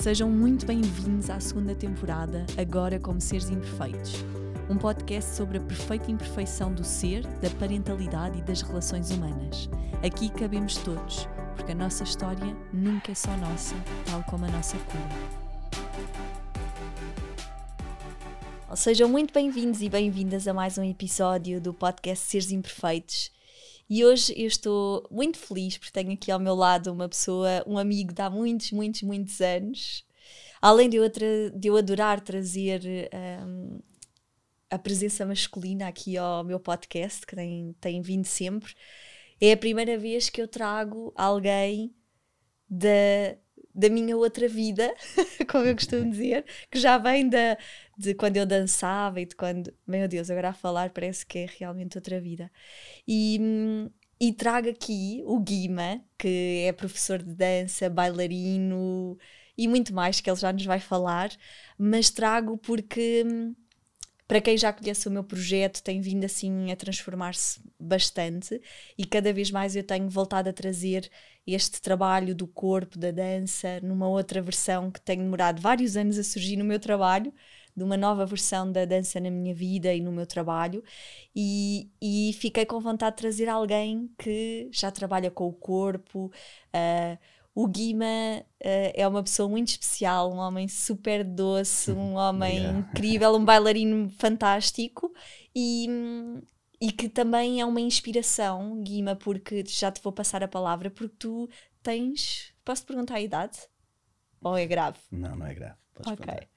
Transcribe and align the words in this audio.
Sejam 0.00 0.30
muito 0.30 0.64
bem-vindos 0.64 1.28
à 1.28 1.38
segunda 1.38 1.74
temporada, 1.74 2.46
agora 2.56 2.98
como 2.98 3.20
seres 3.20 3.50
imperfeitos. 3.50 4.24
Um 4.70 4.78
podcast 4.78 5.36
sobre 5.36 5.58
a 5.58 5.60
perfeita 5.60 6.10
imperfeição 6.10 6.72
do 6.72 6.82
ser, 6.82 7.26
da 7.42 7.50
parentalidade 7.50 8.38
e 8.38 8.42
das 8.42 8.62
relações 8.62 9.10
humanas. 9.10 9.68
Aqui 10.02 10.30
cabemos 10.30 10.78
todos, 10.78 11.28
porque 11.54 11.72
a 11.72 11.74
nossa 11.74 12.02
história 12.02 12.56
nunca 12.72 13.12
é 13.12 13.14
só 13.14 13.36
nossa, 13.36 13.74
tal 14.06 14.22
como 14.24 14.46
a 14.46 14.48
nossa 14.48 14.78
cura. 14.78 15.04
Sejam 18.74 19.06
muito 19.06 19.34
bem-vindos 19.34 19.82
e 19.82 19.90
bem-vindas 19.90 20.48
a 20.48 20.54
mais 20.54 20.78
um 20.78 20.82
episódio 20.82 21.60
do 21.60 21.74
podcast 21.74 22.24
Seres 22.24 22.50
Imperfeitos. 22.50 23.30
E 23.90 24.04
hoje 24.04 24.32
eu 24.36 24.46
estou 24.46 25.04
muito 25.10 25.36
feliz 25.36 25.76
porque 25.76 25.90
tenho 25.90 26.12
aqui 26.12 26.30
ao 26.30 26.38
meu 26.38 26.54
lado 26.54 26.92
uma 26.92 27.08
pessoa, 27.08 27.64
um 27.66 27.76
amigo 27.76 28.12
de 28.14 28.22
há 28.22 28.30
muitos, 28.30 28.70
muitos, 28.70 29.02
muitos 29.02 29.40
anos. 29.40 30.06
Além 30.62 30.88
de 30.88 30.96
eu, 30.96 31.08
de 31.08 31.68
eu 31.68 31.76
adorar 31.76 32.20
trazer 32.20 33.10
um, 33.44 33.80
a 34.70 34.78
presença 34.78 35.26
masculina 35.26 35.88
aqui 35.88 36.16
ao 36.16 36.44
meu 36.44 36.60
podcast, 36.60 37.26
que 37.26 37.34
tem, 37.34 37.74
tem 37.80 38.00
vindo 38.00 38.26
sempre, 38.26 38.74
é 39.40 39.52
a 39.52 39.56
primeira 39.56 39.98
vez 39.98 40.30
que 40.30 40.40
eu 40.40 40.46
trago 40.46 41.12
alguém 41.16 41.92
da, 42.68 43.36
da 43.80 43.88
minha 43.88 44.16
outra 44.16 44.46
vida, 44.46 44.94
como 45.50 45.64
eu 45.64 45.74
costumo 45.74 46.10
dizer, 46.10 46.44
que 46.70 46.78
já 46.78 46.98
vem 46.98 47.28
da, 47.28 47.56
de 47.96 48.14
quando 48.14 48.36
eu 48.36 48.44
dançava 48.44 49.20
e 49.20 49.26
de 49.26 49.34
quando, 49.34 49.72
meu 49.86 50.06
Deus, 50.06 50.30
agora 50.30 50.50
a 50.50 50.52
falar 50.52 50.90
parece 50.90 51.24
que 51.24 51.38
é 51.38 51.46
realmente 51.58 51.96
outra 51.96 52.20
vida. 52.20 52.50
E, 53.08 53.40
e 54.20 54.32
trago 54.34 54.68
aqui 54.68 55.22
o 55.24 55.40
Guima, 55.40 56.02
que 56.18 56.64
é 56.66 56.72
professor 56.72 57.22
de 57.22 57.34
dança, 57.34 57.88
bailarino 57.88 59.16
e 59.56 59.66
muito 59.66 59.94
mais 59.94 60.20
que 60.20 60.30
ele 60.30 60.38
já 60.38 60.52
nos 60.52 60.64
vai 60.64 60.80
falar, 60.80 61.30
mas 61.78 62.10
trago 62.10 62.58
porque 62.58 63.24
para 64.30 64.40
quem 64.40 64.56
já 64.56 64.72
conhece 64.72 65.08
o 65.08 65.10
meu 65.10 65.24
projeto, 65.24 65.82
tem 65.82 66.00
vindo 66.00 66.24
assim 66.24 66.70
a 66.70 66.76
transformar-se 66.76 67.60
bastante 67.80 68.62
e 68.96 69.04
cada 69.04 69.32
vez 69.32 69.50
mais 69.50 69.74
eu 69.74 69.82
tenho 69.82 70.08
voltado 70.08 70.48
a 70.48 70.52
trazer 70.52 71.10
este 71.44 71.82
trabalho 71.82 72.32
do 72.32 72.46
corpo, 72.46 72.96
da 72.96 73.10
dança, 73.10 73.80
numa 73.82 74.08
outra 74.08 74.40
versão 74.40 74.88
que 74.88 75.00
tem 75.00 75.18
demorado 75.18 75.60
vários 75.60 75.96
anos 75.96 76.16
a 76.16 76.22
surgir 76.22 76.56
no 76.56 76.64
meu 76.64 76.78
trabalho, 76.78 77.34
de 77.76 77.82
uma 77.82 77.96
nova 77.96 78.24
versão 78.24 78.70
da 78.70 78.84
dança 78.84 79.18
na 79.18 79.32
minha 79.32 79.52
vida 79.52 79.92
e 79.92 80.00
no 80.00 80.12
meu 80.12 80.28
trabalho, 80.28 80.84
e, 81.34 81.90
e 82.00 82.32
fiquei 82.34 82.64
com 82.64 82.78
vontade 82.78 83.16
de 83.16 83.22
trazer 83.22 83.48
alguém 83.48 84.08
que 84.16 84.68
já 84.70 84.92
trabalha 84.92 85.28
com 85.32 85.48
o 85.48 85.52
corpo. 85.52 86.30
Uh, 86.72 87.18
o 87.54 87.66
Guima 87.66 88.04
uh, 88.04 88.92
é 88.94 89.06
uma 89.06 89.22
pessoa 89.22 89.48
muito 89.48 89.68
especial, 89.68 90.32
um 90.32 90.38
homem 90.38 90.68
super 90.68 91.24
doce, 91.24 91.90
um 91.92 92.14
homem 92.16 92.58
yeah. 92.58 92.78
incrível, 92.78 93.34
um 93.34 93.44
bailarino 93.44 94.08
fantástico 94.10 95.12
e, 95.54 95.88
e 96.80 96.92
que 96.92 97.08
também 97.08 97.60
é 97.60 97.64
uma 97.64 97.80
inspiração, 97.80 98.80
Guima, 98.82 99.16
porque 99.16 99.64
já 99.66 99.90
te 99.90 100.00
vou 100.02 100.12
passar 100.12 100.42
a 100.42 100.48
palavra, 100.48 100.90
porque 100.90 101.16
tu 101.18 101.48
tens. 101.82 102.54
Posso 102.64 102.82
te 102.82 102.86
perguntar 102.86 103.16
a 103.16 103.20
idade? 103.20 103.58
Ou 104.42 104.56
é 104.56 104.66
grave? 104.66 104.98
Não, 105.10 105.36
não 105.36 105.46
é 105.46 105.54
grave. 105.54 105.76
Podes 105.94 106.12
ok. 106.12 106.24
Perguntar. 106.24 106.48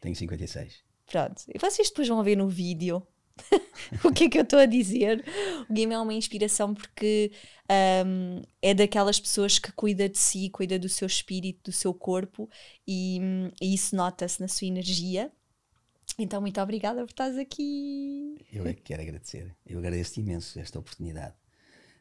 Tenho 0.00 0.14
56. 0.14 0.84
Pronto. 1.06 1.42
E 1.48 1.58
vocês 1.58 1.88
depois 1.88 2.08
vão 2.08 2.22
ver 2.22 2.36
no 2.36 2.48
vídeo 2.48 3.06
o 4.04 4.12
que 4.12 4.24
é 4.24 4.28
que 4.28 4.38
eu 4.38 4.42
estou 4.42 4.58
a 4.58 4.66
dizer? 4.66 5.24
O 5.68 5.72
Guima 5.72 5.94
é 5.94 5.98
uma 5.98 6.14
inspiração 6.14 6.74
porque 6.74 7.32
um, 8.06 8.42
é 8.62 8.74
daquelas 8.74 9.18
pessoas 9.18 9.58
que 9.58 9.72
cuida 9.72 10.08
de 10.08 10.18
si, 10.18 10.48
cuida 10.50 10.78
do 10.78 10.88
seu 10.88 11.06
espírito, 11.06 11.70
do 11.70 11.72
seu 11.72 11.92
corpo 11.92 12.48
e, 12.86 13.18
e 13.60 13.74
isso 13.74 13.96
nota-se 13.96 14.40
na 14.40 14.48
sua 14.48 14.68
energia. 14.68 15.32
Então, 16.18 16.40
muito 16.40 16.60
obrigada 16.60 17.00
por 17.04 17.10
estás 17.10 17.36
aqui. 17.36 18.36
Eu 18.52 18.66
é 18.66 18.74
que 18.74 18.82
quero 18.82 19.02
agradecer. 19.02 19.54
Eu 19.66 19.78
agradeço-te 19.78 20.20
imenso 20.20 20.58
esta 20.60 20.78
oportunidade, 20.78 21.34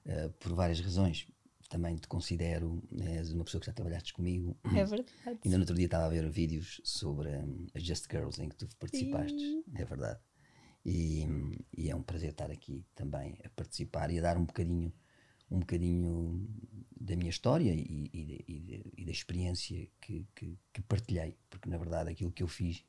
uh, 0.06 0.30
por 0.40 0.54
várias 0.54 0.80
razões. 0.80 1.28
Também 1.68 1.96
te 1.96 2.08
considero, 2.08 2.84
és 3.02 3.32
uma 3.32 3.44
pessoa 3.44 3.60
que 3.60 3.66
já 3.66 3.74
trabalhaste 3.74 4.14
comigo. 4.14 4.56
É 4.76 4.86
verdade. 4.86 5.40
Ainda 5.44 5.58
no 5.58 5.64
outro 5.64 5.76
dia 5.76 5.86
estava 5.86 6.06
a 6.06 6.10
ver 6.10 6.30
vídeos 6.30 6.80
sobre 6.84 7.30
um, 7.30 7.66
as 7.74 7.82
Just 7.82 8.06
Girls 8.12 8.40
em 8.40 8.50
que 8.50 8.56
tu 8.56 8.68
participaste. 8.78 9.40
Sim. 9.40 9.64
É 9.74 9.84
verdade. 9.84 10.20
E, 10.86 11.26
e, 11.78 11.90
é 11.90 11.96
um 11.96 12.04
prazer 12.04 12.32
estar 12.32 12.52
aqui 12.52 12.86
também 12.94 13.38
a 13.46 13.50
participar 13.50 14.12
e 14.12 14.20
a 14.20 14.22
dar 14.22 14.38
um 14.38 14.44
bocadinho 14.44 14.92
um 15.50 15.60
bocadinho 15.60 16.48
da 17.00 17.16
minha 17.16 17.30
história 17.30 17.72
e, 17.72 18.10
e, 18.12 18.44
e, 18.48 18.94
e 18.98 19.06
da 19.06 19.12
experiência 19.12 19.88
que, 20.02 20.26
que, 20.36 20.58
que, 20.74 20.82
partilhei, 20.82 21.38
porque 21.50 21.70
na 21.70 21.78
verdade 21.78 22.10
aquilo 22.10 22.32
que 22.32 22.42
eu 22.42 22.48
fiz 22.48 22.84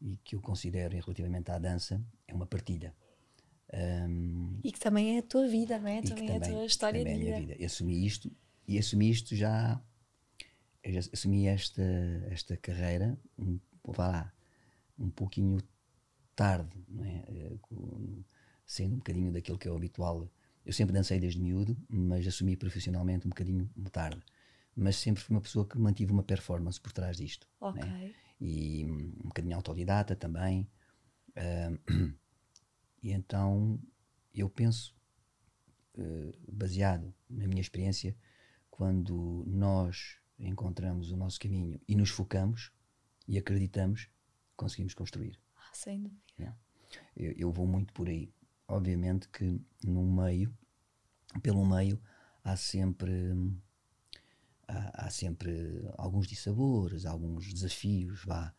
e 0.00 0.18
que 0.22 0.36
eu 0.36 0.40
considero 0.40 0.94
relativamente 0.94 1.50
à 1.50 1.58
dança 1.58 2.00
é 2.28 2.34
uma 2.34 2.46
partilha. 2.46 2.94
Um, 3.72 4.60
e 4.62 4.70
que 4.70 4.78
também 4.78 5.16
é 5.16 5.20
a 5.20 5.22
tua 5.22 5.48
vida, 5.48 5.78
não 5.78 5.88
é? 5.88 6.02
Também, 6.02 6.26
também, 6.26 6.32
é 6.34 6.36
a 6.36 6.40
tua 6.40 6.66
história 6.66 7.00
também 7.00 7.18
de 7.18 7.24
vida. 7.24 7.30
É 7.30 7.36
a 7.36 7.40
minha 7.40 7.54
vida. 7.56 7.64
Assumi 7.64 8.06
isto 8.06 8.30
e 8.68 8.78
assumi 8.78 9.10
isto 9.10 9.34
já, 9.34 9.80
já 10.84 11.00
assumi 11.12 11.46
esta, 11.46 11.82
esta 12.30 12.56
carreira, 12.56 13.18
um, 13.38 13.58
vá 13.84 14.08
lá, 14.08 14.32
um 14.98 15.08
pouquinho 15.08 15.58
tarde, 16.34 16.70
é? 17.00 17.24
Eh, 17.28 17.58
sendo 18.64 18.94
um 18.94 18.98
bocadinho 18.98 19.32
daquilo 19.32 19.58
que 19.58 19.68
é 19.68 19.70
o 19.70 19.76
habitual. 19.76 20.28
Eu 20.64 20.72
sempre 20.72 20.92
dancei 20.94 21.18
desde 21.18 21.40
miúdo, 21.40 21.76
mas 21.88 22.26
assumi 22.26 22.56
profissionalmente 22.56 23.26
um 23.26 23.30
bocadinho 23.30 23.68
tarde. 23.90 24.22
Mas 24.74 24.96
sempre 24.96 25.22
fui 25.22 25.34
uma 25.34 25.42
pessoa 25.42 25.66
que 25.66 25.78
mantive 25.78 26.12
uma 26.12 26.22
performance 26.22 26.80
por 26.80 26.92
trás 26.92 27.16
disto. 27.16 27.46
Ok. 27.60 27.82
Né? 27.82 28.14
E 28.40 28.84
um 28.86 29.28
bocadinho 29.28 29.56
autodidata 29.56 30.16
também. 30.16 30.68
Uh, 31.36 32.14
e 33.02 33.12
então 33.12 33.78
eu 34.34 34.48
penso, 34.48 34.96
uh, 35.98 36.52
baseado 36.52 37.12
na 37.28 37.46
minha 37.46 37.60
experiência, 37.60 38.16
quando 38.70 39.44
nós 39.46 40.16
encontramos 40.38 41.10
o 41.10 41.16
nosso 41.16 41.38
caminho 41.38 41.80
e 41.86 41.94
nos 41.94 42.10
focamos 42.10 42.72
e 43.28 43.38
acreditamos, 43.38 44.08
conseguimos 44.56 44.94
construir. 44.94 45.41
Sem 45.72 46.02
dúvida. 46.02 46.22
Yeah. 46.38 46.58
Eu, 47.16 47.32
eu, 47.32 47.52
vou 47.52 47.66
muito 47.66 47.92
por 47.92 48.08
aí. 48.08 48.32
Obviamente 48.68 49.28
que 49.28 49.60
no 49.84 50.02
meio, 50.02 50.54
pelo 51.42 51.64
meio, 51.64 52.00
há 52.44 52.56
sempre 52.56 53.34
há, 54.68 55.06
há 55.06 55.10
sempre 55.10 55.82
alguns 55.96 56.26
dissabores, 56.26 57.06
alguns 57.06 57.52
desafios, 57.52 58.24
vá, 58.24 58.54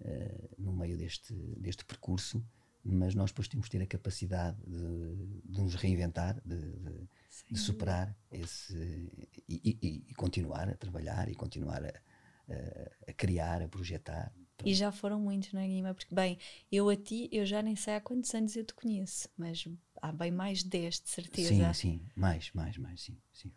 uh, 0.00 0.54
no 0.58 0.72
meio 0.72 0.96
deste, 0.96 1.34
deste 1.58 1.84
percurso, 1.84 2.44
mas 2.84 3.14
nós 3.14 3.30
depois 3.30 3.48
temos 3.48 3.66
que 3.66 3.78
ter 3.78 3.82
a 3.82 3.86
capacidade 3.86 4.58
de, 4.66 5.40
de 5.44 5.60
nos 5.62 5.74
reinventar, 5.74 6.40
de, 6.44 6.56
de, 6.56 7.08
de 7.50 7.58
superar 7.58 8.14
esse 8.30 9.10
e, 9.48 9.78
e, 9.82 10.04
e, 10.10 10.14
continuar 10.14 10.68
a 10.68 10.76
trabalhar 10.76 11.28
e 11.28 11.34
continuar 11.34 11.82
a, 11.82 11.88
a, 11.88 13.10
a 13.10 13.12
criar, 13.14 13.62
a 13.62 13.68
projetar. 13.68 14.32
E 14.64 14.74
já 14.74 14.92
foram 14.92 15.20
muitos, 15.20 15.52
não 15.52 15.60
é, 15.60 15.66
Guima? 15.66 15.94
Porque, 15.94 16.14
bem, 16.14 16.38
eu 16.70 16.88
a 16.88 16.96
ti, 16.96 17.28
eu 17.32 17.44
já 17.44 17.62
nem 17.62 17.74
sei 17.74 17.94
há 17.94 18.00
quantos 18.00 18.32
anos 18.34 18.54
eu 18.54 18.64
te 18.64 18.74
conheço, 18.74 19.28
mas 19.36 19.66
há 20.00 20.12
bem 20.12 20.30
mais 20.30 20.58
de 20.58 20.68
10, 20.68 21.00
de 21.00 21.08
certeza. 21.08 21.48
Sim, 21.48 21.72
sim, 21.72 22.06
mais, 22.14 22.50
mais, 22.52 22.76
mais, 22.78 23.00
sim. 23.00 23.16
sim. 23.32 23.52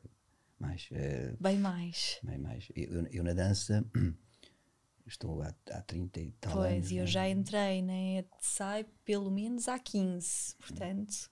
Mais. 0.60 0.90
Uh, 0.92 1.38
bem 1.40 1.58
mais. 1.58 2.20
Bem 2.24 2.38
mais. 2.38 2.68
Eu, 2.76 3.06
eu 3.08 3.24
na 3.24 3.34
dança 3.34 3.86
estou 5.06 5.42
há, 5.42 5.54
há 5.72 5.82
30 5.82 6.20
e 6.20 6.32
tal 6.32 6.54
pois, 6.54 6.72
anos. 6.72 6.80
Pois, 6.80 6.92
eu 6.92 7.02
né? 7.02 7.08
já 7.08 7.30
entrei 7.30 7.82
na 7.82 7.88
né? 7.88 8.26
sai 8.40 8.86
pelo 9.06 9.30
menos 9.30 9.68
há 9.68 9.78
15, 9.78 10.56
portanto. 10.56 11.30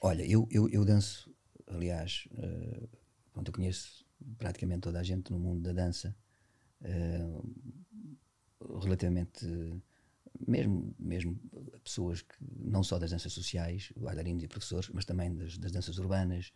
Olha, 0.00 0.24
eu, 0.24 0.48
eu, 0.50 0.68
eu 0.68 0.84
danço, 0.84 1.32
aliás, 1.66 2.28
uh, 2.32 2.88
pronto, 3.32 3.48
eu 3.48 3.52
conheço 3.52 4.04
praticamente 4.38 4.80
toda 4.80 5.00
a 5.00 5.02
gente 5.02 5.30
no 5.30 5.38
mundo 5.38 5.62
da 5.62 5.72
dança. 5.72 6.16
Uh, 6.80 7.81
relativamente 8.82 9.46
mesmo, 10.46 10.94
mesmo 10.98 11.38
pessoas 11.84 12.22
que 12.22 12.34
não 12.58 12.82
só 12.82 12.98
das 12.98 13.10
danças 13.10 13.32
sociais, 13.32 13.92
bailarinos 13.96 14.42
e 14.42 14.48
professores, 14.48 14.88
mas 14.92 15.04
também 15.04 15.34
das, 15.34 15.58
das 15.58 15.72
danças 15.72 15.98
urbanas, 15.98 16.52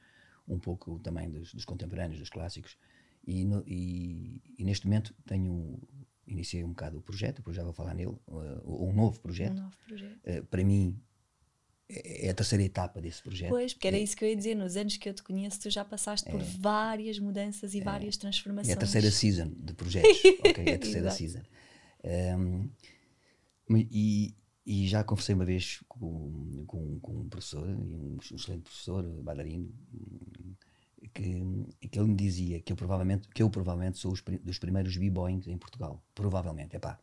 um 0.48 0.58
pouco 0.58 0.98
também 1.00 1.30
dos, 1.30 1.52
dos 1.52 1.64
contemporâneos, 1.64 2.18
dos 2.18 2.30
clássicos. 2.30 2.76
E, 3.26 3.44
no, 3.44 3.64
e, 3.66 4.40
e, 4.58 4.64
neste 4.64 4.86
momento 4.86 5.14
tenho 5.26 5.80
iniciei 6.26 6.64
um 6.64 6.68
bocado 6.70 6.98
o 6.98 7.02
projeto, 7.02 7.36
depois 7.36 7.56
já 7.56 7.62
vou 7.62 7.72
falar 7.72 7.94
nele, 7.94 8.16
uh, 8.26 8.84
um 8.88 8.92
novo 8.92 9.20
projeto. 9.20 9.58
Um 9.58 9.62
novo 9.62 9.76
projeto. 9.86 10.18
Uh, 10.24 10.44
para 10.46 10.64
mim 10.64 11.00
é, 11.88 12.26
é 12.26 12.30
a 12.30 12.34
terceira 12.34 12.64
etapa 12.64 13.00
desse 13.00 13.22
projeto. 13.22 13.50
Pois, 13.50 13.72
porque 13.72 13.86
era 13.86 13.96
é, 13.96 14.00
isso 14.00 14.16
que 14.16 14.24
eu 14.24 14.28
ia 14.28 14.36
dizer, 14.36 14.54
nos 14.54 14.76
anos 14.76 14.96
que 14.96 15.08
eu 15.08 15.14
te 15.14 15.22
conheço, 15.22 15.60
tu 15.60 15.70
já 15.70 15.84
passaste 15.84 16.28
é, 16.28 16.32
por 16.32 16.40
várias 16.40 17.18
mudanças 17.18 17.74
e 17.74 17.80
é, 17.80 17.82
várias 17.82 18.16
transformações. 18.16 18.70
É 18.70 18.74
a 18.74 18.76
terceira 18.76 19.10
season 19.10 19.48
de 19.56 19.72
projetos, 19.74 20.18
ok? 20.40 20.64
É 20.66 20.74
a 20.74 20.78
terceira 20.78 21.10
season. 21.10 21.42
Um, 22.06 22.68
e, 23.70 24.34
e, 24.64 24.86
já 24.86 25.02
conversei 25.02 25.34
uma 25.34 25.44
vez 25.44 25.82
com, 25.88 26.64
com, 26.66 27.00
com 27.00 27.12
um 27.12 27.28
professor, 27.28 27.66
um 27.68 28.16
excelente 28.20 28.62
professor, 28.62 29.02
bailarino, 29.22 29.72
que, 31.12 31.88
que 31.88 31.98
ele 31.98 32.08
me 32.08 32.14
dizia 32.14 32.60
que 32.60 32.72
eu 32.72 32.76
provavelmente, 32.76 33.28
que 33.28 33.42
eu 33.42 33.50
provavelmente 33.50 33.98
sou 33.98 34.12
os, 34.12 34.22
dos 34.42 34.58
primeiros 34.58 34.96
b-boys 34.96 35.46
em 35.48 35.58
Portugal. 35.58 36.02
Provavelmente, 36.14 36.76
é 36.76 36.78
pá, 36.78 36.98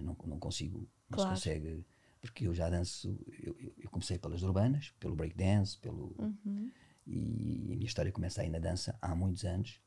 não, 0.00 0.16
não 0.26 0.38
consigo, 0.38 0.88
não 1.08 1.18
claro. 1.18 1.36
se 1.36 1.44
consegue, 1.44 1.84
porque 2.20 2.46
eu 2.46 2.54
já 2.54 2.68
danço, 2.68 3.18
eu, 3.42 3.56
eu 3.78 3.90
comecei 3.90 4.18
pelas 4.18 4.42
urbanas, 4.42 4.92
pelo 4.98 5.14
breakdance, 5.14 5.78
pelo. 5.78 6.14
Uhum. 6.18 6.70
E 7.06 7.72
a 7.72 7.76
minha 7.76 7.86
história 7.86 8.12
começa 8.12 8.42
aí 8.42 8.48
na 8.48 8.60
dança 8.60 8.96
há 9.02 9.14
muitos 9.14 9.44
anos. 9.44 9.80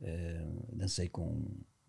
Uh, 0.00 0.76
dancei 0.76 1.08
com. 1.08 1.44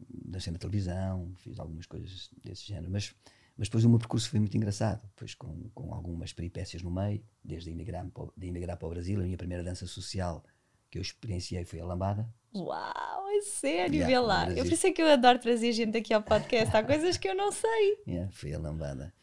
Dancei 0.07 0.51
na 0.53 0.59
televisão, 0.59 1.33
fiz 1.37 1.59
algumas 1.59 1.85
coisas 1.85 2.29
desse 2.43 2.65
género, 2.65 2.91
mas 2.91 3.13
mas 3.59 3.67
depois 3.67 3.83
o 3.83 3.89
meu 3.89 3.99
percurso 3.99 4.29
foi 4.29 4.39
muito 4.39 4.55
engraçado, 4.55 5.01
depois 5.01 5.35
com, 5.35 5.69
com 5.75 5.93
algumas 5.93 6.31
peripécias 6.31 6.81
no 6.81 6.89
meio, 6.89 7.21
desde 7.43 7.69
emigrar, 7.69 8.09
de 8.37 8.47
emigrar 8.47 8.77
para 8.77 8.87
o 8.87 8.89
Brasil, 8.89 9.19
a 9.19 9.23
minha 9.23 9.37
primeira 9.37 9.61
dança 9.61 9.85
social 9.85 10.45
que 10.89 10.97
eu 10.97 11.01
experienciei 11.01 11.65
foi 11.65 11.81
a 11.81 11.85
lambada. 11.85 12.33
Uau, 12.55 13.27
é 13.29 13.41
sério, 13.41 13.95
yeah, 13.95 14.07
vê 14.07 14.17
lá. 14.17 14.49
Eu 14.51 14.63
pensei 14.63 14.93
que 14.93 15.01
eu 15.01 15.07
adoro 15.07 15.39
trazer 15.39 15.73
gente 15.73 15.97
aqui 15.97 16.13
ao 16.13 16.23
podcast, 16.23 16.73
há 16.73 16.81
coisas 16.81 17.17
que 17.17 17.27
eu 17.27 17.35
não 17.35 17.51
sei. 17.51 17.97
Yeah, 18.07 18.31
foi 18.31 18.53
a 18.53 18.59
lambada. 18.59 19.13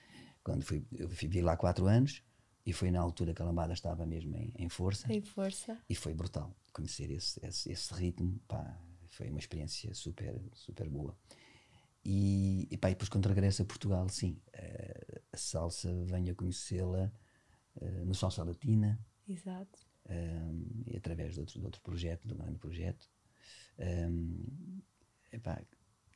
Quando 0.45 0.63
fui, 0.63 0.87
eu 0.93 1.09
vivi 1.09 1.41
lá 1.41 1.57
quatro 1.57 1.87
anos 1.87 2.23
e 2.67 2.75
foi 2.75 2.91
na 2.91 3.01
altura 3.01 3.33
que 3.33 3.41
a 3.41 3.45
lambada 3.45 3.73
estava 3.73 4.05
mesmo 4.05 4.37
em, 4.37 4.53
em 4.59 4.69
força. 4.69 5.11
Em 5.11 5.23
força. 5.23 5.79
E 5.89 5.95
foi 5.95 6.13
brutal 6.13 6.55
conhecer 6.75 7.11
esse, 7.11 7.41
esse, 7.43 7.73
esse 7.73 7.95
ritmo, 7.95 8.39
pá, 8.47 8.79
foi 9.17 9.31
uma 9.31 9.39
experiência 9.39 9.93
super, 9.95 10.39
super 10.55 10.89
boa. 10.89 11.17
E, 12.05 12.69
e, 12.71 12.77
pá, 12.77 12.89
e 12.89 12.93
depois 12.93 13.09
quando 13.09 13.27
regresso 13.27 13.63
a 13.63 13.65
Portugal, 13.65 14.09
sim, 14.09 14.41
uh, 14.55 15.23
a 15.33 15.37
salsa 15.37 15.93
venho 16.05 16.33
a 16.33 16.35
conhecê-la 16.35 17.13
uh, 17.77 18.05
no 18.05 18.15
Salsa 18.15 18.45
Latina. 18.45 18.99
Exato. 19.29 19.81
Um, 20.09 20.85
e 20.87 20.97
através 20.97 21.35
de 21.35 21.41
outro, 21.41 21.59
de 21.59 21.65
outro 21.65 21.81
projeto, 21.81 22.29
de 22.29 22.35
um 22.35 22.37
grande 22.37 22.59
projeto. 22.59 23.11
Um, 23.79 24.81
epá, 25.33 25.61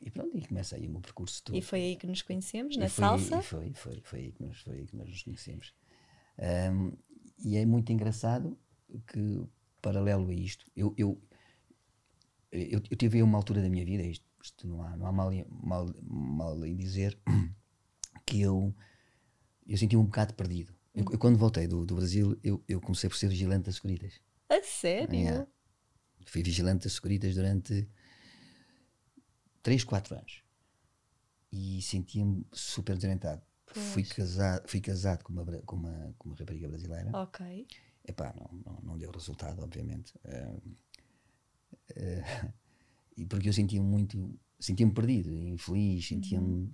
e 0.01 0.11
pronto, 0.11 0.37
e 0.37 0.47
começa 0.47 0.77
aí 0.77 0.87
o 0.87 0.91
meu 0.91 1.01
percurso 1.01 1.43
todo. 1.43 1.57
E 1.57 1.63
foi 1.63 1.81
aí 1.81 1.97
que 1.97 2.07
nos 2.07 2.23
conhecemos, 2.23 2.77
na 2.77 2.89
foi, 2.89 3.05
salsa? 3.05 3.43
Foi, 3.43 3.73
foi, 3.73 4.01
foi, 4.03 4.19
aí 4.21 4.33
que 4.33 4.43
nós, 4.43 4.61
foi 4.61 4.79
aí 4.79 4.87
que 4.87 4.97
nós 4.97 5.09
nos 5.09 5.23
conhecemos. 5.23 5.75
Um, 6.73 6.93
e 7.45 7.57
é 7.57 7.67
muito 7.67 7.91
engraçado 7.93 8.57
que, 9.09 9.43
paralelo 9.83 10.29
a 10.29 10.35
isto, 10.35 10.71
eu, 10.77 10.95
eu, 10.97 11.21
eu, 12.53 12.81
eu 12.91 12.97
tive 12.97 13.23
uma 13.23 13.39
altura 13.39 13.63
da 13.63 13.69
minha 13.69 13.85
vida, 13.85 14.03
isto 14.03 14.31
isto 14.43 14.67
não 14.67 14.83
há, 14.83 14.97
não 14.97 15.07
há 15.07 15.13
mal, 15.13 15.31
mal, 15.49 15.87
mal 16.03 16.65
em 16.65 16.77
dizer, 16.77 17.19
que 18.27 18.41
eu, 18.41 18.75
eu 19.67 19.77
senti 19.77 19.97
um 19.97 20.05
bocado 20.05 20.35
perdido. 20.35 20.75
Eu, 20.95 21.05
eu 21.13 21.19
quando 21.19 21.39
voltei 21.39 21.67
do, 21.67 21.85
do 21.85 21.95
Brasil, 21.95 22.39
eu, 22.43 22.63
eu 22.67 22.81
comecei 22.81 23.09
por 23.09 23.17
ser 23.17 23.29
vigilante 23.29 23.67
das 23.67 23.77
Securitas. 23.77 24.21
A 24.49 24.63
sério? 24.63 25.47
Fui 26.27 26.43
vigilante 26.43 26.85
das 26.85 26.95
Securitas 26.95 27.35
durante 27.35 27.89
3, 29.63 29.85
4 29.85 30.17
anos. 30.17 30.43
E 31.53 31.83
sentia-me 31.83 32.47
super 32.53 32.95
desorientado. 32.97 33.43
Fui 33.67 34.03
casado, 34.03 34.69
fui 34.69 34.81
casado 34.81 35.23
com, 35.23 35.33
uma, 35.33 35.45
com, 35.45 35.77
uma, 35.77 36.15
com 36.19 36.29
uma 36.29 36.37
rapariga 36.37 36.69
brasileira. 36.69 37.11
Ok. 37.17 37.69
Epá, 38.05 38.35
não, 38.37 38.59
não, 38.65 38.81
não 38.83 38.99
deu 38.99 39.11
resultado, 39.13 39.63
obviamente. 39.63 40.13
Uh, 41.97 42.53
e 43.17 43.27
porque 43.27 43.49
eu 43.49 43.53
sentia 43.53 43.83
muito 43.83 44.39
sentia-me 44.61 44.93
perdido, 44.93 45.33
infeliz, 45.33 46.07
sentia-me. 46.07 46.47
Uhum. 46.47 46.71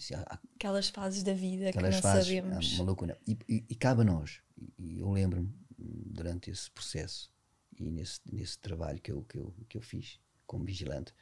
Aquelas 0.57 0.89
fases 0.89 1.23
da 1.23 1.33
vida 1.33 1.73
que 1.73 1.81
não 1.81 1.93
fases, 1.93 2.27
sabemos. 2.27 2.73
Uma 2.75 2.85
loucura. 2.85 3.19
E, 3.27 3.39
e, 3.49 3.65
e 3.71 3.75
cabe 3.77 4.03
a 4.03 4.05
nós. 4.05 4.41
E, 4.77 4.99
eu 4.99 5.11
lembro-me, 5.11 5.49
durante 5.79 6.51
esse 6.51 6.71
processo 6.71 7.31
e 7.79 7.91
nesse, 7.91 8.21
nesse 8.31 8.59
trabalho 8.59 9.01
que 9.01 9.13
eu, 9.13 9.23
que, 9.23 9.39
eu, 9.39 9.55
que 9.69 9.79
eu 9.79 9.83
fiz 9.83 10.19
como 10.47 10.65
vigilante, 10.65 11.15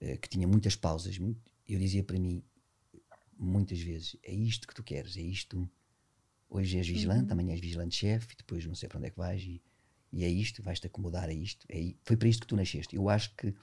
eh, 0.00 0.16
que 0.16 0.28
tinha 0.28 0.46
muitas 0.46 0.76
pausas, 0.76 1.16
muito, 1.18 1.40
eu 1.66 1.78
dizia 1.78 2.04
para 2.04 2.18
mim, 2.18 2.42
muitas 3.38 3.80
vezes: 3.80 4.16
é 4.22 4.32
isto 4.32 4.66
que 4.66 4.74
tu 4.74 4.82
queres, 4.82 5.16
é 5.16 5.22
isto. 5.22 5.68
Hoje 6.50 6.78
és 6.78 6.88
vigilante, 6.88 7.26
uhum. 7.26 7.32
amanhã 7.32 7.52
és 7.52 7.60
vigilante-chefe, 7.60 8.34
depois 8.36 8.64
não 8.64 8.74
sei 8.74 8.88
para 8.88 8.98
onde 8.98 9.08
é 9.08 9.10
que 9.10 9.18
vais, 9.18 9.42
e, 9.42 9.62
e 10.12 10.24
é 10.24 10.28
isto, 10.28 10.62
vais-te 10.62 10.86
acomodar 10.86 11.28
a 11.28 11.32
isto. 11.32 11.66
É, 11.68 11.94
foi 12.02 12.16
para 12.16 12.28
isto 12.28 12.40
que 12.40 12.46
tu 12.46 12.56
nasceste. 12.56 12.96
Eu 12.96 13.08
acho 13.08 13.34
que 13.34 13.54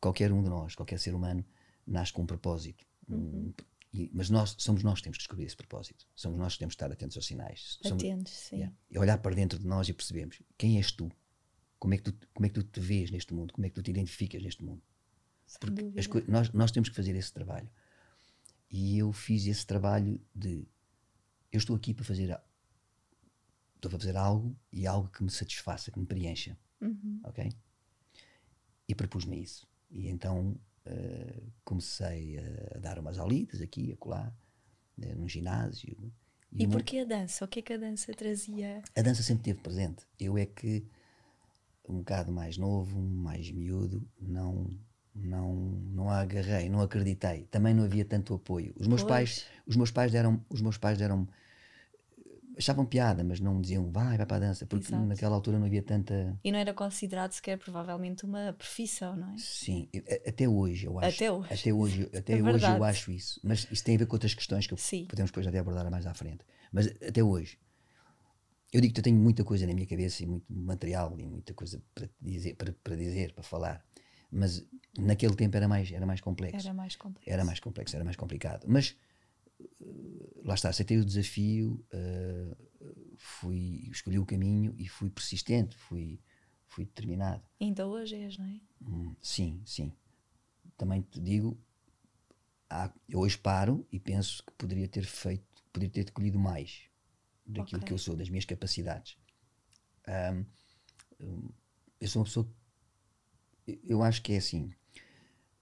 qualquer 0.00 0.32
um 0.32 0.42
de 0.42 0.48
nós, 0.48 0.74
qualquer 0.74 0.98
ser 0.98 1.14
humano, 1.14 1.44
nasce 1.86 2.12
com 2.12 2.22
um 2.22 2.26
propósito. 2.26 2.86
Uhum. 3.08 3.52
e, 3.92 4.08
mas 4.14 4.30
nós 4.30 4.54
somos 4.58 4.84
nós 4.84 5.00
que 5.00 5.02
temos 5.02 5.18
que 5.18 5.22
descobrir 5.22 5.44
esse 5.44 5.56
propósito. 5.56 6.06
Somos 6.14 6.38
nós 6.38 6.52
que 6.52 6.60
temos 6.60 6.74
que 6.74 6.76
estar 6.76 6.92
atentos 6.92 7.16
aos 7.16 7.26
sinais. 7.26 7.78
Somos, 7.82 8.02
atentos, 8.04 8.32
sim. 8.32 8.56
Yeah, 8.56 8.76
e 8.88 8.98
olhar 8.98 9.18
para 9.18 9.34
dentro 9.34 9.58
de 9.58 9.66
nós 9.66 9.88
e 9.88 9.92
percebemos 9.92 10.40
quem 10.56 10.76
és 10.76 10.92
tu. 10.92 11.10
Como 11.78 11.94
é, 11.94 11.96
que 11.96 12.04
tu, 12.04 12.28
como 12.34 12.46
é 12.46 12.48
que 12.48 12.54
tu 12.54 12.62
te 12.62 12.78
vês 12.78 13.10
neste 13.10 13.32
mundo? 13.34 13.52
Como 13.54 13.66
é 13.66 13.68
que 13.68 13.74
tu 13.74 13.82
te 13.82 13.90
identificas 13.90 14.42
neste 14.42 14.62
mundo? 14.62 14.82
Porque 15.58 15.82
as, 15.98 16.06
nós, 16.28 16.52
nós 16.52 16.70
temos 16.70 16.88
que 16.88 16.94
fazer 16.94 17.16
esse 17.16 17.32
trabalho. 17.32 17.68
E 18.70 18.98
eu 18.98 19.12
fiz 19.12 19.46
esse 19.46 19.66
trabalho 19.66 20.20
de 20.34 20.68
eu 21.50 21.58
estou 21.58 21.74
aqui 21.74 21.92
para 21.92 22.04
fazer 22.04 22.38
estou 23.80 23.88
a 23.88 23.98
fazer 23.98 24.16
algo 24.16 24.56
e 24.72 24.86
algo 24.86 25.08
que 25.08 25.22
me 25.22 25.30
satisfaça, 25.30 25.90
que 25.90 25.98
me 25.98 26.06
preencha. 26.06 26.56
Uhum. 26.80 27.20
Ok? 27.24 27.50
E 28.88 28.94
propus-me 28.94 29.42
isso. 29.42 29.66
E 29.90 30.08
então 30.08 30.56
uh, 30.86 31.52
comecei 31.64 32.38
a, 32.38 32.78
dar 32.78 32.98
umas 32.98 33.18
aulitas 33.18 33.60
aqui 33.60 33.92
acolá, 33.92 34.32
uh, 34.98 35.16
num 35.16 35.28
ginásio. 35.28 36.12
E, 36.52 36.64
e 36.64 36.68
porquê 36.68 36.98
a 36.98 37.04
dança? 37.04 37.44
O 37.44 37.48
que 37.48 37.60
é 37.60 37.62
que 37.62 37.72
a 37.72 37.78
dança 37.78 38.12
trazia? 38.12 38.82
A 38.94 39.02
dança 39.02 39.22
sempre 39.22 39.50
esteve 39.50 39.60
presente. 39.60 40.06
Eu 40.18 40.36
é 40.36 40.46
que, 40.46 40.84
um 41.88 41.98
bocado 41.98 42.32
mais 42.32 42.56
novo, 42.56 43.00
mais 43.00 43.50
miúdo, 43.50 44.06
não 44.20 44.68
não 45.12 45.54
não 45.92 46.08
a 46.08 46.20
agarrei, 46.20 46.68
não 46.68 46.80
acreditei. 46.80 47.44
Também 47.50 47.74
não 47.74 47.84
havia 47.84 48.04
tanto 48.04 48.34
apoio. 48.34 48.72
Os 48.76 48.86
meus 48.86 49.02
pois. 49.02 49.10
pais, 49.10 49.46
os 49.66 49.76
meus 49.76 49.90
pais 49.90 50.12
deram, 50.12 50.44
os 50.48 50.60
meus 50.60 50.78
pais 50.78 50.98
deram 50.98 51.28
achavam 52.60 52.86
piada, 52.86 53.24
mas 53.24 53.40
não 53.40 53.60
diziam 53.60 53.90
vai, 53.90 54.16
vai 54.16 54.26
para 54.26 54.36
a 54.36 54.40
dança, 54.40 54.66
porque 54.66 54.86
Exato. 54.86 55.04
naquela 55.04 55.34
altura 55.34 55.58
não 55.58 55.66
havia 55.66 55.82
tanta. 55.82 56.38
E 56.44 56.52
não 56.52 56.58
era 56.58 56.72
considerado 56.72 57.32
sequer 57.32 57.58
provavelmente 57.58 58.24
uma 58.24 58.52
profissão, 58.52 59.16
não 59.16 59.32
é? 59.32 59.38
Sim, 59.38 59.88
até 60.26 60.48
hoje 60.48 60.86
eu 60.86 60.98
acho. 60.98 61.16
Até 61.16 61.32
hoje. 61.32 61.52
Até 61.52 61.72
hoje, 61.72 62.10
até 62.16 62.38
é 62.38 62.42
hoje 62.42 62.66
eu 62.66 62.84
acho 62.84 63.10
isso. 63.10 63.40
Mas 63.42 63.66
isso 63.70 63.84
tem 63.84 63.96
a 63.96 63.98
ver 63.98 64.06
com 64.06 64.14
outras 64.14 64.34
questões 64.34 64.66
que 64.66 64.76
Sim. 64.76 65.06
podemos 65.06 65.30
depois 65.30 65.46
até 65.46 65.58
abordar 65.58 65.90
mais 65.90 66.06
à 66.06 66.14
frente. 66.14 66.44
Mas 66.72 66.86
até 66.86 67.22
hoje. 67.22 67.58
Eu 68.72 68.80
digo 68.80 68.94
que 68.94 69.00
eu 69.00 69.04
tenho 69.04 69.16
muita 69.16 69.42
coisa 69.42 69.66
na 69.66 69.74
minha 69.74 69.86
cabeça 69.86 70.22
e 70.22 70.26
muito 70.26 70.46
material 70.48 71.18
e 71.18 71.26
muita 71.26 71.52
coisa 71.52 71.82
para 71.92 72.08
dizer, 72.20 72.54
para, 72.54 72.72
para 72.72 72.94
dizer, 72.94 73.32
para 73.32 73.42
falar. 73.42 73.84
Mas 74.30 74.64
naquele 74.96 75.34
tempo 75.34 75.56
era 75.56 75.66
mais, 75.66 75.90
era 75.90 76.06
mais 76.06 76.20
complexo. 76.20 76.68
Era 76.68 76.72
mais 76.72 76.94
complexo. 76.94 77.30
Era 77.30 77.44
mais 77.44 77.58
complexo, 77.58 77.96
era 77.96 78.04
mais 78.04 78.16
complicado. 78.16 78.64
Mas 78.68 78.96
lá 80.44 80.54
está, 80.54 80.68
aceitei 80.68 80.98
o 80.98 81.04
desafio, 81.04 81.84
uh, 81.92 82.56
fui, 83.16 83.88
escolhi 83.90 84.18
o 84.18 84.26
caminho 84.26 84.74
e 84.78 84.88
fui 84.88 85.10
persistente, 85.10 85.76
fui, 85.76 86.20
fui 86.68 86.84
determinado. 86.84 87.42
Ainda 87.60 87.86
hoje 87.86 88.16
és, 88.16 88.38
não 88.38 88.46
é? 88.46 88.60
Hum, 88.82 89.14
sim, 89.20 89.62
sim. 89.64 89.92
Também 90.76 91.02
te 91.02 91.20
digo, 91.20 91.58
há, 92.68 92.92
eu 93.08 93.20
hoje 93.20 93.38
paro 93.38 93.86
e 93.92 94.00
penso 94.00 94.42
que 94.44 94.52
poderia 94.54 94.88
ter 94.88 95.04
feito, 95.04 95.44
poderia 95.72 96.04
ter 96.04 96.10
colhido 96.12 96.38
mais 96.38 96.88
daquilo 97.44 97.78
okay. 97.78 97.88
que 97.88 97.92
eu 97.92 97.98
sou, 97.98 98.16
das 98.16 98.28
minhas 98.28 98.44
capacidades. 98.44 99.16
Um, 100.08 101.52
eu 102.00 102.08
sou 102.08 102.20
uma 102.20 102.24
pessoa, 102.24 102.50
eu 103.84 104.02
acho 104.02 104.22
que 104.22 104.32
é 104.32 104.38
assim, 104.38 104.72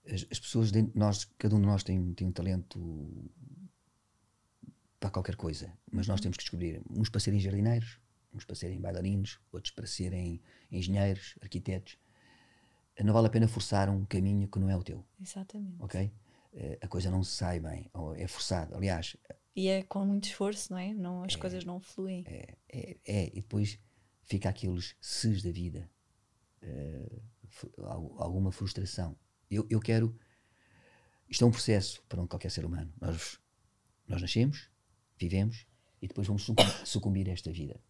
as, 0.06 0.26
as 0.30 0.38
pessoas, 0.38 0.70
dentro, 0.70 0.96
nós, 0.98 1.24
cada 1.36 1.56
um 1.56 1.60
de 1.60 1.66
nós 1.66 1.82
tem, 1.82 2.14
tem 2.14 2.26
um 2.26 2.32
talento 2.32 3.30
para 4.98 5.10
qualquer 5.10 5.36
coisa. 5.36 5.72
Mas 5.90 6.06
nós 6.06 6.18
uhum. 6.18 6.22
temos 6.22 6.36
que 6.36 6.44
descobrir 6.44 6.82
uns 6.90 7.08
para 7.08 7.20
serem 7.20 7.40
jardineiros, 7.40 7.98
uns 8.32 8.44
para 8.44 8.56
serem 8.56 8.80
bailarinos, 8.80 9.38
outros 9.52 9.72
para 9.72 9.86
serem 9.86 10.40
engenheiros, 10.70 11.34
arquitetos. 11.40 11.96
Não 13.02 13.12
vale 13.12 13.28
a 13.28 13.30
pena 13.30 13.46
forçar 13.46 13.88
um 13.88 14.04
caminho 14.04 14.48
que 14.48 14.58
não 14.58 14.68
é 14.68 14.76
o 14.76 14.82
teu. 14.82 15.04
Exatamente. 15.20 15.76
Ok? 15.78 16.10
Eh, 16.52 16.78
a 16.80 16.88
coisa 16.88 17.10
não 17.10 17.22
se 17.22 17.36
sai 17.36 17.60
bem, 17.60 17.88
ou 17.92 18.14
é 18.14 18.26
forçado. 18.26 18.74
Aliás. 18.74 19.16
E 19.54 19.68
é 19.68 19.82
com 19.82 20.04
muito 20.04 20.24
esforço, 20.24 20.72
não 20.72 20.78
é? 20.78 20.92
Não, 20.92 21.22
as 21.22 21.34
é, 21.34 21.38
coisas 21.38 21.64
não 21.64 21.80
fluem. 21.80 22.24
É, 22.26 22.56
é, 22.68 22.96
é, 23.04 23.26
e 23.26 23.40
depois 23.40 23.78
fica 24.24 24.48
aqueles 24.48 24.96
ses 25.00 25.42
da 25.42 25.50
vida. 25.50 25.88
Uh, 26.62 27.22
alguma 28.18 28.50
frustração. 28.50 29.16
Eu, 29.50 29.66
eu 29.70 29.80
quero. 29.80 30.18
Isto 31.28 31.44
é 31.44 31.46
um 31.46 31.50
processo 31.50 32.02
para 32.08 32.26
qualquer 32.26 32.50
ser 32.50 32.64
humano. 32.64 32.92
Nós, 33.00 33.38
nós 34.06 34.20
nascemos, 34.20 34.68
vivemos 35.18 35.66
e 36.00 36.08
depois 36.08 36.26
vamos 36.26 36.46
sucumbir 36.84 37.28
a 37.28 37.32
esta 37.32 37.52
vida. 37.52 37.80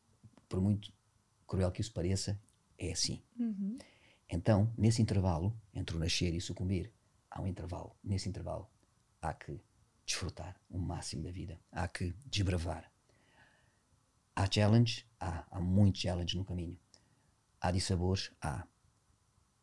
Por 0.48 0.60
muito 0.60 0.92
cruel 1.46 1.70
que 1.70 1.80
isso 1.80 1.92
pareça, 1.92 2.40
é 2.78 2.92
assim. 2.92 3.22
Uhum. 3.38 3.78
Então, 4.28 4.72
nesse 4.76 5.00
intervalo, 5.00 5.58
entre 5.72 5.96
o 5.96 5.98
nascer 5.98 6.34
e 6.34 6.40
sucumbir, 6.40 6.92
há 7.30 7.40
um 7.40 7.46
intervalo. 7.46 7.96
Nesse 8.04 8.28
intervalo, 8.28 8.68
há 9.20 9.32
que 9.32 9.60
desfrutar 10.04 10.60
o 10.70 10.78
máximo 10.78 11.22
da 11.22 11.30
vida. 11.30 11.60
Há 11.72 11.88
que 11.88 12.14
desbravar. 12.26 12.90
Há 14.34 14.50
challenge? 14.50 15.06
Há. 15.18 15.46
Há 15.50 15.60
muitos 15.60 16.00
challenges 16.00 16.34
no 16.34 16.44
caminho. 16.44 16.78
Há 17.60 17.70
dissabores? 17.70 18.30
Há. 18.40 18.66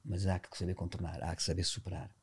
mas 0.04 0.28
há 0.28 0.38
que 0.38 0.56
saber 0.56 0.76
contornar, 0.76 1.24
há 1.24 1.36
que 1.36 1.42
saber 1.42 1.64
superar. 1.64 2.16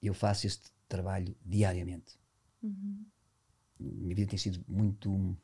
Eu 0.00 0.14
faço 0.14 0.46
este 0.46 0.70
trabalho 0.88 1.36
diariamente. 1.44 2.18
Uhum. 2.62 3.04
Minha 3.78 4.14
vida 4.14 4.30
tem 4.30 4.38
sido 4.38 4.64
muito, 4.68 5.36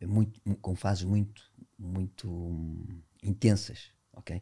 muito 0.00 0.40
com 0.60 0.74
fases 0.74 1.04
muito, 1.04 1.50
muito 1.78 2.30
hum, 2.30 3.02
intensas, 3.22 3.90
ok? 4.12 4.40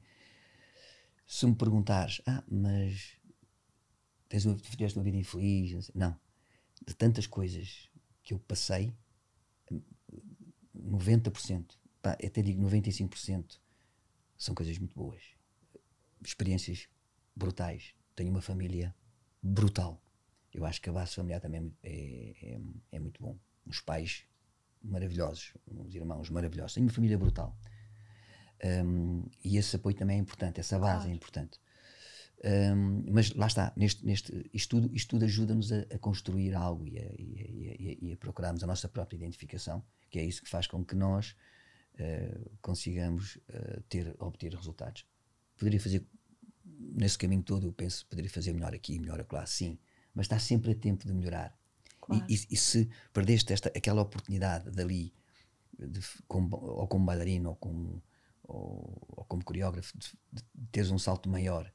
Se 1.26 1.46
me 1.46 1.54
perguntares, 1.54 2.20
ah, 2.26 2.42
mas 2.48 3.16
tens 4.28 4.44
uma, 4.44 4.56
tiveste 4.56 4.98
uma 4.98 5.04
vida 5.04 5.16
infeliz, 5.16 5.90
não. 5.94 6.18
De 6.86 6.94
tantas 6.94 7.26
coisas 7.26 7.88
que 8.22 8.34
eu 8.34 8.38
passei, 8.38 8.92
90%, 10.74 11.76
pá, 12.02 12.12
até 12.12 12.42
digo 12.42 12.62
95%, 12.62 13.58
são 14.36 14.54
coisas 14.54 14.78
muito 14.78 14.94
boas. 14.94 15.22
Experiências 16.24 16.88
brutais. 17.36 17.94
Tenho 18.14 18.30
uma 18.30 18.42
família 18.42 18.94
brutal. 19.42 20.02
Eu 20.52 20.64
acho 20.64 20.80
que 20.80 20.90
a 20.90 20.92
base 20.92 21.14
familiar 21.14 21.40
também 21.40 21.72
é, 21.82 22.34
é, 22.42 22.60
é 22.92 22.98
muito 22.98 23.22
bom. 23.22 23.38
Os 23.66 23.80
pais 23.80 24.24
maravilhosos, 24.82 25.54
os 25.66 25.94
irmãos 25.94 26.28
maravilhosos. 26.30 26.74
Tenho 26.74 26.86
uma 26.86 26.92
família 26.92 27.18
brutal. 27.18 27.56
Um, 28.62 29.24
e 29.44 29.56
esse 29.56 29.76
apoio 29.76 29.96
também 29.96 30.18
é 30.18 30.20
importante, 30.20 30.60
essa 30.60 30.78
base 30.78 30.92
é 30.92 30.96
Claro. 30.96 31.10
é 31.10 31.14
importante. 31.14 31.60
Um, 32.42 33.04
mas 33.12 33.32
lá 33.34 33.46
está, 33.46 33.72
neste, 33.76 34.04
neste 34.04 34.50
isto 34.52 34.80
tudo, 34.80 35.06
tudo 35.06 35.24
ajuda-nos 35.24 35.72
a, 35.72 35.80
a 35.94 35.98
construir 35.98 36.54
algo 36.54 36.86
e 36.86 36.98
a, 36.98 37.02
e, 37.18 37.98
a, 38.00 38.06
e, 38.06 38.12
a, 38.12 38.16
procurarmos 38.16 38.64
a 38.64 38.66
nossa 38.66 38.88
própria 38.88 39.16
identificação, 39.16 39.84
que 40.10 40.18
é 40.18 40.24
isso 40.24 40.42
que 40.42 40.48
faz 40.48 40.66
com 40.66 40.82
que 40.82 40.94
nós 40.94 41.36
uh, 41.94 42.50
consigamos 42.62 43.36
uh, 43.36 43.82
ter, 43.88 44.14
obter 44.18 44.54
resultados. 44.54 45.06
Poderia 45.58 45.80
fazer 45.80 46.06
nesse 46.64 47.18
caminho 47.18 47.42
todo, 47.42 47.66
eu 47.66 47.72
penso, 47.72 48.06
poderia 48.06 48.30
fazer 48.30 48.54
melhor 48.54 48.74
aqui, 48.74 48.98
melhor 48.98 49.20
acolá, 49.20 49.44
sim, 49.44 49.78
mas 50.14 50.24
está 50.24 50.38
sempre 50.38 50.72
a 50.72 50.74
tempo 50.74 51.06
de 51.06 51.12
melhorar. 51.12 51.56
Claro. 52.00 52.24
E, 52.28 52.34
e, 52.34 52.46
e, 52.50 52.56
se 52.56 52.88
perdeste 53.12 53.52
esta, 53.52 53.68
aquela 53.68 54.02
oportunidade 54.02 54.70
dali, 54.70 55.12
de, 55.78 56.00
como, 56.26 56.56
ou 56.56 56.86
como 56.86 57.04
bailarino, 57.04 57.50
ou 57.50 57.56
como, 57.56 58.02
ou, 58.42 59.06
ou 59.08 59.24
como 59.24 59.44
coreógrafo, 59.44 59.96
de, 59.96 60.12
de, 60.32 60.42
teres 60.72 60.90
um 60.90 60.98
salto 60.98 61.28
maior, 61.28 61.72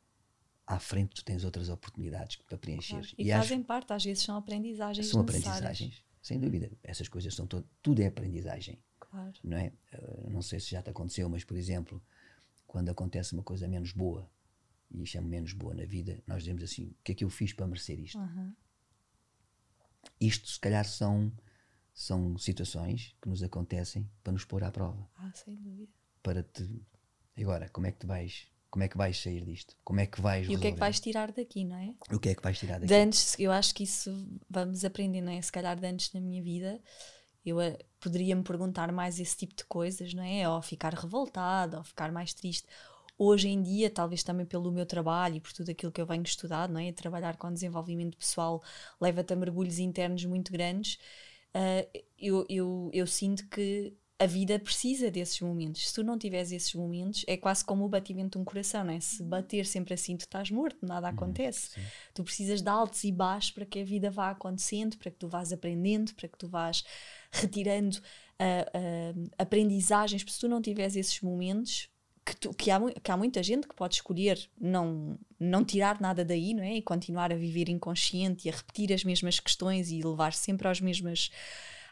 à 0.68 0.80
frente 0.80 1.16
tu 1.16 1.24
tens 1.24 1.44
outras 1.44 1.70
oportunidades 1.70 2.38
para 2.38 2.58
preencher. 2.58 2.96
Claro. 2.96 3.08
E, 3.18 3.28
e, 3.28 3.32
fazem 3.32 3.60
acho, 3.60 3.68
parte, 3.68 3.94
às 3.94 4.04
vezes 4.04 4.24
são 4.24 4.36
aprendizagens 4.36 5.08
São 5.08 5.22
aprendizagens, 5.22 6.04
sem 6.22 6.40
dúvida. 6.40 6.72
Essas 6.84 7.08
coisas 7.08 7.34
são 7.34 7.46
todo, 7.46 7.68
tudo 7.82 8.02
é 8.02 8.08
aprendizagem. 8.08 8.80
Claro. 9.00 9.34
Não 9.44 9.58
é? 9.58 9.72
Uh, 9.94 10.30
não 10.30 10.42
sei 10.42 10.60
se 10.60 10.72
já 10.72 10.82
te 10.82 10.90
aconteceu, 10.90 11.30
mas 11.30 11.44
por 11.44 11.56
exemplo, 11.56 12.02
quando 12.68 12.90
acontece 12.90 13.34
uma 13.34 13.44
coisa 13.44 13.68
menos 13.68 13.92
boa, 13.92 14.30
e 15.04 15.06
chamo 15.06 15.28
menos 15.28 15.54
boa 15.54 15.74
na 15.74 15.86
vida, 15.86 16.22
nós 16.28 16.44
dizemos 16.44 16.64
assim: 16.64 16.88
o 16.88 17.04
que 17.04 17.12
é 17.12 17.16
que 17.16 17.24
eu 17.24 17.30
fiz 17.30 17.54
para 17.54 17.68
merecer 17.68 18.00
isto? 18.00 18.18
Uhum. 18.18 18.54
Isto, 20.20 20.50
se 20.50 20.60
calhar, 20.60 20.86
são, 20.86 21.32
são 21.94 22.38
situações 22.38 23.16
que 23.22 23.28
nos 23.28 23.42
acontecem 23.44 24.10
para 24.24 24.34
nos 24.34 24.46
pôr 24.46 24.64
à 24.64 24.72
prova. 24.72 25.10
Ah, 25.16 25.32
sem 25.34 25.56
dúvida. 25.56 25.92
Para 26.22 26.44
te. 26.44 26.82
Agora, 27.38 27.70
como 27.70 27.88
é 27.88 27.92
que 27.92 28.00
tu 28.00 28.08
vais 28.08 28.50
como 28.76 28.84
é 28.84 28.90
que 28.90 28.98
vais 28.98 29.18
sair 29.18 29.46
disto? 29.46 29.74
Como 29.86 30.02
é 30.02 30.06
que 30.06 30.20
vais 30.20 30.48
E 30.48 30.50
resolver? 30.50 30.58
o 30.58 30.62
que 30.62 30.68
é 30.68 30.72
que 30.74 30.80
vais 30.82 31.00
tirar 31.00 31.32
daqui, 31.32 31.64
não 31.64 31.78
é? 31.78 31.96
O 32.12 32.20
que 32.20 32.28
é 32.28 32.36
que 32.36 32.44
vais 32.44 32.60
tirar 32.60 32.74
daqui? 32.74 32.88
De 32.88 32.94
antes, 32.94 33.40
eu 33.40 33.50
acho 33.50 33.74
que 33.74 33.84
isso 33.84 34.28
vamos 34.50 34.84
aprender, 34.84 35.22
não 35.22 35.32
é? 35.32 35.42
Se 35.42 35.50
calhar 35.50 35.80
de 35.80 35.88
antes 35.88 36.12
na 36.12 36.20
minha 36.20 36.44
vida, 36.44 36.82
eu 37.46 37.58
uh, 37.58 37.78
poderia 38.02 38.36
me 38.36 38.44
perguntar 38.44 38.92
mais 38.92 39.18
esse 39.18 39.38
tipo 39.38 39.56
de 39.56 39.64
coisas, 39.64 40.14
não 40.14 40.24
é? 40.24 40.50
Ou 40.50 40.62
ficar 40.62 40.94
revoltada, 40.94 41.78
ou 41.78 41.86
ficar 41.86 42.12
mais 42.12 42.34
triste. 42.34 42.68
Hoje 43.18 43.48
em 43.48 43.62
dia, 43.62 43.90
talvez 43.90 44.24
também 44.24 44.46
pelo 44.46 44.72
meu 44.72 44.86
trabalho 44.86 45.38
e 45.38 45.40
por 45.40 45.54
tudo 45.54 45.72
aquilo 45.72 45.92
que 45.92 46.02
eu 46.02 46.06
venho 46.06 46.24
estudar, 46.24 46.68
não 46.68 46.80
é? 46.80 46.92
Trabalhar 46.92 47.38
com 47.38 47.52
desenvolvimento 47.52 48.18
pessoal 48.18 48.62
leva-te 49.00 49.34
a 49.34 49.36
mergulhos 49.36 49.80
internos 49.80 50.26
muito 50.26 50.52
grandes. 50.52 50.96
Uh, 51.56 52.04
eu, 52.20 52.46
eu, 52.50 52.90
eu 52.94 53.08
sinto 53.08 53.48
que 53.48 53.96
a 54.18 54.26
vida 54.26 54.58
precisa 54.58 55.12
desses 55.12 55.40
momentos. 55.42 55.90
Se 55.90 55.94
tu 55.94 56.04
não 56.04 56.18
tiveres 56.18 56.52
esses 56.52 56.74
momentos, 56.74 57.26
é 57.28 57.36
quase 57.36 57.66
como 57.66 57.84
o 57.86 57.90
batimento 57.90 58.38
de 58.38 58.42
um 58.42 58.46
coração, 58.46 58.84
não 58.84 58.94
é? 58.94 59.00
Se 59.00 59.22
bater 59.24 59.66
sempre 59.66 59.94
assim, 59.94 60.16
tu 60.16 60.22
estás 60.22 60.50
morto, 60.50 60.86
nada 60.86 61.10
acontece. 61.10 61.78
Hum, 61.78 61.84
tu 62.14 62.24
precisas 62.24 62.62
de 62.62 62.70
altos 62.70 63.04
e 63.04 63.12
baixos 63.12 63.52
para 63.52 63.66
que 63.66 63.80
a 63.80 63.84
vida 63.84 64.10
vá 64.10 64.32
acontecendo, 64.32 64.98
para 64.98 65.12
que 65.12 65.18
tu 65.18 65.28
vás 65.28 65.52
aprendendo, 65.52 66.14
para 66.16 66.30
que 66.30 66.38
tu 66.38 66.48
vás 66.48 66.84
retirando 67.30 67.96
uh, 67.96 69.20
uh, 69.20 69.30
aprendizagens. 69.38 70.24
Porque 70.24 70.34
se 70.34 70.40
tu 70.40 70.48
não 70.48 70.62
tiveres 70.62 70.96
esses 70.96 71.20
momentos, 71.20 71.90
que, 72.26 72.36
tu, 72.36 72.54
que, 72.54 72.72
há, 72.72 72.80
que 73.04 73.12
há 73.12 73.18
muita 73.18 73.44
gente 73.44 73.68
que 73.68 73.76
pode 73.76 73.96
escolher 73.96 74.40
não, 74.60 75.18
não 75.40 75.64
tirar 75.64 76.02
nada 76.02 76.26
daí, 76.26 76.54
não 76.54 76.64
é? 76.64 76.76
E 76.76 76.82
continuar 76.82 77.32
a 77.32 77.36
viver 77.36 77.70
inconsciente 77.70 78.48
e 78.48 78.52
a 78.52 78.56
repetir 78.56 78.92
as 78.92 79.04
mesmas 79.04 79.40
questões 79.40 79.92
e 79.92 80.02
levar 80.02 80.34
sempre 80.34 80.68
às 80.68 80.82
mesmas, 80.82 81.30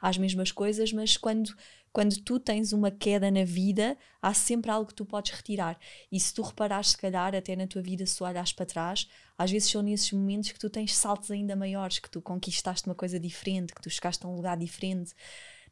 às 0.02 0.18
mesmas 0.18 0.52
coisas, 0.52 0.92
mas 0.92 1.16
quando 1.16 1.56
quando 1.94 2.18
tu 2.24 2.40
tens 2.40 2.74
uma 2.74 2.90
queda 2.90 3.30
na 3.30 3.46
vida, 3.46 3.96
há 4.20 4.34
sempre 4.34 4.72
algo 4.72 4.88
que 4.88 4.96
tu 4.96 5.06
podes 5.06 5.32
retirar. 5.32 5.80
E 6.12 6.20
se 6.20 6.34
tu 6.34 6.42
reparares, 6.42 6.90
se 6.90 6.98
calhar, 6.98 7.36
até 7.36 7.56
na 7.56 7.68
tua 7.68 7.84
vida, 7.84 8.04
se 8.04 8.22
olhares 8.24 8.52
para 8.52 8.66
trás, 8.66 9.08
às 9.38 9.52
vezes 9.52 9.70
são 9.70 9.84
nesses 9.84 10.12
momentos 10.12 10.52
que 10.52 10.60
tu 10.60 10.72
tens 10.72 10.96
saltos 10.96 11.30
ainda 11.30 11.56
maiores, 11.56 12.00
que 12.00 12.10
tu 12.10 12.20
conquistaste 12.20 12.88
uma 12.90 12.96
coisa 12.96 13.20
diferente, 13.20 13.76
que 13.76 13.82
tu 13.82 13.92
chegaste 13.92 14.26
a 14.26 14.28
um 14.28 14.36
lugar 14.36 14.58
diferente. 14.58 15.14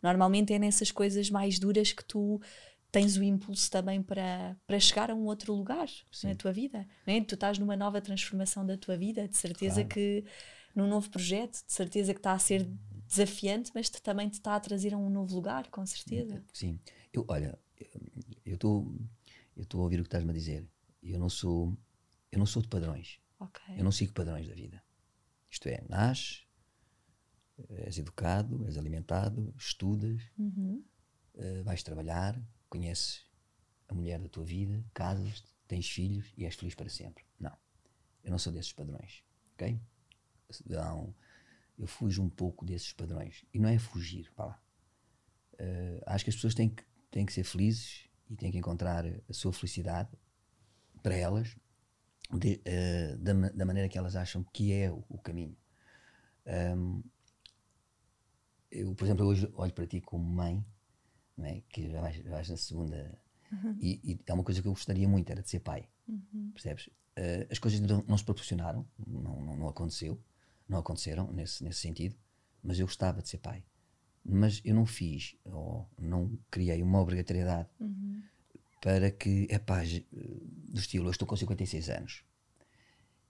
Normalmente 0.02 0.54
é 0.54 0.60
nessas 0.60 0.92
coisas 0.92 1.28
mais 1.32 1.58
duras 1.58 1.92
que 1.92 2.06
tu 2.06 2.40
tens 2.92 3.16
o 3.18 3.24
impulso 3.24 3.70
também 3.72 4.02
para, 4.04 4.58
para 4.68 4.80
chegar 4.80 5.10
a 5.10 5.16
um 5.16 5.26
outro 5.26 5.54
lugar 5.54 5.88
Sim. 6.12 6.28
na 6.28 6.36
tua 6.36 6.52
vida. 6.52 6.86
Não 7.08 7.14
é? 7.14 7.22
Tu 7.24 7.36
estás 7.36 7.58
numa 7.58 7.76
nova 7.76 8.02
transformação 8.02 8.66
da 8.66 8.78
tua 8.78 8.98
vida, 8.98 9.28
de 9.28 9.38
certeza 9.38 9.76
Claro. 9.76 9.90
que 9.90 10.26
num 10.76 10.88
novo 10.88 11.10
projeto, 11.10 11.64
de 11.66 11.72
certeza 11.74 12.14
que 12.14 12.20
está 12.20 12.34
a 12.34 12.40
ser 12.40 12.66
desafiante, 13.08 13.72
mas 13.74 13.90
te- 13.90 14.02
também 14.02 14.30
te 14.30 14.34
está 14.36 14.56
a 14.56 14.60
trazer 14.60 14.94
a 14.94 14.98
um 14.98 15.10
novo 15.10 15.34
lugar, 15.36 15.68
com 15.70 15.86
certeza. 15.86 16.44
Sim. 16.54 16.80
Eu, 17.14 17.26
olha, 17.28 17.58
eu 18.46 18.56
estou 18.56 18.94
eu 19.56 19.64
estou 19.64 19.82
a 19.82 19.84
ouvir 19.84 20.00
o 20.00 20.04
que 20.04 20.08
estás-me 20.08 20.30
a 20.32 20.34
dizer. 20.34 20.66
Eu 21.04 21.20
não 21.20 21.30
sou 21.30 21.78
eu 22.32 22.40
não 22.40 22.46
sou 22.46 22.62
de 22.62 22.68
padrões. 22.70 23.20
Ok. 23.40 23.62
Eu 23.78 23.84
não 23.84 23.92
sigo 23.92 24.14
padrões 24.14 24.48
da 24.48 24.54
vida. 24.56 24.82
Isto 25.50 25.68
é, 25.68 25.84
nasces, 25.90 26.46
és 27.70 27.98
educado, 27.98 28.66
és 28.66 28.78
alimentado, 28.78 29.54
estudas, 29.58 30.22
Uhum. 30.38 30.84
eh, 31.36 31.62
vais 31.64 31.84
trabalhar, 31.84 32.42
conheces 32.72 33.26
a 33.90 33.94
mulher 33.94 34.18
da 34.20 34.30
tua 34.30 34.46
vida, 34.46 34.84
casas-te, 34.94 35.54
tens 35.68 35.90
filhos 35.90 36.34
e 36.38 36.46
és 36.46 36.56
feliz 36.56 36.74
para 36.74 36.90
sempre. 36.90 37.26
Não. 37.38 37.56
Eu 38.24 38.32
não 38.32 38.40
sou 38.40 38.52
desses 38.52 38.72
padrões. 38.72 39.24
Ok? 39.54 39.80
Não, 40.66 41.14
eu 41.78 41.86
fujo 41.86 42.24
um 42.24 42.30
pouco 42.30 42.66
desses 42.66 42.94
padrões. 42.94 43.46
E 43.54 43.60
não 43.60 43.70
é 43.70 43.78
fugir, 43.78 44.32
pá 44.34 44.46
lá. 44.46 44.64
Eh, 45.60 46.02
acho 46.08 46.24
que 46.24 46.30
as 46.30 46.36
pessoas 46.36 46.56
têm 46.56 46.70
que, 46.70 46.84
têm 47.12 47.26
que 47.26 47.34
ser 47.34 47.44
felizes 47.44 48.10
e 48.30 48.36
têm 48.36 48.52
que 48.52 48.58
encontrar 48.58 49.06
a 49.06 49.34
sua 49.34 49.52
felicidade 49.52 50.10
para 51.04 51.16
elas 51.16 51.56
de, 52.32 52.62
eh, 52.64 53.18
da, 53.18 53.34
da 53.34 53.66
maneira 53.66 53.90
que 53.90 53.98
elas 53.98 54.16
acham 54.16 54.44
que 54.54 54.72
é 54.72 54.90
o, 54.90 55.04
o 55.10 55.18
caminho. 55.18 55.58
Ahm, 56.46 57.02
eu, 58.72 58.96
por 58.96 59.04
exemplo, 59.04 59.26
hoje 59.26 59.52
olho 59.54 59.74
para 59.74 59.86
ti 59.86 60.00
como 60.00 60.24
mãe, 60.24 60.66
não 61.38 61.46
é? 61.46 61.62
que 61.70 61.90
já 61.90 62.02
vais, 62.02 62.18
vais 62.24 62.50
na 62.50 62.58
segunda, 62.58 63.18
e, 63.82 64.00
e 64.04 64.20
é 64.26 64.34
uma 64.34 64.44
coisa 64.44 64.62
que 64.62 64.68
eu 64.68 64.72
gostaria 64.74 65.08
muito, 65.08 65.30
era 65.30 65.42
de 65.42 65.50
ser 65.50 65.60
pai. 65.60 65.88
Percebes? 66.54 66.90
Eh, 67.16 67.48
as 67.52 67.60
coisas 67.60 67.80
não, 67.82 68.04
não 68.08 68.18
se 68.18 68.24
proporcionaram, 68.24 68.88
não, 69.06 69.42
não, 69.42 69.58
não 69.58 69.68
aconteceu, 69.68 70.22
não 70.68 70.78
aconteceram 70.80 71.32
nesse, 71.32 71.64
nesse 71.64 71.80
sentido, 71.80 72.16
mas 72.64 72.80
eu 72.80 72.86
gostava 72.86 73.22
de 73.22 73.28
ser 73.30 73.38
pai. 73.40 73.64
Mas 74.24 74.62
eu 74.64 74.74
não 74.76 74.86
fiz, 74.86 75.36
ou 75.44 75.90
não 75.98 76.38
criei 76.50 76.82
uma 76.84 77.00
obrigatoriedade 77.02 77.68
para 78.82 79.12
que, 79.12 79.48
epá, 79.50 79.84
j- 79.84 80.06
do 80.12 80.80
estilo, 80.80 81.08
eu 81.08 81.12
estou 81.12 81.28
com 81.28 81.36
56 81.36 81.90
anos, 81.90 82.24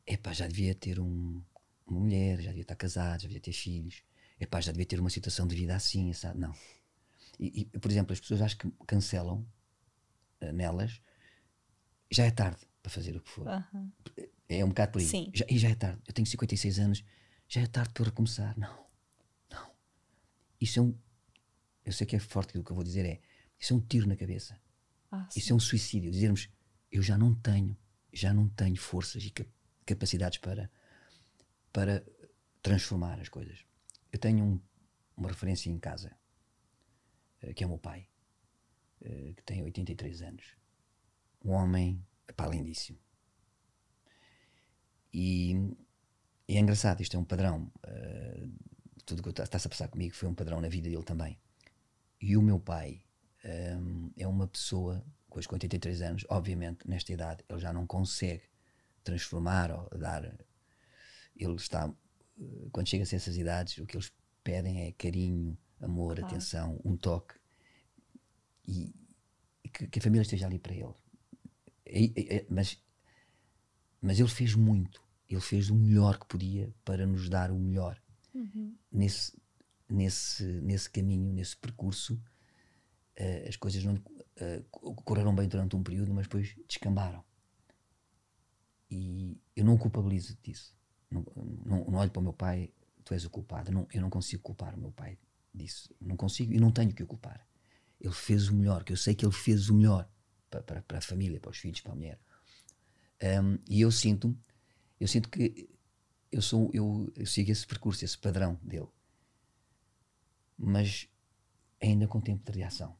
epá, 0.06 0.34
já 0.34 0.48
devia 0.48 0.76
ter 0.76 1.00
um, 1.00 1.42
uma 1.88 2.00
mulher, 2.00 2.40
já 2.42 2.50
devia 2.50 2.62
estar 2.64 2.76
casado, 2.76 3.22
já 3.22 3.28
devia 3.28 3.42
ter 3.42 3.54
filhos, 3.54 4.04
epá, 4.40 4.60
já 4.62 4.72
devia 4.72 4.86
ter 4.86 5.00
uma 5.00 5.10
situação 5.10 5.48
de 5.48 5.56
vida 5.56 5.76
assim, 5.76 6.12
sabe? 6.14 6.40
Não. 6.40 6.54
E, 7.42 7.62
e, 7.74 7.80
por 7.80 7.90
exemplo, 7.90 8.14
as 8.14 8.20
pessoas 8.20 8.42
acho 8.42 8.56
que 8.58 8.70
cancelam 8.88 9.46
eh, 10.40 10.52
nelas, 10.52 11.02
já 12.12 12.24
é 12.26 12.32
tarde 12.32 12.62
para 12.84 12.92
fazer 12.92 13.16
o 13.18 13.22
que 13.22 13.30
for. 13.30 13.48
Aham. 13.48 13.92
É 14.48 14.64
um 14.64 14.70
bocado 14.70 14.92
por 14.92 15.00
aí. 15.00 15.08
Sim. 15.08 15.32
Já, 15.34 15.46
e 15.50 15.58
já 15.58 15.70
é 15.70 15.76
tarde. 15.76 16.02
Eu 16.08 16.14
tenho 16.14 16.28
56 16.28 16.78
anos, 16.80 17.04
já 17.48 17.62
é 17.62 17.66
tarde 17.68 17.92
para 17.94 18.06
recomeçar. 18.06 18.58
Não. 18.60 18.86
Não. 19.50 19.72
Isso 20.60 20.80
é 20.80 20.82
um. 20.84 20.96
Eu 21.84 21.92
sei 21.94 22.06
que 22.06 22.16
é 22.16 22.20
forte 22.20 22.58
o 22.58 22.64
que 22.64 22.72
eu 22.72 22.76
vou 22.76 22.84
dizer, 22.84 23.06
é. 23.06 23.20
Isso 23.60 23.74
é 23.74 23.76
um 23.78 23.82
tiro 23.82 24.08
na 24.08 24.16
cabeça. 24.16 24.60
Ah, 25.12 25.28
sim. 25.30 25.40
Isso 25.40 25.52
é 25.54 25.56
um 25.56 25.60
suicídio. 25.60 26.12
Dizermos, 26.12 26.48
eu 26.92 27.02
já 27.02 27.18
não 27.18 27.34
tenho, 27.34 27.76
já 28.14 28.34
não 28.34 28.48
tenho 28.50 28.76
forças 28.78 29.24
e 29.24 29.30
cap- 29.32 29.50
capacidades 29.86 30.38
para, 30.38 30.70
para 31.74 32.06
transformar 32.62 33.20
as 33.20 33.30
coisas. 33.30 33.66
Eu 34.12 34.20
tenho 34.20 34.44
um- 34.44 34.62
uma 35.18 35.30
referência 35.30 35.70
em 35.70 35.80
casa, 35.80 36.16
que 37.56 37.64
é 37.64 37.68
o 37.68 37.70
meu 37.70 37.80
pai, 37.80 38.08
eh, 39.02 39.34
que 39.36 39.44
tem 39.44 39.64
83 39.64 40.22
anos. 40.22 40.46
Um 41.44 41.52
homem, 41.52 42.06
pá, 42.36 42.48
lindíssimo. 42.48 43.00
E, 45.14 45.54
e 46.48 46.56
é 46.56 46.60
engraçado, 46.60 47.02
isto 47.02 47.18
é 47.18 47.20
um 47.20 47.26
padrão. 47.26 47.72
Uh, 47.86 48.52
tudo 49.06 49.24
que 49.24 49.42
está-se 49.42 49.68
a 49.68 49.70
passar 49.70 49.88
comigo 49.88 50.16
foi 50.16 50.30
um 50.30 50.36
padrão 50.36 50.62
na 50.62 50.70
vida 50.70 50.90
dele 50.90 51.04
também. 51.04 51.38
E 52.22 52.38
o 52.38 52.42
meu 52.42 52.60
pai 52.60 53.04
um, 53.44 54.12
é 54.16 54.28
uma 54.28 54.48
pessoa 54.48 55.04
com 55.30 55.40
os 55.40 55.48
83 55.50 56.02
anos, 56.02 56.26
obviamente, 56.30 56.88
nesta 56.88 57.12
idade, 57.12 57.44
ele 57.50 57.60
já 57.60 57.72
não 57.72 57.88
consegue 57.88 58.44
transformar 59.04 59.72
ou 59.72 59.90
dar. 59.98 60.24
Ele 61.36 61.56
está. 61.56 61.92
Quando 62.72 62.88
chega 62.88 63.04
a 63.04 63.16
essas 63.16 63.38
idades, 63.38 63.78
o 63.78 63.86
que 63.86 63.96
eles 63.96 64.12
pedem 64.44 64.84
é 64.86 64.92
carinho, 64.92 65.58
amor, 65.82 66.16
claro. 66.16 66.28
atenção, 66.28 66.80
um 66.84 66.96
toque. 66.96 67.36
E, 68.68 68.94
e 69.64 69.70
que, 69.70 69.88
que, 69.88 70.00
a 70.00 70.02
família 70.02 70.22
esteja 70.22 70.46
ali 70.46 70.60
para 70.60 70.74
ele. 70.74 70.94
É, 71.86 72.36
é, 72.36 72.46
mas, 72.50 72.82
mas 74.02 74.20
ele 74.20 74.30
fez 74.30 74.56
muito. 74.56 75.04
Ele 75.30 75.42
fez 75.42 75.70
o 75.70 75.76
melhor 75.76 76.20
que 76.20 76.26
podia 76.26 76.74
para 76.84 77.06
nos 77.06 77.30
dar 77.30 77.52
o 77.52 77.60
melhor. 77.60 78.02
Uhum. 78.34 78.76
Nesse, 78.92 79.38
nesse, 79.90 80.44
nesse 80.44 80.90
caminho, 80.90 81.34
nesse 81.34 81.56
percurso, 81.58 82.16
uh, 83.20 83.48
as 83.48 83.56
coisas 83.56 83.84
não 83.84 83.96
uh, 83.96 84.94
correram 85.04 85.34
bem 85.34 85.48
durante 85.48 85.76
um 85.76 85.84
período, 85.84 86.14
mas 86.14 86.26
depois 86.26 86.56
descambaram. 86.68 87.24
E 88.90 89.40
eu 89.56 89.64
não 89.64 89.76
o 89.76 89.80
culpabilizo 89.80 90.38
disso. 90.44 90.76
Não, 91.10 91.26
não, 91.66 91.86
não, 91.86 92.00
olho 92.00 92.12
para 92.12 92.20
o 92.20 92.24
meu 92.24 92.34
pai, 92.34 92.74
tu 93.04 93.14
és 93.14 93.24
o 93.24 93.30
culpado. 93.30 93.72
Não, 93.72 93.88
eu 93.94 94.02
não 94.02 94.10
consigo 94.10 94.44
culpar 94.44 94.76
o 94.76 94.78
meu 94.78 94.92
pai 94.92 95.18
disso. 95.54 95.94
Não 96.00 96.16
consigo 96.16 96.54
e 96.54 96.60
não 96.60 96.72
tenho 96.72 96.94
que 96.94 97.04
o 97.04 97.08
culpar. 97.08 97.46
Ele 98.00 98.14
fez 98.14 98.50
o 98.50 98.56
melhor, 98.56 98.84
que 98.84 98.94
eu 98.94 98.98
sei 98.98 99.14
que 99.14 99.26
ele 99.26 99.34
fez 99.34 99.70
o 99.70 99.76
melhor 99.76 100.10
para, 100.50 100.64
para, 100.64 100.82
para 100.82 100.98
a 100.98 101.02
família, 101.02 101.40
para 101.40 101.52
os 101.52 101.58
filhos, 101.58 101.82
para 101.82 101.92
a 101.92 101.96
mulher. 101.96 102.20
Um, 103.22 103.60
e 103.70 103.82
eu 103.82 103.92
sinto, 103.92 104.36
eu 105.00 105.08
sinto 105.08 105.30
que 105.30 105.70
eu 106.32 106.42
sou, 106.42 106.72
eu, 106.74 107.12
eu 107.16 107.26
sigo 107.26 107.52
esse 107.52 107.68
percurso, 107.68 108.04
esse 108.04 108.18
padrão 108.18 108.60
dele. 108.64 108.88
Mas 110.58 111.08
ainda 111.82 112.08
com 112.08 112.22
tempo 112.22 112.52
de 112.52 112.58
reação. 112.58 112.98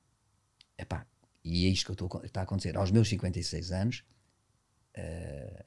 Epá, 0.78 1.08
e 1.44 1.66
é 1.66 1.70
isto 1.70 1.96
que 1.96 2.26
está 2.26 2.42
a 2.42 2.44
acontecer. 2.44 2.78
Aos 2.78 2.92
meus 2.92 3.08
56 3.10 3.72
anos, 3.72 4.04
uh, 4.98 5.64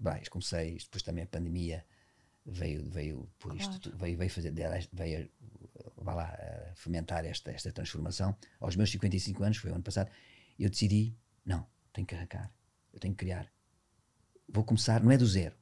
bem, 0.00 0.22
comecei, 0.30 0.76
depois 0.78 1.02
também 1.02 1.24
a 1.24 1.26
pandemia 1.26 1.84
veio, 2.44 2.88
veio 2.88 3.30
por 3.38 3.56
claro. 3.56 3.72
isto, 3.72 3.96
veio, 3.96 4.16
veio 4.16 4.30
fazer, 4.30 4.52
veio, 4.92 5.30
vá 6.02 6.14
lá, 6.14 6.32
uh, 6.32 6.76
fomentar 6.76 7.24
esta, 7.24 7.50
esta 7.50 7.72
transformação. 7.72 8.36
Aos 8.60 8.76
meus 8.76 8.90
55 8.90 9.42
anos, 9.42 9.56
foi 9.58 9.70
o 9.70 9.74
ano 9.74 9.82
passado, 9.82 10.10
eu 10.58 10.68
decidi, 10.68 11.16
não, 11.44 11.66
tenho 11.92 12.06
que 12.06 12.14
arrancar, 12.14 12.50
eu 12.92 13.00
tenho 13.00 13.14
que 13.14 13.24
criar. 13.24 13.50
Vou 14.48 14.64
começar, 14.64 15.02
não 15.02 15.10
é 15.10 15.18
do 15.18 15.26
zero, 15.26 15.54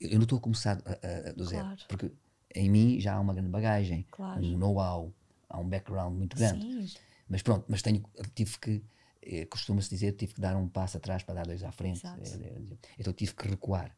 eu 0.00 0.16
não 0.16 0.24
estou 0.24 0.38
a 0.38 0.40
começar 0.40 0.78
uh, 0.78 1.30
uh, 1.30 1.34
do 1.34 1.44
zero, 1.44 1.64
claro. 1.64 1.82
porque 1.88 2.12
em 2.54 2.70
mim 2.70 3.00
já 3.00 3.14
há 3.14 3.20
uma 3.20 3.34
grande 3.34 3.50
bagagem, 3.50 4.06
claro. 4.10 4.44
um 4.44 4.56
know-how, 4.56 5.12
há 5.48 5.58
um 5.58 5.68
background 5.68 6.16
muito 6.16 6.36
grande. 6.36 6.88
Sim. 6.88 6.98
Mas 7.28 7.42
pronto, 7.42 7.64
mas 7.68 7.82
tenho, 7.82 8.04
tive 8.34 8.58
que, 8.58 8.84
eh, 9.22 9.46
costuma-se 9.46 9.88
dizer, 9.88 10.12
tive 10.12 10.34
que 10.34 10.40
dar 10.40 10.56
um 10.56 10.68
passo 10.68 10.96
atrás 10.96 11.22
para 11.22 11.34
dar 11.34 11.46
dois 11.46 11.62
à 11.62 11.72
frente. 11.72 12.06
Eh, 12.06 12.76
então 12.98 13.12
tive 13.12 13.34
que 13.34 13.48
recuar. 13.48 13.96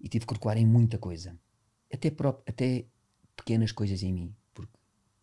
E 0.00 0.08
tive 0.08 0.26
que 0.26 0.34
recuar 0.34 0.56
em 0.56 0.66
muita 0.66 0.98
coisa. 0.98 1.38
Até, 1.92 2.10
próprio, 2.10 2.44
até 2.48 2.86
pequenas 3.36 3.72
coisas 3.72 4.02
em 4.02 4.12
mim, 4.12 4.34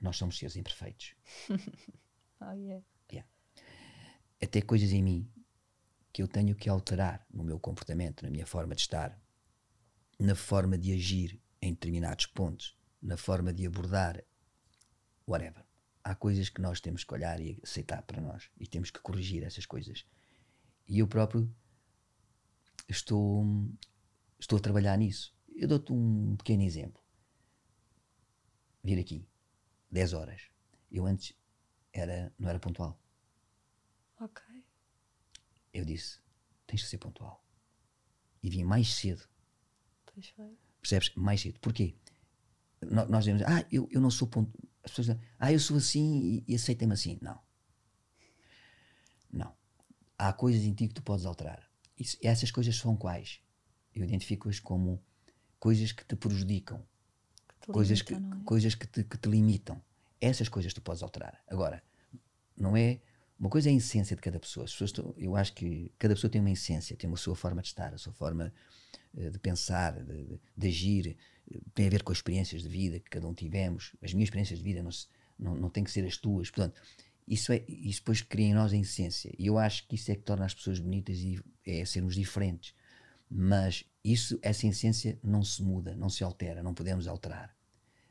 nós 0.03 0.17
somos 0.17 0.37
seres 0.37 0.55
imperfeitos. 0.55 1.15
oh, 2.41 2.51
yeah. 2.51 2.83
Yeah. 3.11 3.29
Até 4.41 4.61
coisas 4.61 4.91
em 4.91 5.01
mim 5.01 5.29
que 6.11 6.21
eu 6.21 6.27
tenho 6.27 6.55
que 6.55 6.69
alterar 6.69 7.25
no 7.33 7.43
meu 7.43 7.59
comportamento, 7.59 8.23
na 8.23 8.29
minha 8.29 8.45
forma 8.45 8.75
de 8.75 8.81
estar, 8.81 9.19
na 10.19 10.35
forma 10.35 10.77
de 10.77 10.93
agir 10.93 11.41
em 11.61 11.73
determinados 11.73 12.27
pontos, 12.27 12.77
na 13.01 13.17
forma 13.17 13.51
de 13.53 13.65
abordar, 13.65 14.23
whatever 15.27 15.65
há 16.03 16.13
coisas 16.13 16.49
que 16.49 16.61
nós 16.61 16.81
temos 16.81 17.03
que 17.03 17.13
olhar 17.13 17.39
e 17.39 17.59
aceitar 17.63 18.01
para 18.03 18.21
nós 18.21 18.49
e 18.59 18.67
temos 18.67 18.91
que 18.91 18.99
corrigir 18.99 19.43
essas 19.43 19.65
coisas. 19.65 20.05
E 20.87 20.99
eu 20.99 21.07
próprio 21.07 21.49
estou, 22.89 23.45
estou 24.37 24.57
a 24.57 24.61
trabalhar 24.61 24.97
nisso. 24.97 25.33
Eu 25.55 25.67
dou-te 25.67 25.93
um 25.93 26.35
pequeno 26.35 26.63
exemplo. 26.63 27.01
Vir 28.83 28.99
aqui, 28.99 29.25
10 29.93 30.13
horas. 30.13 30.41
Eu 30.91 31.05
antes 31.05 31.33
era, 31.93 32.33
não 32.37 32.49
era 32.49 32.59
pontual. 32.59 32.99
Ok. 34.19 34.43
Eu 35.73 35.85
disse: 35.85 36.19
tens 36.67 36.83
que 36.83 36.89
ser 36.89 36.97
pontual. 36.97 37.43
E 38.41 38.49
vim 38.49 38.63
mais 38.63 38.93
cedo. 38.93 39.23
Pois 40.05 40.27
foi. 40.29 40.57
Percebes? 40.81 41.13
Mais 41.15 41.39
cedo. 41.39 41.59
Porquê? 41.61 41.95
Nós 42.81 43.23
dizemos: 43.23 43.43
ah, 43.43 43.65
eu, 43.71 43.87
eu 43.89 44.01
não 44.01 44.11
sou 44.11 44.27
pontual 44.27 44.73
as 44.83 44.91
pessoas 44.91 45.07
dizem, 45.07 45.21
ah, 45.39 45.51
eu 45.51 45.59
sou 45.59 45.77
assim 45.77 46.43
e, 46.45 46.51
e 46.51 46.55
aceitem-me 46.55 46.93
assim. 46.93 47.17
Não. 47.21 47.39
Não. 49.31 49.55
Há 50.17 50.33
coisas 50.33 50.63
em 50.63 50.73
ti 50.73 50.87
que 50.87 50.93
tu 50.93 51.01
podes 51.01 51.25
alterar. 51.25 51.71
Isso, 51.97 52.17
essas 52.21 52.51
coisas 52.51 52.75
são 52.75 52.97
quais? 52.97 53.39
Eu 53.95 54.03
identifico-as 54.03 54.59
como 54.59 55.01
coisas 55.57 55.91
que 55.93 56.03
te 56.05 56.15
prejudicam. 56.15 56.85
Coisas, 57.71 58.01
que, 58.01 58.13
é? 58.13 58.17
coisas 58.45 58.75
que 58.75 58.87
te, 58.87 59.03
que 59.03 59.17
te 59.17 59.29
limitam. 59.29 59.81
Essas 60.19 60.49
coisas 60.49 60.73
tu 60.73 60.81
podes 60.81 61.03
alterar. 61.03 61.41
Agora, 61.47 61.81
não 62.57 62.75
é. 62.75 62.99
Uma 63.39 63.49
coisa 63.49 63.69
é 63.69 63.73
a 63.73 63.75
essência 63.75 64.15
de 64.15 64.21
cada 64.21 64.39
pessoa. 64.39 64.65
As 64.65 64.71
pessoas, 64.71 64.93
eu 65.17 65.35
acho 65.35 65.53
que 65.53 65.91
cada 65.97 66.13
pessoa 66.13 66.29
tem 66.29 66.39
uma 66.39 66.51
essência, 66.51 66.95
tem 66.95 67.09
uma 67.09 67.17
sua 67.17 67.35
forma 67.35 67.61
de 67.61 67.67
estar, 67.67 67.93
a 67.93 67.97
sua 67.97 68.13
forma 68.13 68.53
uh, 69.13 69.31
de 69.31 69.39
pensar, 69.39 69.93
de, 69.93 70.03
de, 70.03 70.39
de 70.55 70.67
agir, 70.67 71.17
tem 71.73 71.87
a 71.87 71.89
ver 71.89 72.03
com 72.03 72.11
as 72.11 72.19
experiências 72.19 72.61
de 72.61 72.69
vida 72.69 72.99
que 72.99 73.09
cada 73.09 73.27
um 73.27 73.33
tivemos. 73.33 73.95
As 74.01 74.13
minhas 74.13 74.27
experiências 74.27 74.59
de 74.59 74.65
vida 74.65 74.81
não, 74.81 74.91
não, 75.37 75.55
não 75.55 75.69
têm 75.69 75.83
que 75.83 75.91
ser 75.91 76.05
as 76.05 76.17
tuas. 76.17 76.49
Portanto, 76.49 76.81
isso, 77.27 77.51
é, 77.51 77.63
isso 77.67 77.99
depois 77.99 78.21
cria 78.21 78.47
em 78.47 78.53
nós 78.53 78.73
a 78.73 78.77
essência. 78.77 79.33
E 79.37 79.47
eu 79.47 79.57
acho 79.57 79.87
que 79.87 79.95
isso 79.95 80.11
é 80.11 80.15
que 80.15 80.21
torna 80.21 80.45
as 80.45 80.53
pessoas 80.53 80.79
bonitas 80.79 81.17
e 81.19 81.41
é 81.65 81.83
sermos 81.85 82.15
diferentes. 82.15 82.73
Mas 83.35 83.83
isso, 84.03 84.37
essa 84.43 84.67
essência 84.67 85.17
não 85.23 85.43
se 85.43 85.63
muda, 85.63 85.95
não 85.95 86.07
se 86.07 86.23
altera, 86.23 86.61
não 86.61 86.71
podemos 86.71 87.07
alterar. 87.07 87.55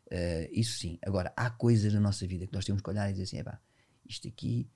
Uh, 0.06 0.50
isso 0.50 0.80
sim. 0.80 0.98
Agora, 1.00 1.32
há 1.36 1.48
coisas 1.48 1.94
na 1.94 2.00
nossa 2.00 2.26
vida 2.26 2.44
que 2.44 2.52
nós 2.52 2.64
temos 2.64 2.82
que 2.82 2.90
olhar 2.90 3.08
e 3.08 3.12
dizer 3.12 3.22
assim: 3.22 3.58
isto 4.04 4.26
aqui 4.26 4.68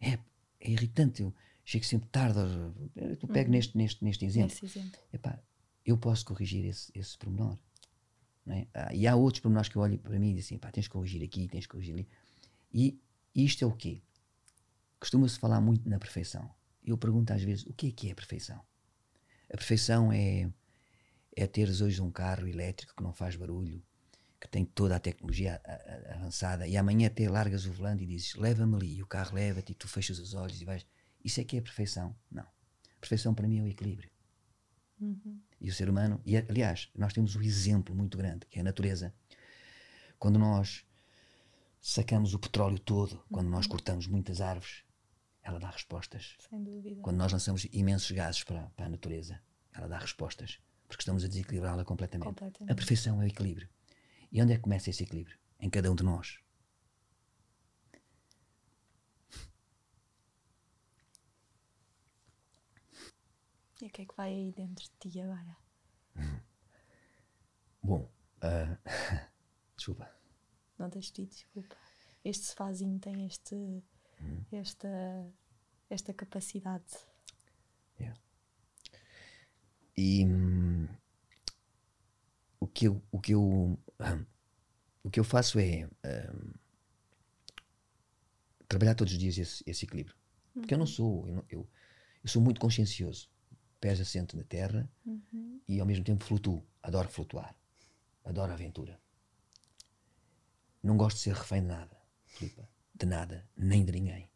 é, 0.00 0.12
é 0.60 0.70
irritante. 0.70 1.22
Eu 1.22 1.34
chego 1.64 1.84
sempre 1.84 2.08
tarde. 2.08 2.38
Tu 3.18 3.26
pego 3.26 3.48
uhum. 3.48 3.56
neste, 3.56 3.76
neste, 3.76 4.04
neste 4.04 4.24
exemplo. 4.24 4.56
exemplo. 4.62 5.00
Epá, 5.12 5.42
eu 5.84 5.98
posso 5.98 6.24
corrigir 6.24 6.64
esse, 6.64 6.92
esse 6.94 7.18
pormenor. 7.18 7.58
É? 8.46 8.68
Ah, 8.72 8.94
e 8.94 9.08
há 9.08 9.16
outros 9.16 9.40
pormenores 9.40 9.68
que 9.68 9.76
eu 9.76 9.82
olho 9.82 9.98
para 9.98 10.16
mim 10.20 10.28
e 10.30 10.34
digo 10.34 10.40
assim: 10.40 10.56
pá, 10.58 10.70
tens 10.70 10.86
que 10.86 10.92
corrigir 10.92 11.22
aqui, 11.24 11.48
tens 11.48 11.66
que 11.66 11.72
corrigir 11.72 11.94
ali. 11.94 12.08
E 12.72 13.00
isto 13.34 13.64
é 13.64 13.66
o 13.66 13.72
quê? 13.72 14.00
Costuma-se 15.00 15.36
falar 15.36 15.60
muito 15.60 15.88
na 15.88 15.98
perfeição. 15.98 16.48
Eu 16.84 16.96
pergunto 16.96 17.32
às 17.32 17.42
vezes: 17.42 17.66
o 17.66 17.72
que 17.72 17.88
é 17.88 17.90
que 17.90 18.08
é 18.08 18.12
a 18.12 18.14
perfeição? 18.14 18.64
A 19.52 19.56
perfeição 19.56 20.12
é, 20.12 20.50
é 21.36 21.46
teres 21.46 21.80
hoje 21.80 22.00
um 22.00 22.10
carro 22.10 22.46
elétrico 22.46 22.94
que 22.96 23.02
não 23.02 23.12
faz 23.12 23.36
barulho, 23.36 23.82
que 24.40 24.48
tem 24.48 24.64
toda 24.64 24.96
a 24.96 25.00
tecnologia 25.00 25.60
avançada, 26.10 26.66
e 26.66 26.76
amanhã 26.76 27.06
até 27.06 27.28
largas 27.28 27.64
o 27.66 27.72
volante 27.72 28.04
e 28.04 28.06
dizes: 28.06 28.34
leva-me 28.34 28.76
ali, 28.76 28.96
e 28.96 29.02
o 29.02 29.06
carro 29.06 29.34
leva-te, 29.34 29.72
e 29.72 29.74
tu 29.74 29.88
fechas 29.88 30.18
os 30.18 30.34
olhos 30.34 30.60
e 30.60 30.64
vais. 30.64 30.86
Isso 31.24 31.40
é 31.40 31.44
que 31.44 31.56
é 31.56 31.58
a 31.60 31.62
perfeição? 31.62 32.14
Não. 32.30 32.42
A 32.42 33.00
perfeição 33.00 33.34
para 33.34 33.48
mim 33.48 33.60
é 33.60 33.62
o 33.62 33.66
equilíbrio. 33.66 34.10
Uhum. 35.00 35.40
E 35.60 35.70
o 35.70 35.74
ser 35.74 35.88
humano, 35.88 36.20
e 36.24 36.36
aliás, 36.36 36.90
nós 36.94 37.12
temos 37.12 37.34
um 37.36 37.42
exemplo 37.42 37.94
muito 37.94 38.18
grande, 38.18 38.46
que 38.46 38.58
é 38.58 38.60
a 38.60 38.64
natureza. 38.64 39.14
Quando 40.18 40.38
nós 40.38 40.84
sacamos 41.80 42.34
o 42.34 42.38
petróleo 42.38 42.78
todo, 42.78 43.22
quando 43.30 43.48
nós 43.48 43.64
uhum. 43.64 43.72
cortamos 43.72 44.06
muitas 44.06 44.40
árvores, 44.40 44.84
ela 45.44 45.60
dá 45.60 45.70
respostas. 45.70 46.36
Sem 46.48 46.64
dúvida. 46.64 47.02
Quando 47.02 47.18
nós 47.18 47.30
lançamos 47.30 47.66
imensos 47.70 48.10
gases 48.10 48.42
para, 48.42 48.70
para 48.70 48.86
a 48.86 48.88
natureza, 48.88 49.40
ela 49.72 49.86
dá 49.86 49.98
respostas. 49.98 50.58
Porque 50.88 51.02
estamos 51.02 51.22
a 51.22 51.28
desequilibrá-la 51.28 51.84
completamente. 51.84 52.26
completamente. 52.26 52.72
A 52.72 52.74
perfeição 52.74 53.20
é 53.20 53.26
o 53.26 53.28
equilíbrio. 53.28 53.68
E 54.32 54.42
onde 54.42 54.54
é 54.54 54.56
que 54.56 54.62
começa 54.62 54.88
esse 54.88 55.02
equilíbrio? 55.04 55.38
Em 55.60 55.68
cada 55.68 55.92
um 55.92 55.94
de 55.94 56.02
nós. 56.02 56.38
E 63.82 63.86
o 63.86 63.90
que 63.90 64.02
é 64.02 64.06
que 64.06 64.16
vai 64.16 64.32
aí 64.32 64.52
dentro 64.52 64.84
de 64.84 65.10
ti 65.10 65.20
agora? 65.20 65.56
Bom, 67.82 68.10
uh, 68.38 68.78
desculpa. 69.76 70.10
Não 70.78 70.88
tens 70.88 71.10
tido, 71.10 71.28
desculpa. 71.28 71.76
Este 72.24 72.46
sofazinho 72.46 72.98
tem 72.98 73.26
este, 73.26 73.84
hum. 74.24 74.44
esta, 74.52 74.88
esta 75.90 76.12
capacidade. 76.12 76.84
Yeah. 78.00 78.20
E 79.96 80.24
um, 80.26 80.88
o 82.60 82.66
que 82.66 82.88
eu, 82.88 83.02
o 83.10 83.20
que 83.20 83.34
eu, 83.34 83.42
um, 83.42 83.76
o 85.02 85.10
que 85.10 85.20
eu 85.20 85.24
faço 85.24 85.58
é 85.58 85.86
um, 85.86 86.52
trabalhar 88.68 88.94
todos 88.94 89.12
os 89.12 89.18
dias 89.18 89.38
esse, 89.38 89.62
esse 89.66 89.84
equilíbrio. 89.84 90.16
Porque 90.52 90.74
eu 90.74 90.78
não 90.78 90.84
uhum. 90.84 90.92
sou, 90.92 91.28
eu, 91.28 91.44
eu, 91.50 91.70
eu 92.22 92.28
sou 92.28 92.40
muito 92.40 92.60
consciencioso 92.60 93.28
pés 93.84 94.00
assento 94.00 94.34
na 94.34 94.44
terra 94.44 94.90
Uhum. 95.04 95.60
e 95.68 95.78
ao 95.78 95.84
mesmo 95.84 96.02
tempo 96.02 96.24
flutuo. 96.24 96.66
Adoro 96.82 97.06
flutuar. 97.06 97.54
Adoro 98.24 98.50
aventura. 98.50 98.98
Não 100.82 100.96
gosto 100.96 101.16
de 101.16 101.22
ser 101.24 101.34
refém 101.34 101.60
de 101.60 101.68
nada, 101.68 101.94
Filipa. 102.24 102.66
De 102.94 103.06
nada, 103.06 103.48
nem 103.56 103.84
de 103.84 103.92
ninguém. 103.92 104.30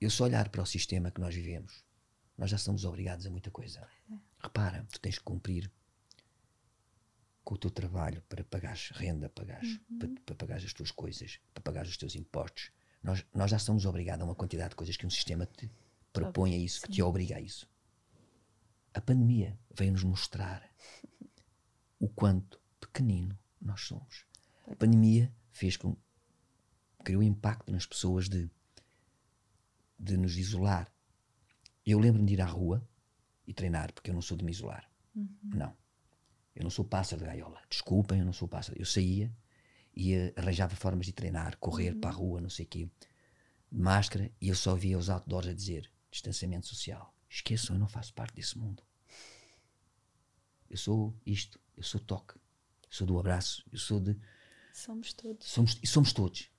Eu 0.00 0.10
só 0.10 0.24
olhar 0.24 0.48
para 0.48 0.62
o 0.62 0.66
sistema 0.66 1.10
que 1.10 1.20
nós 1.20 1.34
vivemos, 1.34 1.84
nós 2.36 2.50
já 2.50 2.58
somos 2.58 2.84
obrigados 2.84 3.24
a 3.26 3.30
muita 3.30 3.50
coisa. 3.50 3.86
Repara, 4.42 4.84
tu 4.90 5.00
tens 5.00 5.18
que 5.18 5.24
cumprir 5.24 5.70
com 7.44 7.54
o 7.54 7.58
teu 7.58 7.70
trabalho 7.70 8.22
para 8.28 8.42
pagares 8.44 8.90
renda, 8.90 9.28
pagares, 9.28 9.80
para, 9.98 10.08
para 10.26 10.34
pagares 10.34 10.64
as 10.64 10.72
tuas 10.72 10.90
coisas, 10.90 11.38
para 11.54 11.62
pagares 11.62 11.90
os 11.90 11.96
teus 11.96 12.16
impostos. 12.16 12.72
Nós, 13.02 13.24
nós 13.34 13.50
já 13.50 13.58
somos 13.58 13.84
obrigados 13.84 14.22
a 14.22 14.24
uma 14.24 14.34
quantidade 14.34 14.70
de 14.70 14.76
coisas 14.76 14.96
que 14.96 15.06
um 15.06 15.10
sistema 15.10 15.46
te 15.46 15.70
propõe 16.12 16.54
a 16.54 16.58
isso, 16.58 16.82
que 16.82 16.90
te 16.90 17.02
obriga 17.02 17.36
a 17.36 17.40
isso. 17.40 17.68
A 18.94 19.00
pandemia 19.00 19.58
veio-nos 19.74 20.04
mostrar 20.04 20.68
o 21.98 22.08
quanto 22.08 22.60
pequenino 22.80 23.38
nós 23.60 23.82
somos. 23.82 24.26
A 24.66 24.76
pandemia 24.76 25.32
fez 25.50 25.76
com 25.76 25.96
criou 27.02 27.22
impacto 27.22 27.70
nas 27.72 27.86
pessoas 27.86 28.28
de 28.28 28.50
de 30.02 30.16
nos 30.16 30.36
isolar. 30.36 30.92
Eu 31.86 31.98
lembro-me 32.00 32.26
de 32.26 32.34
ir 32.34 32.40
à 32.40 32.46
rua 32.46 32.86
e 33.46 33.54
treinar, 33.54 33.92
porque 33.92 34.10
eu 34.10 34.14
não 34.14 34.22
sou 34.22 34.36
de 34.36 34.44
me 34.44 34.50
isolar. 34.50 34.90
Não. 35.42 35.76
Eu 36.54 36.64
não 36.64 36.70
sou 36.70 36.84
pássaro 36.84 37.22
de 37.22 37.28
gaiola. 37.28 37.60
Desculpem, 37.70 38.18
eu 38.18 38.24
não 38.24 38.32
sou 38.32 38.48
pássaro. 38.48 38.78
Eu 38.78 38.84
saía 38.84 39.32
e 39.94 40.14
eh, 40.14 40.32
arranjava 40.36 40.74
formas 40.74 41.06
de 41.06 41.12
treinar, 41.12 41.56
correr 41.58 41.94
para 41.94 42.10
a 42.10 42.12
rua, 42.12 42.40
não 42.40 42.50
sei 42.50 42.64
o 42.64 42.68
quê, 42.68 42.90
máscara, 43.70 44.30
e 44.40 44.48
eu 44.48 44.54
só 44.54 44.74
via 44.74 44.98
os 44.98 45.08
outdoors 45.08 45.48
a 45.48 45.52
dizer 45.52 45.90
distanciamento 46.10 46.66
social. 46.66 47.14
Esqueçam, 47.28 47.76
eu 47.76 47.80
não 47.80 47.88
faço 47.88 48.12
parte 48.12 48.34
desse 48.34 48.58
mundo. 48.58 48.82
Eu 50.68 50.76
sou 50.76 51.14
isto, 51.24 51.60
eu 51.76 51.82
sou 51.82 52.00
toque, 52.00 52.34
eu 52.36 52.90
sou 52.90 53.06
do 53.06 53.18
abraço, 53.18 53.64
eu 53.70 53.78
sou 53.78 54.00
de. 54.00 54.18
Somos 54.72 55.12
todos. 55.12 55.46
Somos, 55.46 55.78
e 55.82 55.86
somos 55.86 56.12
todos. 56.12 56.50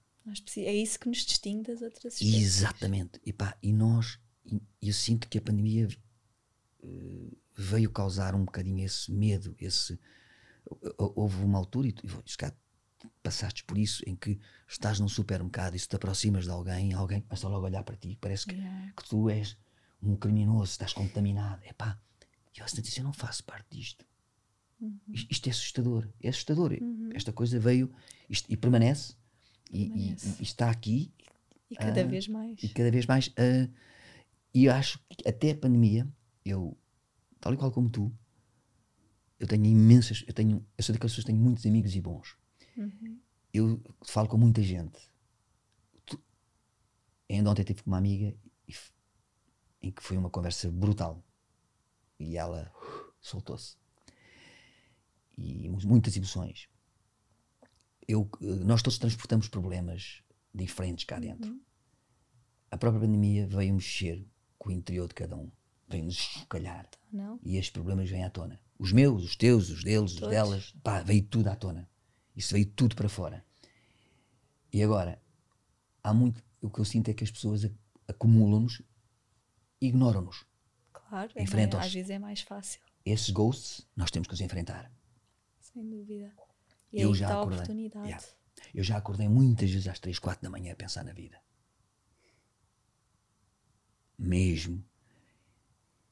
É 0.57 0.73
isso 0.73 0.99
que 0.99 1.07
nos 1.09 1.19
distingue 1.25 1.63
das 1.71 1.81
outras 1.81 2.13
espécies. 2.21 2.35
Exatamente. 2.43 3.19
E, 3.25 3.33
pá, 3.33 3.57
e 3.61 3.73
nós, 3.73 4.19
e- 4.45 4.61
eu 4.81 4.93
sinto 4.93 5.27
que 5.27 5.37
a 5.37 5.41
pandemia 5.41 5.87
eh, 6.81 7.31
veio 7.55 7.89
causar 7.91 8.33
um 8.35 8.45
bocadinho 8.45 8.83
esse 8.85 9.11
medo, 9.11 9.55
esse. 9.59 9.99
hou- 10.97 11.13
Houve 11.15 11.43
uma 11.43 11.57
altura, 11.57 11.87
e 11.87 11.91
tu 11.91 12.07
calhar 12.37 12.55
passaste 13.21 13.63
por 13.65 13.77
isso, 13.77 14.01
em 14.07 14.15
que 14.15 14.39
estás 14.67 14.99
num 14.99 15.09
supermercado 15.09 15.75
e 15.75 15.79
se 15.79 15.87
te 15.87 15.95
aproximas 15.95 16.45
de 16.45 16.51
alguém, 16.51 16.93
alguém 16.93 17.19
começa 17.21 17.47
logo 17.49 17.65
a 17.65 17.69
olhar 17.69 17.83
para 17.83 17.97
ti, 17.97 18.17
parece 18.19 18.45
que, 18.45 18.55
Yeah. 18.55 18.93
que 18.95 19.03
tu 19.09 19.29
és 19.29 19.57
um 20.01 20.15
criminoso, 20.15 20.71
estás 20.71 20.93
contaminado. 20.93 21.61
É 21.65 21.73
pá, 21.73 21.99
e 22.55 22.59
eu 22.59 22.65
disse, 22.65 22.99
eu 22.99 23.03
não 23.03 23.13
faço 23.13 23.43
parte 23.43 23.77
disto. 23.77 24.05
Isto, 25.09 25.31
isto 25.31 25.47
é 25.47 25.51
assustador, 25.51 26.09
é 26.21 26.29
assustador. 26.29 26.71
Esta 27.13 27.31
coisa 27.33 27.57
veio 27.59 27.93
isto- 28.29 28.51
e 28.51 28.55
permanece, 28.57 29.15
e- 29.73 29.87
e- 30.11 30.15
e 30.39 30.43
está 30.43 30.69
aqui 30.69 31.11
E 31.69 31.75
cada 31.75 32.01
Ah, 32.01 32.05
vez 32.05 32.27
mais. 32.27 32.61
e 32.63 32.69
cada 32.69 32.91
vez 32.91 33.05
mais. 33.05 33.31
ah, 33.37 33.67
e 34.53 34.65
eu 34.65 34.73
acho 34.73 34.99
que 35.09 35.27
até 35.27 35.51
a 35.51 35.57
pandemia, 35.57 36.07
eu, 36.45 36.77
tal 37.41 37.53
e 37.53 37.57
qual 37.57 37.71
como 37.71 37.89
tu, 37.89 38.13
eu 39.39 39.47
tenho 39.47 39.65
imensas. 39.65 40.23
Eu, 40.27 40.33
tenho, 40.33 40.65
eu 40.77 40.83
sou 40.83 40.93
daquelas 40.93 41.11
pessoas 41.13 41.25
que 41.25 41.31
tenho 41.31 41.43
muitos 41.43 41.65
amigos 41.65 41.95
e 41.95 42.01
bons. 42.01 42.37
Uhum. 42.77 43.19
Eu 43.51 43.81
falo 44.05 44.27
com 44.27 44.37
muita 44.37 44.61
gente. 44.61 44.99
Tu- 46.05 46.21
ainda 47.29 47.49
ontem 47.49 47.63
tive 47.63 47.81
com 47.83 47.89
uma 47.89 47.97
amiga 47.97 48.33
e 48.67 48.73
em 49.81 49.91
que 49.91 50.01
foi 50.03 50.15
uma 50.17 50.29
conversa 50.29 50.69
brutal. 50.71 51.23
E 52.19 52.37
ela 52.37 52.71
uh, 52.75 53.13
soltou-se. 53.19 53.75
E 55.37 55.67
mu- 55.67 55.79
muitas 55.85 56.15
emoções. 56.15 56.69
Eu, 58.07 58.29
eh, 58.41 58.45
nós 58.65 58.81
todos 58.81 58.97
transportamos 58.97 59.47
problemas 59.47 60.21
diferentes 60.53 61.05
cá 61.05 61.19
dentro. 61.19 61.59
A 62.69 62.77
própria 62.77 63.01
pandemia 63.01 63.47
veio 63.47 63.73
mexer 63.73 64.25
com 64.57 64.69
o 64.69 64.71
interior 64.71 65.07
de 65.07 65.13
cada 65.13 65.35
um. 65.35 65.51
Veio-nos 65.87 66.15
chocalhar. 66.15 66.89
Não? 67.11 67.39
E 67.43 67.55
estes 67.57 67.71
problemas 67.71 68.09
vêm 68.09 68.23
à 68.23 68.29
tona. 68.29 68.59
Os 68.79 68.91
meus, 68.91 69.23
os 69.23 69.35
teus, 69.35 69.69
os 69.69 69.83
deles, 69.83 70.13
os 70.13 70.19
Todos. 70.19 70.33
delas. 70.33 70.71
Pá, 70.83 71.01
veio 71.03 71.23
tudo 71.23 71.47
à 71.49 71.55
tona. 71.55 71.89
Isso 72.35 72.53
veio 72.53 72.65
tudo 72.65 72.95
para 72.95 73.07
fora. 73.07 73.45
E 74.71 74.81
agora, 74.81 75.21
há 76.03 76.13
muito. 76.13 76.43
O 76.61 76.69
que 76.69 76.79
eu 76.79 76.85
sinto 76.85 77.09
é 77.09 77.13
que 77.13 77.23
as 77.23 77.29
pessoas 77.31 77.63
ac- 77.65 77.75
acumulam-nos 78.07 78.81
e 79.79 79.87
ignoram-nos. 79.87 80.45
Claro. 80.91 81.31
É 81.35 81.45
mais, 81.45 81.75
às 81.75 81.93
vezes 81.93 82.09
é 82.09 82.17
mais 82.17 82.41
fácil. 82.41 82.81
Esses 83.05 83.29
ghosts, 83.29 83.85
nós 83.95 84.09
temos 84.09 84.27
que 84.27 84.33
os 84.33 84.41
enfrentar. 84.41 84.91
Sem 85.59 85.87
dúvida. 85.87 86.33
E 86.93 87.01
Eu 87.01 87.13
já 87.13 87.27
a 87.27 87.41
acordei. 87.41 87.87
Yeah. 87.87 88.23
Eu 88.73 88.83
já 88.83 88.97
acordei 88.97 89.27
muitas 89.27 89.69
vezes 89.71 89.87
às 89.87 89.99
3, 89.99 90.19
4 90.19 90.43
da 90.43 90.49
manhã 90.49 90.73
a 90.73 90.75
pensar 90.75 91.03
na 91.03 91.11
vida. 91.11 91.41
Mesmo. 94.17 94.85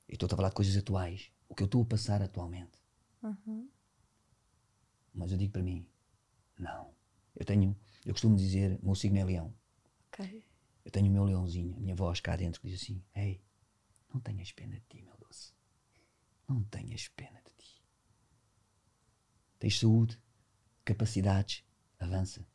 Eu 0.09 0.15
estou 0.15 0.25
a 0.25 0.35
falar 0.35 0.49
de 0.49 0.55
coisas 0.55 0.75
atuais. 0.75 1.31
O 1.47 1.53
que 1.53 1.61
eu 1.61 1.65
estou 1.65 1.83
a 1.83 1.85
passar 1.85 2.21
atualmente. 2.21 2.79
Uhum. 3.21 3.69
Mas 5.13 5.31
eu 5.31 5.37
digo 5.37 5.53
para 5.53 5.61
mim, 5.61 5.85
não. 6.57 6.93
Eu 7.35 7.45
tenho, 7.45 7.77
eu 8.05 8.13
costumo 8.13 8.35
dizer, 8.35 8.79
o 8.81 8.85
meu 8.85 8.95
signo 8.95 9.19
é 9.19 9.23
leão. 9.23 9.53
Ok. 10.07 10.43
Eu 10.83 10.91
tenho 10.91 11.07
o 11.07 11.11
meu 11.11 11.23
leãozinho, 11.23 11.75
a 11.75 11.79
minha 11.79 11.95
voz 11.95 12.19
cá 12.19 12.35
dentro 12.35 12.59
que 12.59 12.67
diz 12.67 12.81
assim, 12.81 13.03
ei, 13.15 13.41
não 14.13 14.19
tenhas 14.19 14.51
pena 14.51 14.75
de 14.75 14.85
ti, 14.87 15.01
meu 15.01 15.15
doce. 15.17 15.53
Não 16.47 16.63
tenhas 16.63 17.07
pena 17.09 17.39
de 17.41 17.51
ti. 17.65 17.83
Tens 19.59 19.79
saúde, 19.79 20.19
capacidades, 20.93 21.63
avança. 21.99 22.45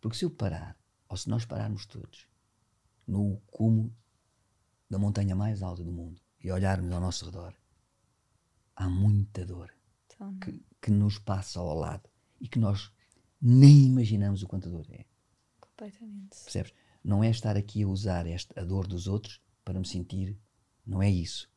Porque 0.00 0.16
se 0.16 0.24
eu 0.24 0.30
parar, 0.30 0.76
ou 1.08 1.16
se 1.16 1.28
nós 1.28 1.44
pararmos 1.44 1.86
todos, 1.86 2.26
no 3.06 3.36
cume 3.46 3.92
da 4.90 4.98
montanha 4.98 5.34
mais 5.34 5.62
alta 5.62 5.82
do 5.82 5.92
mundo 5.92 6.20
e 6.42 6.50
olharmos 6.50 6.90
ao 6.92 7.00
nosso 7.00 7.24
redor, 7.26 7.54
há 8.76 8.88
muita 8.88 9.44
dor 9.46 9.70
Então, 10.06 10.36
que, 10.38 10.62
que 10.80 10.90
nos 10.90 11.18
passa 11.18 11.58
ao 11.60 11.74
lado 11.74 12.08
e 12.40 12.48
que 12.48 12.58
nós 12.58 12.90
nem 13.40 13.86
imaginamos 13.86 14.42
o 14.42 14.46
quanto 14.48 14.68
a 14.68 14.70
dor 14.70 14.86
é. 14.90 15.04
completamente. 15.60 16.36
Percebes? 16.42 16.72
Não 17.02 17.22
é 17.22 17.30
estar 17.30 17.56
aqui 17.56 17.82
a 17.82 17.88
usar 17.88 18.26
esta, 18.26 18.58
a 18.60 18.64
dor 18.64 18.86
dos 18.86 19.06
outros 19.06 19.40
para 19.64 19.78
me 19.78 19.86
sentir. 19.86 20.38
Não 20.86 21.02
é 21.02 21.10
isso. 21.10 21.50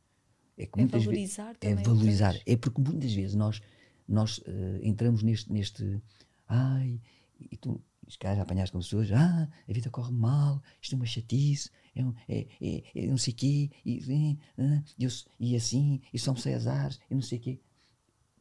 É, 0.58 0.66
que 0.66 0.78
É 0.80 0.82
muitas 0.82 1.02
ve- 1.02 1.06
valorizar 1.08 1.52
É 1.52 1.54
também 1.70 1.84
valorizar. 1.84 2.28
outras. 2.36 2.44
É 2.46 2.58
porque 2.58 2.82
muitas 2.82 3.14
vezes 3.14 3.36
nós, 3.36 3.62
nós 4.08 4.42
eh, 4.46 4.80
entramos 4.84 5.24
neste, 5.24 5.52
neste. 5.52 6.02
Ai, 6.48 7.00
e 7.40 7.58
tu 7.58 7.82
se 8.08 8.18
calhar 8.18 8.38
já 8.38 8.44
apanhaste 8.44 8.72
com 8.72 8.80
pessoas. 8.80 9.12
Ah, 9.12 9.50
a 9.70 9.74
vida 9.74 9.90
corre 9.90 10.12
mal, 10.14 10.62
isto 10.82 10.94
é 10.94 10.96
uma 10.96 11.06
chatice, 11.06 11.70
é, 11.96 12.06
um- 12.06 12.14
é, 12.28 12.48
é, 12.62 12.84
é 13.04 13.08
não 13.08 13.18
sei 13.18 13.34
o 13.34 13.36
quê, 13.36 13.70
e, 13.86 14.38
é, 14.58 14.62
ah, 14.64 14.84
e 14.98 15.08
e 15.40 15.56
assim, 15.56 16.02
e 16.14 16.18
são 16.20 16.34
azares, 16.56 17.00
e 17.10 17.14
não 17.16 17.22
sei 17.22 17.38
o 17.38 17.42
quê. 17.42 17.60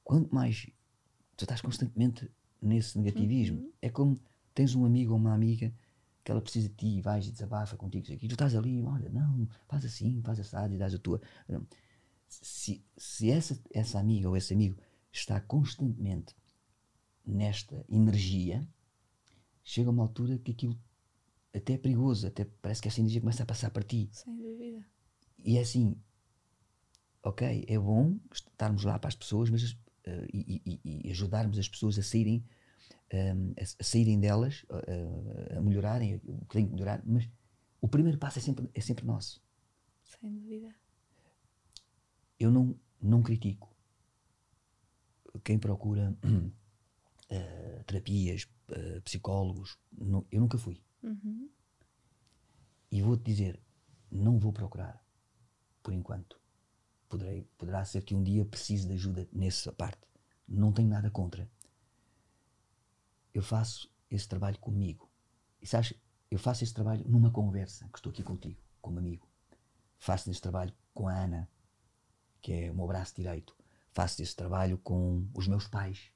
Quanto 0.05 0.35
mais 0.35 0.66
tu 1.37 1.44
estás 1.44 1.61
constantemente 1.61 2.31
nesse 2.62 2.98
negativismo, 2.98 3.59
Uhum. 3.61 3.72
é 3.83 3.90
como 3.90 4.18
tens 4.55 4.74
um 4.74 4.85
amigo 4.85 5.12
ou 5.12 5.18
uma 5.18 5.35
amiga 5.35 5.72
que 6.24 6.31
ela 6.33 6.40
precisa 6.40 6.68
de 6.68 6.74
ti 6.74 6.98
e 6.98 7.00
vais 7.02 7.26
e 7.26 7.31
desabafa 7.33 7.76
contigo, 7.76 8.12
aqui, 8.12 8.26
tu 8.29 8.33
estás 8.33 8.55
ali, 8.57 8.83
olha, 8.83 9.09
não, 9.11 9.48
faz 9.68 9.85
assim, 9.85 10.20
faz 10.22 10.40
assado 10.40 10.74
e 10.74 10.79
dás 10.79 10.94
a 10.94 10.98
tua. 10.98 11.20
Se, 12.29 12.83
se 12.96 13.31
essa, 13.31 13.59
essa 13.72 13.98
amiga 13.98 14.29
ou 14.29 14.37
esse 14.37 14.52
amigo 14.52 14.76
está 15.16 15.40
constantemente 15.40 16.35
nesta 17.24 17.85
energia, 17.88 18.66
chega 19.64 19.90
uma 19.90 20.02
altura 20.02 20.38
que 20.38 20.52
aquilo 20.52 20.79
até 21.55 21.72
é 21.74 21.79
perigoso, 21.79 22.26
até 22.26 22.44
parece 22.44 22.83
que 22.83 22.88
essa 22.88 23.00
energia 23.00 23.20
começa 23.20 23.42
a 23.42 23.46
passar 23.46 23.70
para 23.70 23.83
ti. 23.83 24.09
Sem 24.12 24.37
dúvida. 24.37 24.87
E 25.44 25.57
é 25.57 25.61
assim, 25.62 25.96
ok, 27.22 27.64
é 27.68 27.79
bom 27.79 28.18
estarmos 28.33 28.85
lá 28.85 28.98
para 28.98 29.09
as 29.09 29.14
pessoas, 29.16 29.48
mas 29.50 29.76
eh, 30.05 30.26
e, 30.33 30.62
e- 30.66 30.81
e 31.07 31.11
ajudarmos 31.11 31.59
as 31.59 31.68
pessoas 31.68 31.98
a 31.98 32.02
saírem, 32.02 32.44
ehm, 33.11 33.52
a, 33.59 33.62
a 33.62 33.85
saírem 33.85 34.20
delas, 34.20 34.64
a, 34.68 34.76
a- 35.55 35.59
a 35.59 35.61
melhorarem 35.62 36.20
o 36.24 36.44
que 36.46 36.55
têm 36.55 36.66
que 36.66 36.72
melhorar, 36.72 37.02
mas 37.07 37.29
o 37.81 37.88
primeiro 37.88 38.18
passo 38.18 38.38
é 38.38 38.42
sempre, 38.42 38.70
é 38.74 38.81
sempre 38.81 39.05
nosso. 39.07 39.42
Sem 40.05 40.31
dúvida. 40.33 40.74
Eu 42.38 42.50
não, 42.50 42.79
não 43.00 43.22
critico 43.22 43.74
quem 45.44 45.59
procura 45.59 46.16
eh, 47.31 47.83
terapias, 47.87 48.46
eh, 48.70 49.01
psicólogos, 49.01 49.79
não- 49.92 50.27
eu 50.31 50.40
nunca 50.40 50.59
fui. 50.59 50.83
Uhum. 51.03 51.49
E 52.90 53.03
vou-te 53.03 53.25
dizer, 53.25 53.61
não 54.11 54.38
vou 54.38 54.53
procurar, 54.53 55.05
por 55.83 55.92
enquanto. 55.92 56.40
Poderei, 57.09 57.42
poderá 57.57 57.85
ser 57.85 58.03
que 58.03 58.14
um 58.14 58.22
dia 58.22 58.44
precise 58.44 58.87
de 58.87 58.94
ajuda 58.94 59.29
nessa 59.33 59.72
parte. 59.72 60.01
Não 60.49 60.72
tenho 60.72 60.88
nada 60.88 61.11
contra. 61.11 61.49
Eu 63.33 63.42
faço 63.42 63.90
esse 64.11 64.29
trabalho 64.29 64.59
comigo. 64.59 65.09
E 65.61 65.66
sabes, 65.66 65.94
eu 66.31 66.38
faço 66.38 66.64
esse 66.64 66.75
trabalho 66.75 67.05
numa 67.09 67.31
conversa 67.31 67.88
que 67.92 67.99
estou 67.99 68.11
aqui 68.11 68.22
contigo, 68.22 68.61
como 68.81 68.99
amigo. 68.99 69.29
faço 69.99 70.31
esse 70.31 70.40
trabalho 70.40 70.72
com 70.94 71.09
a 71.09 71.14
Ana, 71.14 71.49
que 72.40 72.53
é 72.53 72.70
o 72.70 72.75
meu 72.75 72.87
braço 72.87 73.14
direito. 73.14 73.57
Faço 73.96 74.20
esse 74.22 74.37
trabalho 74.37 74.76
com 74.76 75.26
os 75.32 75.48
meus 75.48 75.66
pais. 75.66 76.12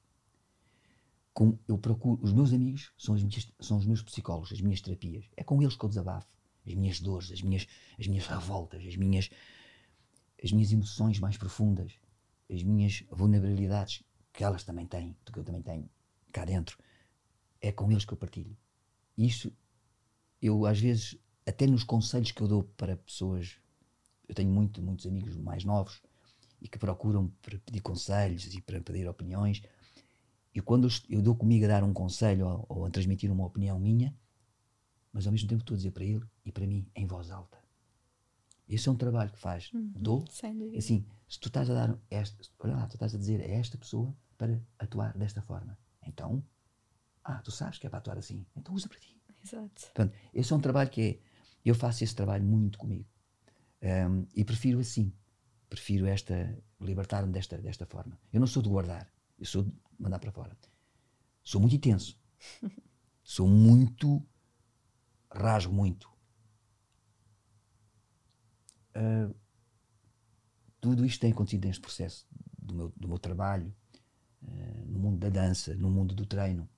Com, 1.33 1.57
eu 1.67 1.79
procuro, 1.79 2.23
os 2.23 2.31
meus 2.31 2.53
amigos 2.53 2.91
são, 2.95 3.15
as 3.15 3.23
minhas, 3.23 3.51
são 3.59 3.79
os 3.79 3.87
meus 3.87 4.03
psicólogos, 4.03 4.51
as 4.51 4.61
minhas 4.61 4.81
terapias. 4.81 5.25
É 5.35 5.43
com 5.43 5.59
eles 5.63 5.75
que 5.75 5.83
eu 5.83 5.89
desabafo. 5.89 6.27
As 6.63 6.75
minhas 6.75 6.99
dores, 6.99 7.31
as 7.31 7.41
minhas, 7.41 7.65
as 7.99 8.05
minhas 8.05 8.27
revoltas, 8.27 8.85
as 8.85 8.95
minhas, 8.95 9.31
as 10.43 10.51
minhas 10.51 10.71
emoções 10.71 11.17
mais 11.17 11.37
profundas, 11.37 11.91
as 12.47 12.61
minhas 12.61 13.03
vulnerabilidades, 13.09 14.03
que 14.31 14.43
elas 14.43 14.63
também 14.63 14.85
têm, 14.85 15.17
que 15.33 15.39
eu 15.39 15.43
também 15.43 15.63
tenho 15.63 15.89
cá 16.31 16.45
dentro. 16.45 16.77
É 17.59 17.71
com 17.71 17.89
eles 17.89 18.05
que 18.05 18.13
eu 18.13 18.17
partilho. 18.17 18.55
Isso, 19.17 19.51
eu 20.39 20.67
às 20.67 20.79
vezes, 20.79 21.17
até 21.47 21.65
nos 21.65 21.83
conselhos 21.83 22.31
que 22.31 22.41
eu 22.43 22.47
dou 22.47 22.63
para 22.63 22.95
pessoas, 22.95 23.59
eu 24.29 24.35
tenho 24.35 24.51
muito, 24.51 24.83
muitos 24.83 25.07
amigos 25.07 25.35
mais 25.35 25.63
novos 25.63 25.99
e 26.61 26.67
que 26.67 26.77
procuram 26.77 27.29
para 27.41 27.57
pedir 27.59 27.81
conselhos 27.81 28.53
e 28.53 28.61
para 28.61 28.79
pedir 28.79 29.07
opiniões. 29.07 29.61
E 30.53 30.61
quando 30.61 30.87
eu, 30.87 30.91
eu 31.09 31.21
dou 31.21 31.35
comigo 31.35 31.65
a 31.65 31.67
dar 31.67 31.83
um 31.83 31.93
conselho 31.93 32.47
ou, 32.47 32.65
ou, 32.69 32.85
a 32.85 32.89
transmitir 32.89 33.31
uma 33.31 33.45
opinião 33.45 33.79
minha, 33.79 34.15
mas 35.11 35.25
ao 35.25 35.31
mesmo 35.31 35.49
tempo 35.49 35.61
estou 35.61 35.75
a 35.75 35.77
dizer 35.77 35.91
para 35.91 36.03
ele 36.03 36.23
e 36.45 36.51
para 36.51 36.67
mim 36.67 36.87
em 36.95 37.07
voz 37.07 37.31
alta. 37.31 37.57
Esse 38.69 38.87
é 38.87 38.91
um 38.91 38.95
trabalho 38.95 39.31
que 39.31 39.39
faz. 39.39 39.71
Uhum, 39.73 39.91
dou. 39.95 40.25
sem 40.29 40.57
dúvida. 40.57 40.77
Assim, 40.77 41.05
se 41.27 41.39
tu 41.39 41.47
estás 41.47 41.69
a 41.69 41.73
dar 41.73 41.99
esta, 42.09 42.41
olha 42.59 42.75
lá, 42.75 42.87
tu 42.87 42.95
estás 42.95 43.13
a 43.13 43.17
dizer 43.17 43.41
a 43.41 43.47
esta 43.47 43.77
pessoa 43.77 44.15
para 44.37 44.61
atuar 44.79 45.17
desta 45.17 45.41
forma. 45.41 45.77
Então, 46.05 46.43
ah, 47.23 47.39
tu 47.39 47.51
sabes 47.51 47.77
que 47.77 47.87
é 47.87 47.89
para 47.89 47.99
atuar 47.99 48.17
assim, 48.17 48.45
então 48.55 48.73
usa 48.73 48.87
para 48.87 48.99
ti. 48.99 49.19
Exato. 49.43 49.81
Portanto, 49.81 50.15
esse 50.33 50.53
é 50.53 50.55
um 50.55 50.59
trabalho 50.59 50.89
que 50.89 51.01
é, 51.01 51.19
eu 51.65 51.75
faço 51.75 52.03
esse 52.03 52.15
trabalho 52.15 52.43
muito 52.43 52.77
comigo. 52.77 53.05
Um, 53.81 54.27
e 54.35 54.43
prefiro 54.45 54.79
assim. 54.79 55.11
Prefiro 55.71 56.05
esta, 56.05 56.35
libertar-me 56.81 57.31
desta, 57.31 57.57
desta 57.57 57.85
forma. 57.85 58.19
Eu 58.33 58.41
não 58.41 58.47
sou 58.47 58.61
de 58.61 58.67
guardar, 58.67 59.09
eu 59.39 59.45
sou 59.45 59.63
de 59.63 59.71
mandar 59.97 60.19
para 60.19 60.29
fora. 60.31 60.57
Sou 61.41 61.61
muito 61.61 61.75
intenso. 61.77 62.19
sou 63.23 63.47
muito, 63.47 64.21
rasgo 65.31 65.73
muito. 65.73 66.11
Uh, 68.97 69.33
tudo 70.81 71.05
isto 71.05 71.21
tem 71.21 71.31
acontecido 71.31 71.65
neste 71.65 71.81
processo 71.81 72.27
do 72.59 72.73
meu, 72.75 72.93
do 72.97 73.07
meu 73.07 73.17
trabalho, 73.17 73.73
uh, 74.43 74.85
no 74.87 74.99
mundo 74.99 75.19
da 75.19 75.29
dança, 75.29 75.73
no 75.75 75.89
mundo 75.89 76.13
do 76.13 76.25
treino. 76.25 76.69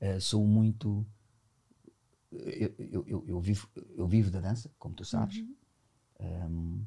Uh, 0.00 0.18
sou 0.18 0.46
muito. 0.46 1.06
Eu, 2.32 2.74
eu, 2.78 3.04
eu, 3.06 3.24
eu, 3.26 3.40
vivo, 3.40 3.68
eu 3.96 4.06
vivo 4.08 4.30
da 4.30 4.40
dança, 4.40 4.70
como 4.78 4.94
tu 4.94 5.04
sabes, 5.04 5.38
Uhum. 5.38 5.56
um, 6.20 6.86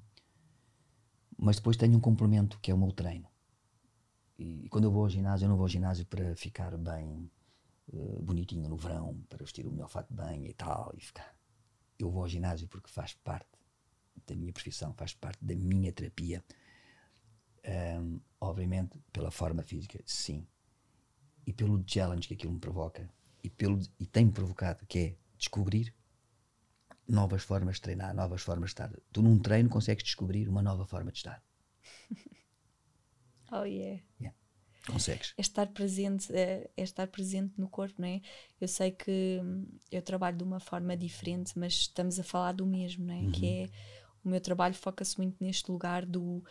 mas 1.42 1.56
depois 1.56 1.76
tenho 1.76 1.98
um 1.98 2.00
complemento 2.00 2.60
que 2.62 2.70
é 2.70 2.74
o 2.74 2.78
meu 2.78 2.92
treino. 2.92 3.28
E, 4.38 4.70
quando 4.70 4.84
eu 4.84 4.92
vou 4.92 5.02
ao 5.04 5.10
ginásio, 5.10 5.46
eu 5.46 5.50
não 5.50 5.56
vou 5.56 5.66
ao 5.66 5.70
ginásio 5.70 6.06
para 6.06 6.36
ficar 6.36 6.78
bem 6.78 7.32
uh, 7.92 8.22
bonitinho 8.22 8.70
no 8.70 8.78
verão, 8.78 9.20
para 9.28 9.40
vestir 9.40 9.66
o 9.66 9.72
melhor 9.72 9.90
fato 9.90 10.10
de 10.10 10.14
banho 10.14 10.46
e 10.46 10.54
tal. 10.54 10.94
E 10.96 11.02
ficar. 11.02 11.36
Eu 11.98 12.12
vou 12.12 12.22
ao 12.22 12.30
ginásio 12.30 12.68
porque 12.68 12.92
faz 12.92 13.16
parte 13.16 13.50
da 14.28 14.36
minha 14.36 14.54
profissão, 14.54 14.94
faz 14.94 15.16
parte 15.16 15.44
da 15.44 15.56
minha 15.56 15.92
terapia. 15.92 16.46
Um, 18.00 18.20
obviamente, 18.40 19.00
pela 19.12 19.32
forma 19.32 19.64
física, 19.64 20.00
sim. 20.06 20.46
E 21.46 21.52
pelo 21.52 21.84
challenge 21.88 22.28
que 22.28 22.36
aquilo 22.36 22.54
me 22.54 22.60
provoca. 22.60 23.10
E, 23.44 23.50
pelo, 23.50 23.80
e 24.00 24.06
tem-me 24.06 24.32
provocado, 24.32 24.86
que 24.86 25.00
é 25.00 25.16
descobrir 25.40 25.92
novas 27.08 27.44
formas 27.44 27.76
de 27.76 27.82
treinar, 27.82 28.14
novas 28.16 28.42
formas 28.42 28.70
de 28.70 28.74
estar. 28.74 28.92
Tu 29.12 29.22
num 29.22 29.40
treino 29.40 29.70
consegues 29.70 30.04
descobrir 30.04 30.48
uma 30.50 30.62
nova 30.62 30.86
forma 30.86 31.12
de 31.12 31.18
estar. 31.18 31.42
Oh 33.52 33.64
yeah. 33.66 34.00
Yeah. 34.20 34.36
Consegues. 34.88 35.34
É 35.38 35.42
estar 35.42 35.68
presente, 35.68 36.34
é, 36.34 36.70
é 36.76 36.84
estar 36.84 37.08
presente 37.08 37.54
no 37.58 37.70
corpo, 37.70 38.02
não 38.02 38.08
é? 38.08 38.22
Eu 38.60 38.68
sei 38.68 38.92
que 38.92 39.40
hum, 39.44 39.68
eu 39.92 40.02
trabalho 40.02 40.38
de 40.38 40.44
uma 40.44 40.60
forma 40.60 40.96
diferente, 40.98 41.58
mas 41.58 41.74
estamos 41.74 42.20
a 42.20 42.24
falar 42.24 42.54
do 42.54 42.66
mesmo, 42.66 43.06
não 43.06 43.14
é? 43.14 43.18
Uhum. 43.20 43.32
Que 43.32 43.46
é 43.48 43.70
o 44.24 44.30
meu 44.30 44.40
trabalho 44.42 44.74
foca-se 44.74 45.18
muito 45.18 45.44
neste 45.44 45.70
lugar 45.72 46.06
do 46.06 46.44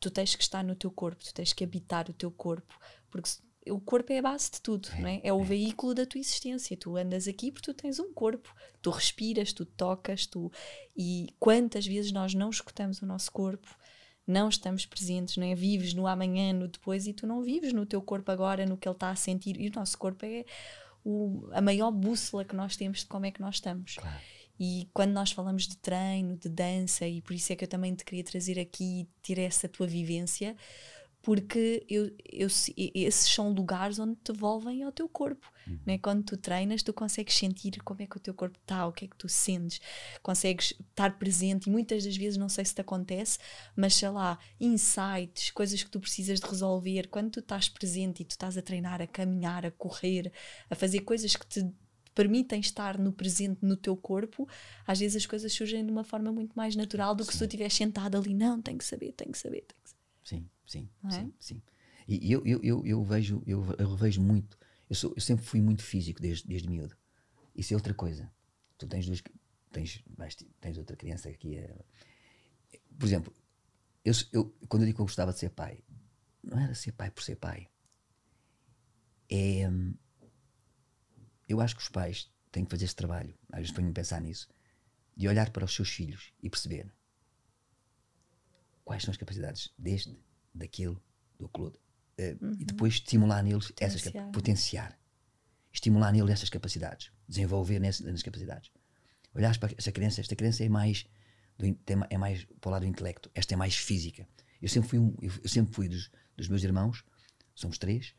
tu 0.00 0.10
tens 0.10 0.34
que 0.34 0.42
estar 0.42 0.64
no 0.64 0.74
teu 0.74 0.90
corpo, 0.90 1.24
tu 1.24 1.32
tens 1.32 1.52
que 1.52 1.64
habitar 1.64 2.10
o 2.10 2.12
teu 2.12 2.30
corpo, 2.30 2.78
porque 3.10 3.28
se- 3.28 3.40
o 3.68 3.80
corpo 3.80 4.12
é 4.12 4.18
a 4.18 4.22
base 4.22 4.50
de 4.50 4.60
tudo, 4.60 4.88
não 4.98 5.06
é? 5.08 5.20
É 5.22 5.32
o 5.32 5.42
veículo 5.42 5.94
da 5.94 6.04
tua 6.04 6.20
existência. 6.20 6.76
Tu 6.76 6.96
andas 6.96 7.28
aqui 7.28 7.52
porque 7.52 7.72
tu 7.72 7.74
tens 7.74 7.98
um 8.00 8.12
corpo, 8.12 8.54
tu 8.80 8.90
respiras, 8.90 9.52
tu 9.52 9.64
tocas, 9.64 10.26
tu 10.26 10.50
e 10.96 11.28
quantas 11.38 11.86
vezes 11.86 12.12
nós 12.12 12.34
não 12.34 12.50
escutamos 12.50 13.00
o 13.00 13.06
nosso 13.06 13.30
corpo, 13.30 13.68
não 14.26 14.48
estamos 14.48 14.86
presentes, 14.86 15.36
não 15.36 15.46
é? 15.46 15.54
Vives 15.54 15.94
no 15.94 16.06
amanhã, 16.06 16.52
no 16.52 16.68
depois 16.68 17.06
e 17.06 17.12
tu 17.12 17.26
não 17.26 17.42
vives 17.42 17.72
no 17.72 17.86
teu 17.86 18.00
corpo 18.02 18.30
agora, 18.30 18.66
no 18.66 18.76
que 18.76 18.88
ele 18.88 18.94
está 18.96 19.10
a 19.10 19.16
sentir. 19.16 19.60
E 19.60 19.68
o 19.68 19.72
nosso 19.74 19.96
corpo 19.98 20.24
é 20.24 20.44
o- 21.04 21.48
a 21.52 21.60
maior 21.60 21.90
bússola 21.90 22.44
que 22.44 22.54
nós 22.54 22.76
temos 22.76 23.00
de 23.00 23.06
como 23.06 23.26
é 23.26 23.30
que 23.30 23.40
nós 23.40 23.56
estamos. 23.56 23.94
Claro. 23.96 24.20
E 24.60 24.88
quando 24.94 25.10
nós 25.12 25.32
falamos 25.32 25.66
de 25.66 25.76
treino, 25.76 26.36
de 26.36 26.48
dança, 26.48 27.06
e 27.06 27.20
por 27.20 27.32
isso 27.34 27.52
é 27.52 27.56
que 27.56 27.64
eu 27.64 27.68
também 27.68 27.94
te 27.94 28.04
queria 28.04 28.22
trazer 28.22 28.60
aqui 28.60 29.00
e 29.00 29.08
ter 29.22 29.40
essa 29.40 29.68
tua 29.68 29.86
vivência, 29.86 30.56
porque 31.22 31.86
eu, 31.88 32.10
eu, 32.30 32.50
se- 32.50 32.74
esses 32.76 33.32
são 33.32 33.52
lugares 33.52 33.98
onde 34.00 34.16
te 34.16 34.32
devolvem 34.32 34.82
ao 34.82 34.90
teu 34.92 35.08
corpo. 35.08 35.50
Né? 35.86 35.96
Quando 35.96 36.24
tu 36.24 36.36
treinas, 36.36 36.82
tu 36.82 36.92
consegues 36.92 37.34
sentir 37.36 37.80
como 37.84 38.02
é 38.02 38.06
que 38.06 38.16
o 38.16 38.20
teu 38.20 38.34
corpo 38.34 38.58
está, 38.60 38.84
o 38.86 38.92
que 38.92 39.04
é 39.04 39.08
que 39.08 39.16
tu 39.16 39.28
sentes, 39.28 39.80
consegues 40.20 40.74
estar 40.80 41.16
presente. 41.18 41.68
E 41.68 41.70
muitas 41.70 42.04
das 42.04 42.16
vezes, 42.16 42.36
não 42.36 42.48
sei 42.48 42.64
se 42.64 42.74
te 42.74 42.80
acontece, 42.80 43.38
mas 43.76 43.94
sei 43.94 44.08
lá, 44.08 44.36
insights, 44.60 45.50
coisas 45.52 45.82
que 45.82 45.90
tu 45.90 46.00
precisas 46.00 46.40
de 46.40 46.46
resolver. 46.46 47.06
Quando 47.08 47.30
tu 47.30 47.40
estás 47.40 47.68
presente 47.68 48.22
e 48.22 48.24
tu 48.24 48.30
estás 48.32 48.58
a 48.58 48.62
treinar, 48.62 49.00
a 49.00 49.06
caminhar, 49.06 49.64
a 49.64 49.70
correr, 49.70 50.32
a 50.68 50.74
fazer 50.74 51.00
coisas 51.00 51.36
que 51.36 51.46
te 51.46 51.64
permitem 52.14 52.60
estar 52.60 52.98
no 52.98 53.12
presente 53.12 53.58
no 53.62 53.76
teu 53.76 53.96
corpo, 53.96 54.46
às 54.86 54.98
vezes 54.98 55.16
as 55.16 55.26
coisas 55.26 55.50
surgem 55.52 55.84
de 55.86 55.90
uma 55.90 56.04
forma 56.04 56.30
muito 56.30 56.52
mais 56.54 56.76
natural 56.76 57.14
do 57.14 57.24
que 57.24 57.32
se 57.32 57.38
tu 57.38 57.44
estiveres 57.44 57.72
sentado 57.74 58.18
ali. 58.18 58.34
Não, 58.34 58.60
tenho 58.60 58.76
que 58.78 58.84
saber, 58.84 59.12
tenho 59.12 59.32
que 59.32 59.38
saber, 59.38 59.62
tenho 59.62 59.80
que 59.81 59.81
saber. 59.81 59.81
Sim, 60.22 60.48
sim, 60.64 60.88
é? 61.04 61.10
sim, 61.10 61.32
sim. 61.38 61.62
E 62.08 62.30
eu, 62.32 62.44
eu, 62.46 62.60
eu, 62.62 62.86
eu 62.86 63.04
vejo, 63.04 63.42
eu, 63.46 63.64
eu 63.78 63.90
revejo 63.90 64.20
muito. 64.20 64.58
Eu, 64.88 64.96
sou, 64.96 65.12
eu 65.16 65.20
sempre 65.22 65.44
fui 65.44 65.60
muito 65.60 65.82
físico 65.82 66.20
desde, 66.20 66.46
desde 66.48 66.68
miúdo. 66.68 66.96
Isso 67.54 67.72
é 67.72 67.76
outra 67.76 67.94
coisa. 67.94 68.30
Tu 68.78 68.86
tens 68.86 69.06
duas. 69.06 69.22
Tens, 69.72 70.04
tens 70.60 70.78
outra 70.78 70.96
criança 70.96 71.28
aqui. 71.28 71.56
eh, 71.56 71.84
Por 72.98 73.06
exemplo, 73.06 73.34
eu, 74.04 74.12
eu, 74.32 74.44
quando 74.68 74.82
eu 74.82 74.86
digo 74.86 74.96
que 74.96 75.02
eu 75.02 75.06
gostava 75.06 75.32
de 75.32 75.38
ser 75.38 75.50
pai, 75.50 75.80
não 76.42 76.58
era 76.58 76.74
ser 76.74 76.92
pai 76.92 77.10
por 77.10 77.22
ser 77.22 77.36
pai. 77.36 77.68
É. 79.30 79.68
Eu 81.48 81.60
acho 81.60 81.76
que 81.76 81.82
os 81.82 81.88
pais 81.88 82.30
têm 82.50 82.64
que 82.64 82.70
fazer 82.70 82.84
esse 82.84 82.96
trabalho. 82.96 83.34
Às 83.50 83.60
vezes 83.60 83.72
ponho-me 83.72 83.90
a 83.92 83.94
pensar 83.94 84.20
nisso. 84.20 84.48
De 85.16 85.28
olhar 85.28 85.50
para 85.50 85.64
os 85.64 85.74
seus 85.74 85.90
filhos 85.90 86.32
e 86.42 86.48
perceber 86.50 86.92
quais 88.92 89.02
são 89.04 89.10
as 89.12 89.16
capacidades 89.16 89.70
deste, 89.78 90.14
daquele, 90.54 90.96
do 91.38 91.46
aquele. 91.46 91.72
eh, 92.18 92.36
E 92.60 92.64
depois 92.64 92.94
estimular 92.94 93.42
neles 93.42 93.72
essas 93.80 94.02
Potenciar. 94.02 94.12
capacidades. 94.12 94.32
Potenciar. 94.32 94.98
Estimular 95.72 96.12
neles 96.12 96.30
essas 96.30 96.50
capacidades. 96.50 97.10
Desenvolver 97.26 97.78
nessas, 97.80 98.04
nessas 98.04 98.22
capacidades. 98.22 98.70
Olhares 99.34 99.56
para 99.56 99.72
esta 99.78 99.90
criança, 99.90 100.20
esta 100.20 100.36
criança 100.36 100.62
é 100.62 100.68
mais, 100.68 101.06
do 101.58 101.64
é 102.10 102.18
mais 102.18 102.44
para 102.60 102.68
o 102.68 102.72
lado 102.72 102.82
do 102.82 102.88
intelecto, 102.88 103.30
esta 103.34 103.54
é 103.54 103.56
mais 103.56 103.74
física. 103.76 104.28
Eu 104.60 104.68
sempre 104.68 104.90
fui, 104.90 104.98
um, 104.98 105.14
eu, 105.22 105.32
eu 105.42 105.48
sempre 105.48 105.74
fui 105.74 105.88
dos, 105.88 106.10
dos 106.36 106.48
meus 106.48 106.62
irmãos, 106.62 107.02
somos 107.54 107.78
três, 107.78 108.14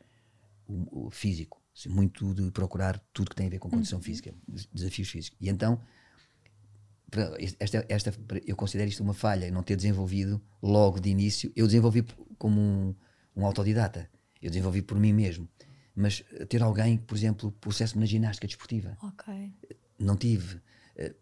o, 0.66 1.06
o 1.06 1.10
físico, 1.12 1.62
muito 1.86 2.34
de 2.34 2.50
procurar 2.50 2.98
tudo 3.12 3.30
que 3.30 3.36
tem 3.36 3.46
a 3.46 3.50
ver 3.50 3.60
com 3.60 3.70
condição 3.70 4.00
física, 4.02 4.34
des- 4.48 4.66
desafios 4.66 5.08
físicos. 5.08 5.38
E 5.40 5.48
então, 5.48 5.80
esta, 7.58 7.84
esta, 7.88 8.14
eu 8.46 8.56
considero 8.56 8.88
isto 8.88 9.02
uma 9.02 9.14
falha, 9.14 9.50
não 9.50 9.62
ter 9.62 9.76
desenvolvido 9.76 10.40
logo 10.62 11.00
de 11.00 11.10
início. 11.10 11.52
Eu 11.54 11.66
desenvolvi 11.66 12.04
como 12.38 12.60
um, 12.60 12.94
um 13.36 13.46
autodidata, 13.46 14.08
eu 14.40 14.50
desenvolvi 14.50 14.82
por 14.82 14.98
mim 14.98 15.12
mesmo. 15.12 15.48
Mas 15.94 16.24
eh, 16.32 16.44
ter 16.44 16.62
alguém 16.62 16.96
por 16.96 17.16
exemplo, 17.16 17.52
processe-me 17.52 18.00
na 18.00 18.06
ginástica 18.06 18.46
desportiva, 18.46 18.96
não 19.98 20.16
tive. 20.16 20.60
É 20.96 21.14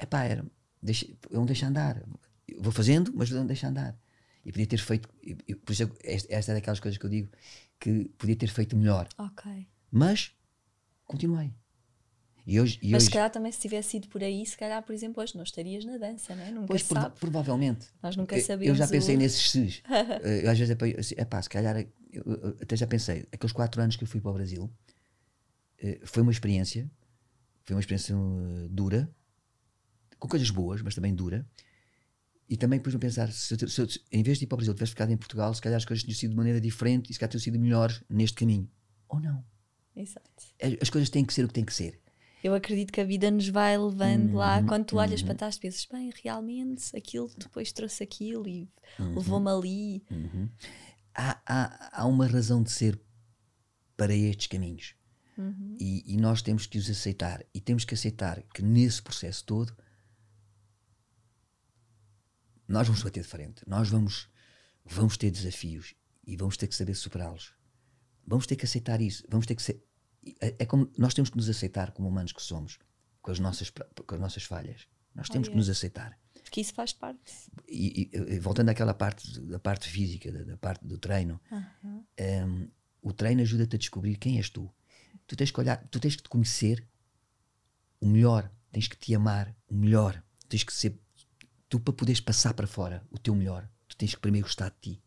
epá, 0.00 0.24
era, 0.24 0.44
deixa, 0.82 1.06
eu 1.30 1.38
não 1.38 1.46
deixo 1.46 1.66
andar. 1.66 2.02
Eu 2.48 2.62
vou 2.62 2.72
fazendo, 2.72 3.12
mas 3.14 3.30
não 3.30 3.46
deixo 3.46 3.66
andar. 3.66 3.96
E 4.44 4.50
podia 4.50 4.66
ter 4.66 4.78
feito, 4.78 5.08
por 5.64 5.72
isso 5.72 5.82
é 6.02 6.14
esta, 6.28 6.52
é 6.52 6.54
daquelas 6.54 6.80
coisas 6.80 6.96
que 6.98 7.04
eu 7.04 7.10
digo 7.10 7.30
que 7.78 8.08
podia 8.16 8.36
ter 8.36 8.48
feito 8.48 8.76
melhor. 8.76 9.08
Mas 9.90 10.34
continuei. 11.04 11.52
E 12.50 12.60
hoje. 12.60 12.80
E 12.82 12.90
Mas 12.90 13.02
hoje 13.02 13.04
se 13.06 13.10
calhar 13.12 13.30
também 13.30 13.52
se 13.52 13.60
tivesse 13.60 13.96
ido 13.98 14.08
por 14.08 14.24
aí, 14.24 14.44
se 14.44 14.56
calhar, 14.58 14.82
por 14.82 14.92
exemplo, 14.92 15.22
hoje 15.22 15.36
não 15.36 15.44
estarias 15.44 15.84
na 15.84 15.96
dança, 15.98 16.34
não 16.34 16.42
é? 16.42 16.50
Nunca 16.50 16.66
Pois, 16.66 16.82
sabe. 16.82 17.14
provavelmente. 17.20 17.86
Nós 18.02 18.16
nunca 18.16 18.34
Eu- 18.34 18.40
Eu 18.40 18.44
sabemos 18.44 18.76
já 18.78 18.88
pensei 18.88 19.14
o- 19.14 19.18
nesses 19.18 19.50
ses. 19.52 19.82
Eh, 20.24 20.48
às 20.50 20.58
vezes, 20.58 20.74
é 20.76 20.98
assim, 21.00 21.14
epá, 21.16 21.40
se 21.40 21.48
calhar, 21.48 21.76
até 22.60 22.74
já 22.76 22.88
pensei, 22.88 23.24
aqueles 23.30 23.52
quatro 23.52 23.80
anos 23.80 23.94
que 23.94 24.02
eu 24.02 24.08
fui 24.08 24.20
para 24.20 24.32
o 24.32 24.34
Brasil, 24.34 24.68
eh, 25.78 26.00
foi 26.02 26.24
uma 26.24 26.32
experiência, 26.32 26.90
foi 27.62 27.76
uma 27.76 27.80
experiência 27.80 28.14
eh, 28.14 28.66
dura, 28.68 29.08
com 30.18 30.26
coisas 30.26 30.50
boas, 30.50 30.82
mas 30.82 30.92
também 30.96 31.14
dura. 31.14 31.46
E 32.48 32.56
também 32.56 32.80
depois 32.80 32.92
me 32.96 33.00
pensar, 33.00 33.30
se, 33.30 33.54
eu, 33.62 33.68
se 33.68 33.80
eu, 33.80 33.86
em 34.10 34.24
vez 34.24 34.38
de 34.38 34.44
ir 34.44 34.48
para 34.48 34.56
o 34.56 34.58
Brasil, 34.58 34.74
tivesse 34.74 34.90
ficado 34.90 35.12
em 35.12 35.16
Portugal, 35.16 35.54
se 35.54 35.62
calhar 35.62 35.76
as 35.76 35.84
coisas 35.84 36.02
tinham 36.02 36.16
sido 36.18 36.30
de 36.32 36.36
maneira 36.36 36.60
diferente 36.60 37.10
e 37.10 37.14
se 37.14 37.20
calhar 37.20 37.30
tinham 37.30 37.40
sido 37.42 37.60
melhores 37.60 38.02
neste 38.10 38.34
caminho. 38.36 38.68
Ou 39.08 39.20
não. 39.20 39.44
Exato. 39.94 40.28
As 40.82 40.90
coisas 40.90 41.08
têm 41.10 41.24
que 41.24 41.32
ser 41.32 41.44
o 41.44 41.48
que 41.48 41.54
têm 41.54 41.64
que 41.64 41.72
ser. 41.72 42.00
Eu 42.42 42.54
acredito 42.54 42.92
que 42.92 43.00
a 43.00 43.04
vida 43.04 43.30
nos 43.30 43.48
vai 43.48 43.76
levando 43.76 44.30
uhum, 44.30 44.36
lá. 44.36 44.62
Quando 44.62 44.86
tu 44.86 44.96
olhas 44.96 45.20
uhum. 45.20 45.26
para 45.26 45.34
trás, 45.34 45.58
pensas, 45.58 45.86
bem, 45.90 46.10
realmente 46.22 46.96
aquilo 46.96 47.30
depois 47.36 47.70
trouxe 47.72 48.02
aquilo 48.02 48.48
e 48.48 48.68
uhum. 48.98 49.14
levou-me 49.14 49.50
ali. 49.50 50.04
Uhum. 50.10 50.48
Há, 51.14 51.40
há, 51.46 52.00
há 52.02 52.06
uma 52.06 52.26
razão 52.26 52.62
de 52.62 52.70
ser 52.70 52.98
para 53.96 54.14
estes 54.14 54.46
caminhos. 54.46 54.94
Uhum. 55.36 55.76
E, 55.78 56.14
e, 56.14 56.16
nós 56.16 56.40
temos 56.42 56.66
que 56.66 56.78
os 56.78 56.88
aceitar. 56.88 57.44
E 57.54 57.60
temos 57.60 57.84
que 57.84 57.94
aceitar 57.94 58.42
que 58.54 58.62
nesse 58.62 59.02
processo 59.02 59.44
todo 59.44 59.74
nós 62.66 62.86
vamos 62.86 63.02
bater 63.02 63.22
de 63.22 63.28
frente. 63.28 63.62
Nós 63.66 63.88
vamos, 63.88 64.28
vamos 64.84 65.16
ter 65.16 65.30
desafios 65.30 65.94
e 66.26 66.36
vamos 66.36 66.56
ter 66.56 66.66
que 66.68 66.74
saber 66.74 66.94
superá-los. 66.94 67.52
Vamos 68.26 68.46
ter 68.46 68.56
que 68.56 68.64
aceitar 68.64 69.00
isso. 69.00 69.24
Vamos 69.28 69.46
ter 69.46 69.54
que 69.54 69.62
ser. 69.62 69.82
É, 70.40 70.56
é, 70.58 70.66
como 70.66 70.90
nós 70.96 71.14
temos 71.14 71.30
que 71.30 71.36
nos 71.36 71.48
aceitar 71.48 71.92
como 71.92 72.08
humanos 72.08 72.32
que 72.32 72.42
somos, 72.42 72.78
com 73.22 73.30
as 73.30 73.38
nossas, 73.38 73.70
com 73.70 74.14
as 74.14 74.20
nossas 74.20 74.44
falhas. 74.44 74.86
Nós 75.14 75.28
temos 75.28 75.48
oh, 75.48 75.50
que 75.50 75.56
nos 75.56 75.68
aceitar. 75.68 76.18
Porque 76.42 76.60
isso 76.60 76.74
faz 76.74 76.92
parte. 76.92 77.32
E, 77.68 78.10
e 78.12 78.38
voltando 78.38 78.70
àquela 78.70 78.94
parte 78.94 79.40
da 79.40 79.58
parte 79.58 79.88
física, 79.88 80.32
da, 80.32 80.42
da 80.42 80.56
parte 80.56 80.84
do 80.84 80.98
treino, 80.98 81.40
uhum. 81.50 82.04
um, 82.20 82.68
o 83.02 83.12
treino 83.12 83.40
ajuda-te 83.42 83.76
a 83.76 83.78
descobrir 83.78 84.16
quem 84.16 84.38
és 84.38 84.50
tu. 84.50 84.72
Tu 85.26 85.36
tens 85.36 85.50
que 85.50 85.60
olhar, 85.60 85.86
tu 85.90 86.00
tens 86.00 86.16
que 86.16 86.22
te 86.22 86.28
conhecer 86.28 86.86
o 88.00 88.06
melhor, 88.06 88.50
tens 88.72 88.88
que 88.88 88.96
te 88.96 89.14
amar 89.14 89.54
o 89.68 89.74
melhor, 89.74 90.22
tens 90.48 90.64
que 90.64 90.72
ser 90.72 90.98
tu 91.68 91.78
para 91.78 91.94
poderes 91.94 92.20
passar 92.20 92.52
para 92.54 92.66
fora 92.66 93.06
o 93.10 93.18
teu 93.18 93.34
melhor, 93.34 93.68
tu 93.86 93.96
tens 93.96 94.14
que 94.14 94.20
primeiro 94.20 94.46
gostar 94.46 94.70
de 94.70 94.76
ti. 94.80 95.02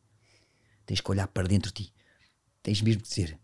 Tens 0.86 1.01
que 1.01 1.12
olhar 1.12 1.27
para 1.27 1.47
dentro 1.47 1.71
de 1.73 1.86
ti. 1.86 1.93
Tens 2.62 2.81
mesmo 2.81 3.01
que 3.01 3.09
dizer, 3.09 3.39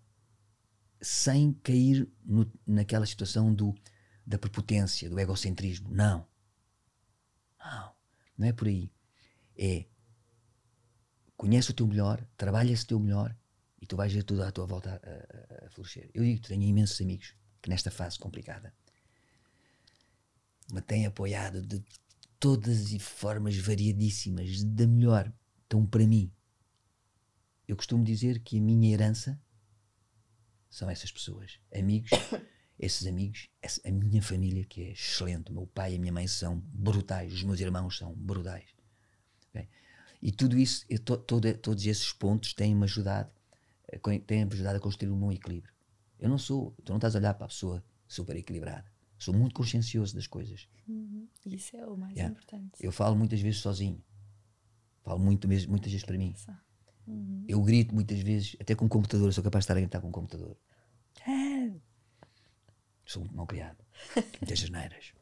sem 1.02 1.54
cair 1.54 2.08
no, 2.24 2.52
naquela 2.66 3.06
situação 3.06 3.54
do, 3.54 3.74
da 4.26 4.38
prepotência, 4.38 5.10
do 5.10 5.20
egocentrismo. 5.20 5.90
Não. 5.92 6.28
Não. 7.60 7.94
Não 8.38 8.48
é 8.48 8.54
por 8.54 8.68
aí. 8.68 8.92
É 9.58 9.86
conhece 11.40 11.72
o 11.72 11.74
teu 11.74 11.88
melhor, 11.88 12.22
trabalha 12.36 12.70
esse 12.74 12.86
teu 12.86 13.00
melhor 13.00 13.34
e 13.82 13.86
tu 13.86 13.96
vais 13.96 14.12
ver 14.12 14.24
tudo 14.24 14.44
à 14.44 14.52
tua 14.52 14.66
volta 14.66 15.02
a, 15.02 15.64
a, 15.64 15.68
a 15.68 15.70
florescer. 15.70 16.12
Eu 16.14 16.22
digo 16.22 16.42
tenho 16.42 16.64
imensos 16.64 17.00
amigos 17.00 17.34
que 17.62 17.70
nesta 17.70 17.90
fase 17.90 18.20
complicada 18.20 18.74
me 20.70 20.82
têm 20.82 21.06
apoiado 21.06 21.62
de 21.62 21.82
todas 22.40 22.94
as 22.94 23.02
formas 23.02 23.56
variadíssimas, 23.58 24.64
da 24.66 24.86
melhor. 24.86 25.32
Então, 25.66 25.86
para 25.86 26.06
mim, 26.06 26.30
eu 27.66 27.76
costumo 27.78 28.04
dizer 28.04 28.40
que 28.40 28.58
a 28.58 28.62
minha 28.62 28.94
herança 28.94 29.40
são 30.70 30.90
essas 30.90 31.12
pessoas. 31.12 31.60
Amigos, 31.74 32.10
esses 32.80 33.08
amigos, 33.08 33.50
essa, 33.62 33.82
a 33.88 33.92
minha 33.92 34.22
família, 34.22 34.64
que 34.66 34.84
é 34.84 34.92
excelente. 34.92 35.52
O 35.52 35.54
meu 35.54 35.68
pai 35.68 35.94
e 35.94 35.96
a 35.96 36.00
minha 36.00 36.14
mãe 36.14 36.28
são 36.28 36.60
brutais, 36.60 37.34
os 37.34 37.44
meus 37.44 37.60
irmãos 37.60 37.98
são 37.98 38.14
brutais. 38.14 38.70
Okay? 39.50 39.68
E 40.22 40.32
tudo 40.32 40.58
isso, 40.58 40.86
to, 41.04 41.18
todo, 41.18 41.58
todos 41.58 41.86
esses 41.86 42.14
pontos 42.14 42.54
têm-me 42.54 42.84
ajudado, 42.84 43.32
eh, 43.88 44.00
têm-me 44.20 44.54
ajudado 44.54 44.78
a 44.78 44.80
construir 44.80 45.12
um 45.12 45.20
bom 45.20 45.32
equilíbrio. 45.32 45.74
Eu 46.20 46.30
não 46.30 46.38
sou, 46.38 46.72
tu 46.84 46.92
não 46.92 46.98
estás 46.98 47.16
a 47.16 47.20
olhar 47.20 47.34
para 47.34 47.46
a 47.46 47.50
pessoa 47.50 47.84
super 48.08 48.36
equilibrada. 48.36 48.86
Sou 49.18 49.34
muito 49.34 49.54
consciencioso 49.54 50.16
das 50.16 50.28
coisas. 50.28 50.68
Uhum. 50.88 51.28
Isso 51.46 51.76
é 51.76 51.86
o 51.86 51.98
mais 51.98 52.16
yeah. 52.16 52.32
importante. 52.32 52.72
Eu 52.80 52.92
falo 52.92 53.16
muitas 53.16 53.42
vezes 53.42 53.60
sozinho. 53.60 54.02
Falo 55.04 55.20
muito, 55.20 55.48
muitas 55.48 55.92
vezes 55.92 56.06
para 56.06 56.18
mim. 56.18 56.34
Uhum. 57.10 57.46
Eu 57.48 57.62
grito 57.64 57.94
muitas 57.94 58.20
vezes, 58.20 58.56
até 58.60 58.76
com 58.76 58.86
o 58.86 58.90
computador, 58.90 59.28
eu 59.28 59.34
sou 59.34 59.44
capaz 59.44 59.64
de 59.64 59.66
estar 59.66 59.78
a 59.78 59.82
gritar 59.82 60.02
com 60.02 60.10
o 60.10 60.12
computador. 60.12 60.56
Sou 63.06 63.22
muito 63.24 63.36
mal 63.36 63.48
criado. 63.48 63.78
Muitas 64.40 64.64
asneiras. 64.64 65.14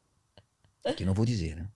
Que 0.96 1.04
eu 1.04 1.08
não 1.08 1.14
vou 1.14 1.26
dizer. 1.26 1.56
Né? 1.56 1.70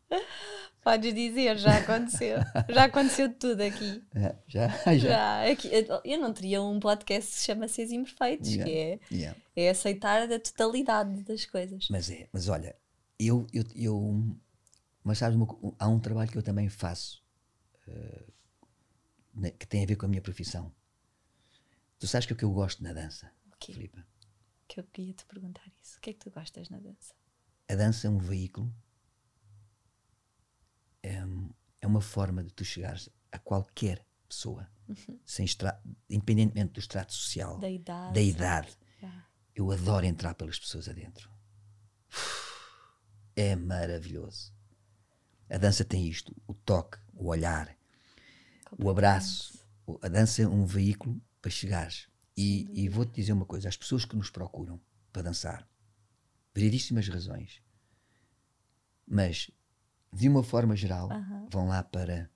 Podes 0.84 1.14
dizer, 1.14 1.58
já 1.58 1.78
aconteceu. 1.78 2.38
já 2.68 2.84
aconteceu 2.86 3.28
de 3.30 3.36
tudo 3.36 3.62
aqui. 3.62 4.04
É, 4.16 4.36
já, 4.48 4.68
já. 4.86 4.98
já 4.98 5.52
aqui, 5.52 5.70
eu 6.04 6.20
não 6.20 6.34
teria 6.34 6.62
um 6.62 6.80
podcast 6.80 7.32
que 7.32 7.38
se 7.38 7.46
chama 7.46 7.68
Seres 7.68 7.92
Imperfeitos, 7.92 8.50
yeah, 8.50 8.66
que 8.66 8.78
é, 8.78 9.00
yeah. 9.12 9.40
é 9.56 9.70
aceitar 9.70 10.24
a 10.24 10.40
totalidade 10.40 11.24
das 11.24 11.46
coisas. 11.46 11.88
Mas 11.90 12.10
é, 12.10 12.28
mas 12.34 12.50
olha, 12.50 12.76
eu, 13.20 13.48
eu, 13.54 13.64
eu 13.76 14.36
mas 15.04 15.20
sabes, 15.20 15.38
há 15.80 15.88
um 15.88 16.00
trabalho 16.00 16.30
que 16.30 16.38
eu 16.38 16.44
também 16.44 16.68
faço 16.68 17.24
uh, 17.88 18.34
que 19.58 19.66
tem 19.66 19.84
a 19.84 19.88
ver 19.88 19.96
com 19.96 20.06
a 20.06 20.10
minha 20.10 20.22
profissão. 20.22 20.74
Tu 22.00 22.08
sabes 22.08 22.26
que 22.26 22.34
é 22.34 22.36
o 22.36 22.38
que 22.38 22.46
eu 22.46 22.52
gosto 22.52 22.84
na 22.84 22.94
dança, 22.94 23.32
okay. 23.54 23.76
Filipe? 23.76 24.04
Que 24.68 24.80
eu 24.80 24.84
queria 24.86 25.14
te 25.14 25.26
perguntar 25.26 25.64
isso. 25.82 25.98
O 25.98 26.02
que 26.02 26.10
é 26.10 26.14
que 26.14 26.20
tu 26.20 26.32
gostas 26.32 26.70
na 26.70 26.80
dança? 26.80 27.14
A 27.70 27.76
dança 27.76 28.08
é 28.08 28.10
um 28.10 28.18
veículo, 28.18 28.74
é, 31.04 31.22
é 31.80 31.88
uma 31.88 32.02
forma 32.02 32.44
de 32.44 32.52
tu 32.52 32.66
chegares 32.66 33.10
a 33.32 33.40
qualquer 33.40 34.06
pessoa, 34.28 34.70
uhum. 34.88 35.20
sem 35.26 35.46
independentemente 36.10 36.74
do 36.74 36.80
extrato 36.80 37.14
social, 37.14 37.60
da 37.60 37.70
idade. 37.70 38.14
Da 38.14 38.22
idade. 38.22 38.78
Eu 39.54 39.70
adoro 39.72 40.06
entrar 40.06 40.34
pelas 40.34 40.58
pessoas 40.58 40.88
adentro. 40.88 41.30
É 43.36 43.56
maravilhoso. 43.56 44.54
A 45.50 45.58
dança 45.58 45.84
tem 45.84 46.08
isto: 46.08 46.36
o 46.48 46.54
toque, 46.54 46.98
o 47.14 47.28
olhar, 47.28 47.78
o 48.78 48.90
abraço. 48.90 49.60
A 50.02 50.08
dança 50.08 50.42
é 50.42 50.48
um 50.48 50.66
veículo 50.66 51.22
para 51.42 51.52
chegares. 51.52 52.08
E, 52.36 52.70
e 52.74 52.90
vou-te 52.90 53.14
dizer 53.14 53.34
uma 53.34 53.46
coisa: 53.46 53.70
as 53.70 53.78
pessoas 53.78 54.06
que 54.06 54.16
nos 54.16 54.30
procuram 54.30 54.80
para 55.12 55.22
dançar, 55.22 55.68
variedíssimas 56.54 57.08
razões, 57.08 57.62
mas 59.06 59.52
de 60.14 60.28
uma 60.28 60.44
forma 60.44 60.76
geral, 60.76 61.10
vão 61.50 61.68
lá 61.68 61.84
para 61.84 62.30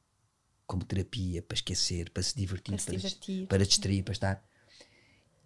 como 0.65 0.83
terapia, 0.83 1.41
para 1.41 1.55
esquecer, 1.55 2.09
para 2.09 2.23
se 2.23 2.35
divertir, 2.35 2.71
para, 2.71 2.79
se 2.79 2.85
para, 2.85 2.95
divertir. 2.95 3.47
para 3.47 3.65
distrair, 3.65 4.03
para 4.03 4.13
estar. 4.13 4.49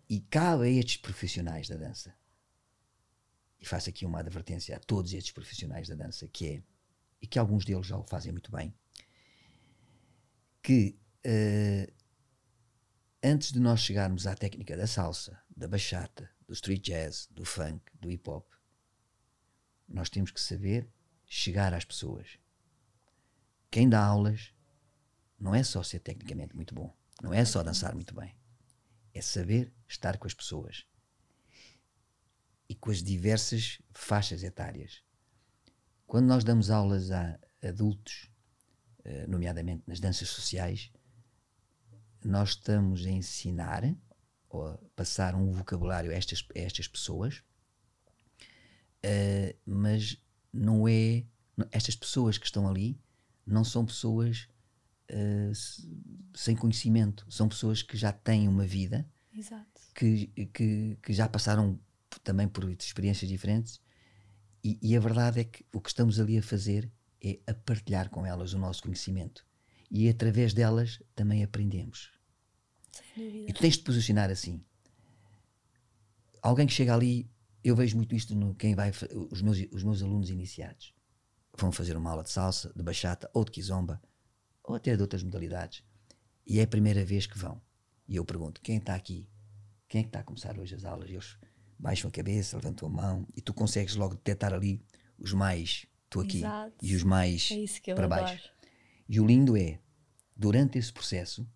E 0.09 0.19
cabe 0.21 0.65
a 0.65 0.69
estes 0.69 0.97
profissionais 0.97 1.67
da 1.67 1.75
dança, 1.75 2.15
e 3.59 3.65
faço 3.65 3.89
aqui 3.89 4.05
uma 4.05 4.19
advertência 4.19 4.75
a 4.75 4.79
todos 4.79 5.13
estes 5.13 5.31
profissionais 5.31 5.87
da 5.87 5.95
dança, 5.95 6.27
que 6.27 6.47
é, 6.47 6.63
e 7.21 7.27
que 7.27 7.37
alguns 7.37 7.65
deles 7.65 7.85
já 7.85 7.97
o 7.97 8.03
fazem 8.03 8.31
muito 8.31 8.51
bem, 8.51 8.73
que 10.69 10.95
uh, 11.25 11.91
antes 13.23 13.51
de 13.51 13.59
nós 13.59 13.79
chegarmos 13.79 14.27
à 14.27 14.35
técnica 14.35 14.77
da 14.77 14.85
salsa, 14.85 15.41
da 15.57 15.67
bachata, 15.67 16.29
do 16.45 16.53
street 16.53 16.83
jazz, 16.85 17.27
do 17.31 17.43
funk, 17.43 17.81
do 17.99 18.11
hip 18.11 18.29
hop, 18.29 18.47
nós 19.87 20.11
temos 20.11 20.29
que 20.29 20.39
saber 20.39 20.87
chegar 21.25 21.73
às 21.73 21.83
pessoas. 21.83 22.37
Quem 23.71 23.89
dá 23.89 23.99
aulas 23.99 24.53
não 25.39 25.55
é 25.55 25.63
só 25.63 25.81
ser 25.81 26.01
tecnicamente 26.01 26.55
muito 26.55 26.75
bom, 26.75 26.95
não 27.19 27.33
é 27.33 27.43
só 27.45 27.63
dançar 27.63 27.95
muito 27.95 28.13
bem, 28.13 28.35
é 29.11 29.23
saber 29.23 29.73
estar 29.87 30.19
com 30.19 30.27
as 30.27 30.35
pessoas 30.35 30.85
e 32.69 32.75
com 32.75 32.91
as 32.91 33.01
diversas 33.01 33.81
faixas 33.91 34.43
etárias. 34.43 35.01
Quando 36.05 36.27
nós 36.27 36.43
damos 36.43 36.69
aulas 36.69 37.09
a 37.09 37.39
adultos, 37.63 38.29
nomeadamente 39.27 39.83
nas 39.87 39.99
danças 39.99 40.29
sociais, 40.29 40.91
nós 42.23 42.49
estamos 42.49 43.05
a 43.05 43.09
ensinar 43.09 43.95
ou 44.49 44.67
a 44.67 44.77
passar 44.95 45.35
um 45.35 45.51
vocabulário 45.51 46.11
a 46.11 46.13
estas, 46.13 46.45
a 46.55 46.59
estas 46.59 46.87
pessoas, 46.87 47.43
uh, 49.05 49.55
mas 49.65 50.17
não 50.51 50.87
é. 50.87 51.25
Estas 51.71 51.95
pessoas 51.95 52.37
que 52.37 52.45
estão 52.45 52.67
ali 52.67 52.97
não 53.45 53.65
são 53.65 53.85
pessoas 53.85 54.47
uh, 55.11 55.51
sem 56.33 56.55
conhecimento, 56.55 57.25
são 57.29 57.49
pessoas 57.49 57.81
que 57.81 57.97
já 57.97 58.11
têm 58.11 58.47
uma 58.47 58.65
vida, 58.65 59.05
Que, 59.93 60.27
que, 60.53 60.97
que 61.01 61.13
já 61.13 61.27
passaram 61.27 61.79
também 62.23 62.47
por 62.47 62.69
experiências 62.71 63.29
diferentes, 63.29 63.81
e, 64.63 64.79
e 64.81 64.95
a 64.95 64.99
verdade 64.99 65.41
é 65.41 65.43
que 65.43 65.65
o 65.73 65.79
que 65.79 65.89
estamos 65.89 66.19
ali 66.19 66.37
a 66.37 66.43
fazer 66.43 66.91
é 67.21 67.39
a 67.47 67.53
partilhar 67.53 68.09
com 68.09 68.25
elas 68.25 68.53
o 68.53 68.59
nosso 68.59 68.83
conhecimento 68.83 69.45
e 69.91 70.07
através 70.09 70.53
delas 70.53 71.01
também 71.15 71.43
aprendemos. 71.43 72.11
E 73.15 73.51
tu 73.53 73.61
tens 73.61 73.77
de 73.77 73.83
posicionar 73.83 74.29
assim. 74.29 74.63
Alguém 76.41 76.67
que 76.67 76.73
chega 76.73 76.93
ali, 76.93 77.29
eu 77.63 77.75
vejo 77.75 77.97
muito 77.97 78.15
isto 78.15 78.35
no 78.35 78.55
quem 78.55 78.75
vai 78.75 78.91
os 79.31 79.41
meus 79.41 79.57
os 79.71 79.83
meus 79.83 80.01
alunos 80.01 80.29
iniciados 80.29 80.93
vão 81.57 81.71
fazer 81.71 81.97
uma 81.97 82.11
aula 82.11 82.23
de 82.23 82.29
salsa, 82.29 82.71
de 82.73 82.81
bachata 82.81 83.29
ou 83.33 83.43
de 83.43 83.51
kizomba 83.51 84.01
ou 84.63 84.75
até 84.75 84.95
de 84.95 85.01
outras 85.01 85.23
modalidades 85.23 85.83
e 86.49 86.59
é 86.59 86.63
a 86.63 86.67
primeira 86.67 87.05
vez 87.05 87.27
que 87.27 87.37
vão. 87.37 87.61
E 88.07 88.15
eu 88.15 88.25
pergunto: 88.25 88.59
quem 88.61 88.77
está 88.77 88.95
aqui? 88.95 89.29
Quem 89.87 89.99
é 89.99 90.03
que 90.03 90.09
está 90.09 90.19
a 90.19 90.23
começar 90.23 90.57
hoje 90.57 90.75
as 90.75 90.83
aulas? 90.83 91.09
E 91.09 91.13
eles 91.13 91.37
baixam 91.77 92.09
a 92.09 92.11
cabeça, 92.11 92.57
levantam 92.57 92.87
a 92.87 92.91
mão 92.91 93.27
e 93.35 93.41
tu 93.41 93.53
consegues 93.53 93.95
logo 93.95 94.15
detectar 94.15 94.53
ali 94.53 94.81
os 95.17 95.33
mais 95.33 95.85
estou 96.09 96.21
aqui. 96.21 96.37
Exato. 96.39 96.73
E 96.81 96.95
os 96.95 97.03
mais 97.03 97.49
É 97.51 97.93
para 97.95 98.05
adoro. 98.05 98.21
baixo. 98.23 98.49
E 99.07 99.19
o 99.19 99.25
lindo 99.25 99.55
é, 99.55 99.79
durante 100.35 100.77
esse 100.77 100.91
processo, 100.91 101.47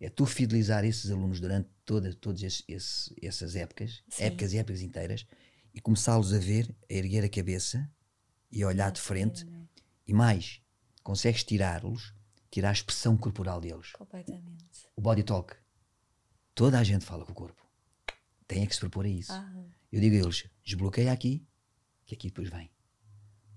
é 0.00 0.08
tu 0.08 0.24
fidelizar 0.26 0.84
esses 0.84 1.10
alunos 1.10 1.40
durante 1.40 1.68
toda, 1.84 2.12
todas 2.14 2.42
esses- 2.68 3.12
essas 3.22 3.54
épocas, 3.56 4.02
Sim. 4.08 4.24
épocas 4.24 4.52
e 4.52 4.58
épocas 4.58 4.82
inteiras, 4.82 5.26
e 5.74 5.80
começá-los 5.80 6.32
a 6.32 6.38
ver, 6.38 6.74
a 6.90 6.92
erguer 6.94 7.24
a 7.24 7.28
cabeça 7.28 7.90
e 8.50 8.62
a 8.62 8.66
olhar 8.66 8.90
de 8.90 9.00
frente, 9.00 9.40
Sim, 9.40 9.68
e 10.06 10.12
mais, 10.12 10.60
consegues 11.02 11.44
tirá-los, 11.44 12.14
tirar 12.50 12.70
a 12.70 12.72
expressão 12.72 13.16
corporal 13.16 13.60
deles. 13.60 13.92
Completamente. 13.92 14.86
O 14.96 15.00
body 15.00 15.22
talk. 15.22 15.54
Toda 16.54 16.78
a 16.78 16.84
gente 16.84 17.04
fala 17.04 17.24
com 17.24 17.32
o 17.32 17.34
corpo. 17.34 17.66
Tem 18.46 18.62
é 18.62 18.66
que 18.66 18.74
se 18.74 18.80
propor 18.80 19.04
a 19.04 19.08
isso. 19.08 19.32
Ah, 19.32 19.64
Eu 19.92 20.00
digo 20.00 20.16
a 20.16 20.18
eles: 20.18 20.48
desbloqueia 20.64 21.12
aqui, 21.12 21.46
que 22.06 22.14
aqui 22.14 22.28
depois 22.28 22.48
vem. 22.48 22.70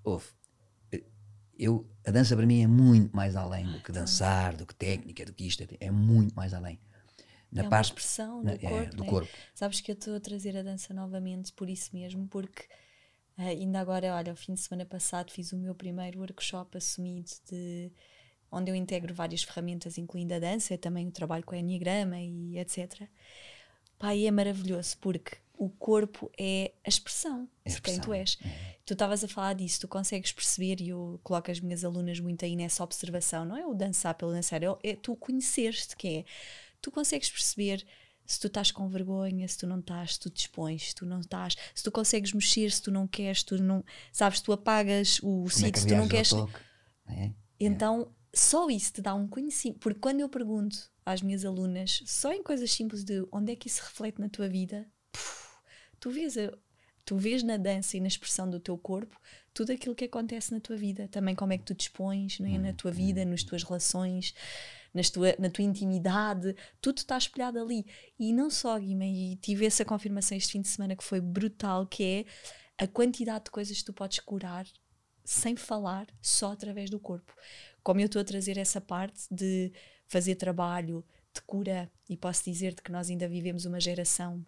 Ouve. 0.03 0.27
Eu, 1.63 1.87
a 2.07 2.09
dança 2.09 2.35
para 2.35 2.45
mim 2.45 2.63
é 2.63 2.67
muito 2.67 3.15
mais 3.15 3.35
além 3.35 3.71
do 3.71 3.79
que 3.81 3.91
dançar, 3.91 4.55
do 4.55 4.65
que 4.65 4.73
técnica, 4.73 5.23
do 5.23 5.31
que 5.31 5.45
isto. 5.45 5.63
É 5.79 5.91
muito 5.91 6.33
mais 6.35 6.55
além. 6.55 6.79
Na 7.51 7.61
é 7.61 7.63
uma 7.65 7.69
parte 7.69 7.89
expressão 7.89 8.41
na- 8.41 8.55
do 8.55 8.65
é, 8.65 8.69
corpo. 8.69 8.95
do 8.95 9.03
né? 9.03 9.09
corpo. 9.09 9.31
Sabes 9.53 9.79
que 9.79 9.91
eu 9.91 9.93
estou 9.93 10.15
a 10.15 10.19
trazer 10.19 10.57
a 10.57 10.63
dança 10.63 10.91
novamente 10.91 11.53
por 11.53 11.69
isso 11.69 11.91
mesmo, 11.93 12.27
porque 12.27 12.63
ah, 13.37 13.43
ainda 13.43 13.79
agora, 13.79 14.15
olha, 14.15 14.33
o 14.33 14.35
fim 14.35 14.55
de 14.55 14.59
semana 14.59 14.85
passado 14.85 15.31
fiz 15.31 15.51
o 15.51 15.57
meu 15.57 15.75
primeiro 15.75 16.19
workshop 16.19 16.77
assumido 16.77 17.29
de 17.47 17.91
onde 18.51 18.71
eu 18.71 18.75
integro 18.75 19.13
várias 19.13 19.43
ferramentas, 19.43 19.99
incluindo 19.99 20.33
a 20.33 20.39
dança, 20.39 20.75
também 20.79 21.07
o 21.07 21.11
trabalho 21.11 21.45
com 21.45 21.53
a 21.53 21.59
Enneagrama 21.59 22.19
e 22.19 22.57
etc. 22.57 23.07
E 24.15 24.25
é 24.25 24.31
maravilhoso 24.31 24.97
porque 24.99 25.37
o 25.61 25.69
corpo 25.69 26.31
é 26.39 26.73
a 26.83 26.89
expressão 26.89 27.47
É 27.63 27.69
de 27.69 27.79
quem 27.79 27.99
tu 27.99 28.11
és. 28.11 28.35
Tu 28.83 28.93
estavas 28.93 29.23
a 29.23 29.27
falar 29.27 29.53
disso, 29.53 29.81
tu 29.81 29.87
consegues 29.87 30.31
perceber, 30.31 30.81
e 30.81 30.89
eu 30.89 31.19
coloco 31.23 31.51
as 31.51 31.59
minhas 31.59 31.85
alunas 31.85 32.19
muito 32.19 32.43
aí 32.43 32.55
nessa 32.55 32.83
observação, 32.83 33.45
não 33.45 33.55
é 33.55 33.63
o 33.63 33.75
dançar 33.75 34.15
pelo 34.15 34.31
dançar, 34.31 34.63
é, 34.63 34.67
é 34.83 34.95
tu 34.95 35.15
conheceres-te, 35.15 35.95
que 35.95 36.07
é, 36.07 36.25
tu 36.81 36.89
consegues 36.89 37.29
perceber 37.29 37.85
se 38.25 38.39
tu 38.39 38.47
estás 38.47 38.71
com 38.71 38.89
vergonha, 38.89 39.47
se 39.47 39.59
tu 39.59 39.67
não 39.67 39.79
estás, 39.79 40.15
se 40.15 40.19
tu 40.19 40.31
te 40.31 40.39
expões, 40.39 40.89
se 40.89 40.95
tu 40.95 41.05
não 41.05 41.19
estás, 41.19 41.55
se 41.75 41.83
tu 41.83 41.91
consegues 41.91 42.33
mexer, 42.33 42.71
se 42.71 42.81
tu 42.81 42.89
não 42.89 43.07
queres, 43.07 43.43
tu 43.43 43.61
não, 43.61 43.85
sabes, 44.11 44.41
tu 44.41 44.51
apagas 44.51 45.19
o 45.21 45.45
é 45.45 45.49
sítio, 45.51 45.79
se 45.79 45.87
tu 45.87 45.95
não 45.95 46.07
queres. 46.07 46.29
toque? 46.29 46.59
É? 47.07 47.31
Então, 47.59 48.11
só 48.33 48.67
isso 48.67 48.93
te 48.93 49.01
dá 49.01 49.13
um 49.13 49.27
conhecimento. 49.27 49.79
Porque 49.79 49.99
quando 49.99 50.21
eu 50.21 50.29
pergunto 50.29 50.89
às 51.05 51.21
minhas 51.21 51.45
alunas, 51.45 52.01
só 52.07 52.33
em 52.33 52.41
coisas 52.41 52.71
simples 52.71 53.03
de 53.03 53.23
onde 53.31 53.51
é 53.51 53.55
que 53.55 53.67
isso 53.67 53.83
reflete 53.83 54.19
na 54.19 54.29
tua 54.29 54.49
vida, 54.49 54.89
puf, 55.11 55.40
tu 56.01 56.09
vês, 56.09 56.37
a- 56.37 56.51
tu 57.05 57.15
vês 57.15 57.43
na 57.43 57.55
dança 57.55 57.95
e 57.95 58.01
na 58.01 58.07
expressão 58.07 58.49
do 58.49 58.59
teu 58.59 58.77
corpo 58.77 59.17
tudo 59.53 59.71
aquilo 59.71 59.95
que 59.95 60.05
acontece 60.05 60.51
na 60.51 60.59
tua 60.59 60.75
vida. 60.75 61.07
Também 61.07 61.35
como 61.35 61.53
é 61.53 61.57
que 61.57 61.63
tu 61.63 61.75
não 62.39 62.49
é? 62.49 62.57
na 62.57 62.73
tua 62.73 62.91
vida, 62.91 63.23
nas 63.23 63.43
tuas 63.43 63.63
relações, 63.63 64.33
nas 64.93 65.09
tua, 65.09 65.35
na 65.37 65.49
tua 65.49 65.63
intimidade, 65.63 66.55
tudo 66.81 66.97
está 66.97 67.17
espelhado 67.17 67.59
ali. 67.59 67.85
E 68.19 68.33
não 68.33 68.49
só, 68.49 68.77
Guima, 68.79 69.05
e 69.05 69.35
tive 69.37 69.65
essa 69.65 69.85
confirmação 69.85 70.37
este 70.37 70.53
fim 70.53 70.61
de 70.61 70.67
semana 70.67 70.95
que 70.95 71.03
foi 71.03 71.21
brutal, 71.21 71.85
que 71.85 72.03
é 72.03 72.25
a 72.83 72.87
quantidade 72.87 73.45
de 73.45 73.51
coisas 73.51 73.77
que 73.77 73.85
tu 73.85 73.93
podes 73.93 74.19
curar 74.19 74.65
sem 75.23 75.55
falar, 75.55 76.07
só 76.21 76.51
através 76.51 76.89
do 76.89 76.99
corpo. 76.99 77.33
Como 77.83 77.99
eu 77.99 78.07
estou 78.07 78.21
a 78.21 78.25
trazer 78.25 78.57
essa 78.57 78.81
parte 78.81 79.21
de 79.29 79.71
fazer 80.07 80.35
trabalho 80.35 81.05
de 81.33 81.41
cura, 81.43 81.89
e 82.09 82.17
posso 82.17 82.43
dizer-te 82.43 82.81
que 82.81 82.91
nós 82.91 83.09
ainda 83.09 83.27
vivemos 83.27 83.65
uma 83.65 83.79
geração 83.79 84.43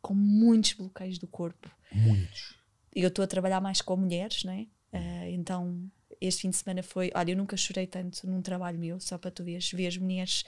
com 0.00 0.14
muitos 0.14 0.72
bloqueios 0.74 1.18
do 1.18 1.26
corpo. 1.26 1.70
Muitos. 1.92 2.54
Eu 2.94 3.08
estou 3.08 3.22
a 3.22 3.28
trabalhar 3.28 3.60
mais 3.60 3.80
com 3.80 3.96
mulheres, 3.96 4.44
não 4.44 4.52
é? 4.52 4.66
Ah, 4.92 5.28
então, 5.30 5.90
este 6.20 6.42
fim 6.42 6.50
de 6.50 6.56
semana 6.56 6.82
foi. 6.82 7.10
Olha, 7.14 7.32
eu 7.32 7.36
nunca 7.36 7.56
chorei 7.56 7.86
tanto 7.86 8.26
num 8.26 8.42
trabalho 8.42 8.78
meu, 8.78 9.00
só 9.00 9.16
para 9.16 9.30
tu 9.30 9.44
veres, 9.44 9.70
ver 9.70 9.86
as 9.86 9.96
mulheres 9.96 10.44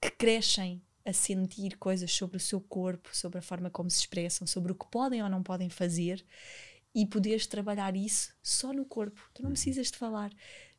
que 0.00 0.10
crescem 0.10 0.82
a 1.04 1.12
sentir 1.12 1.76
coisas 1.78 2.12
sobre 2.12 2.36
o 2.36 2.40
seu 2.40 2.60
corpo, 2.60 3.08
sobre 3.16 3.38
a 3.38 3.42
forma 3.42 3.70
como 3.70 3.88
se 3.88 4.00
expressam, 4.00 4.46
sobre 4.46 4.72
o 4.72 4.74
que 4.74 4.86
podem 4.90 5.22
ou 5.22 5.28
não 5.28 5.42
podem 5.42 5.70
fazer 5.70 6.24
e 6.94 7.06
poderes 7.06 7.46
trabalhar 7.46 7.94
isso 7.94 8.34
só 8.42 8.72
no 8.72 8.84
corpo. 8.84 9.20
Tu 9.32 9.42
não 9.42 9.50
precisas 9.52 9.90
de 9.90 9.98
falar. 9.98 10.32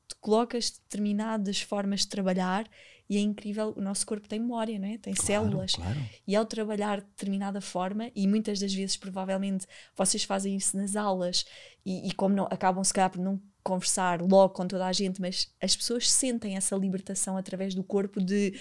Tu 0.07 0.17
colocas 0.19 0.71
determinadas 0.71 1.61
formas 1.61 2.01
de 2.01 2.07
trabalhar 2.07 2.69
e 3.10 3.18
é 3.18 3.20
incrível. 3.20 3.74
O 3.78 3.82
nosso 3.82 4.05
corpo 4.05 4.28
tem 4.28 4.39
memória, 4.39 4.78
não 4.78 4.88
é? 4.88 4.97
Tem 4.97 5.14
Claro, 5.14 5.26
células. 5.26 5.76
claro. 5.76 5.99
E 6.28 6.36
ao 6.36 6.45
trabalhar 6.45 7.01
de 7.01 7.08
determinada 7.08 7.62
forma, 7.62 8.12
e 8.16 8.28
muitas 8.28 8.60
das 8.60 8.74
vezes, 8.74 8.97
provavelmente, 8.97 9.66
vocês 9.95 10.24
fazem 10.24 10.55
isso 10.55 10.76
nas 10.78 10.95
aulas, 10.95 11.45
e, 11.86 12.08
e 12.08 12.12
como 12.14 12.36
não, 12.36 12.45
acabam 12.45 12.84
se 12.84 12.93
calhar 12.93 13.10
por 13.10 13.20
não 13.22 13.41
conversar 13.64 14.22
logo 14.22 14.53
com 14.53 14.68
toda 14.68 14.86
a 14.86 14.93
gente, 14.93 15.20
mas 15.20 15.53
as 15.62 15.76
pessoas 15.76 16.10
sentem 16.10 16.55
essa 16.55 16.76
libertação 16.76 17.36
através 17.38 17.76
do 17.76 17.84
corpo 17.84 18.22
de 18.22 18.53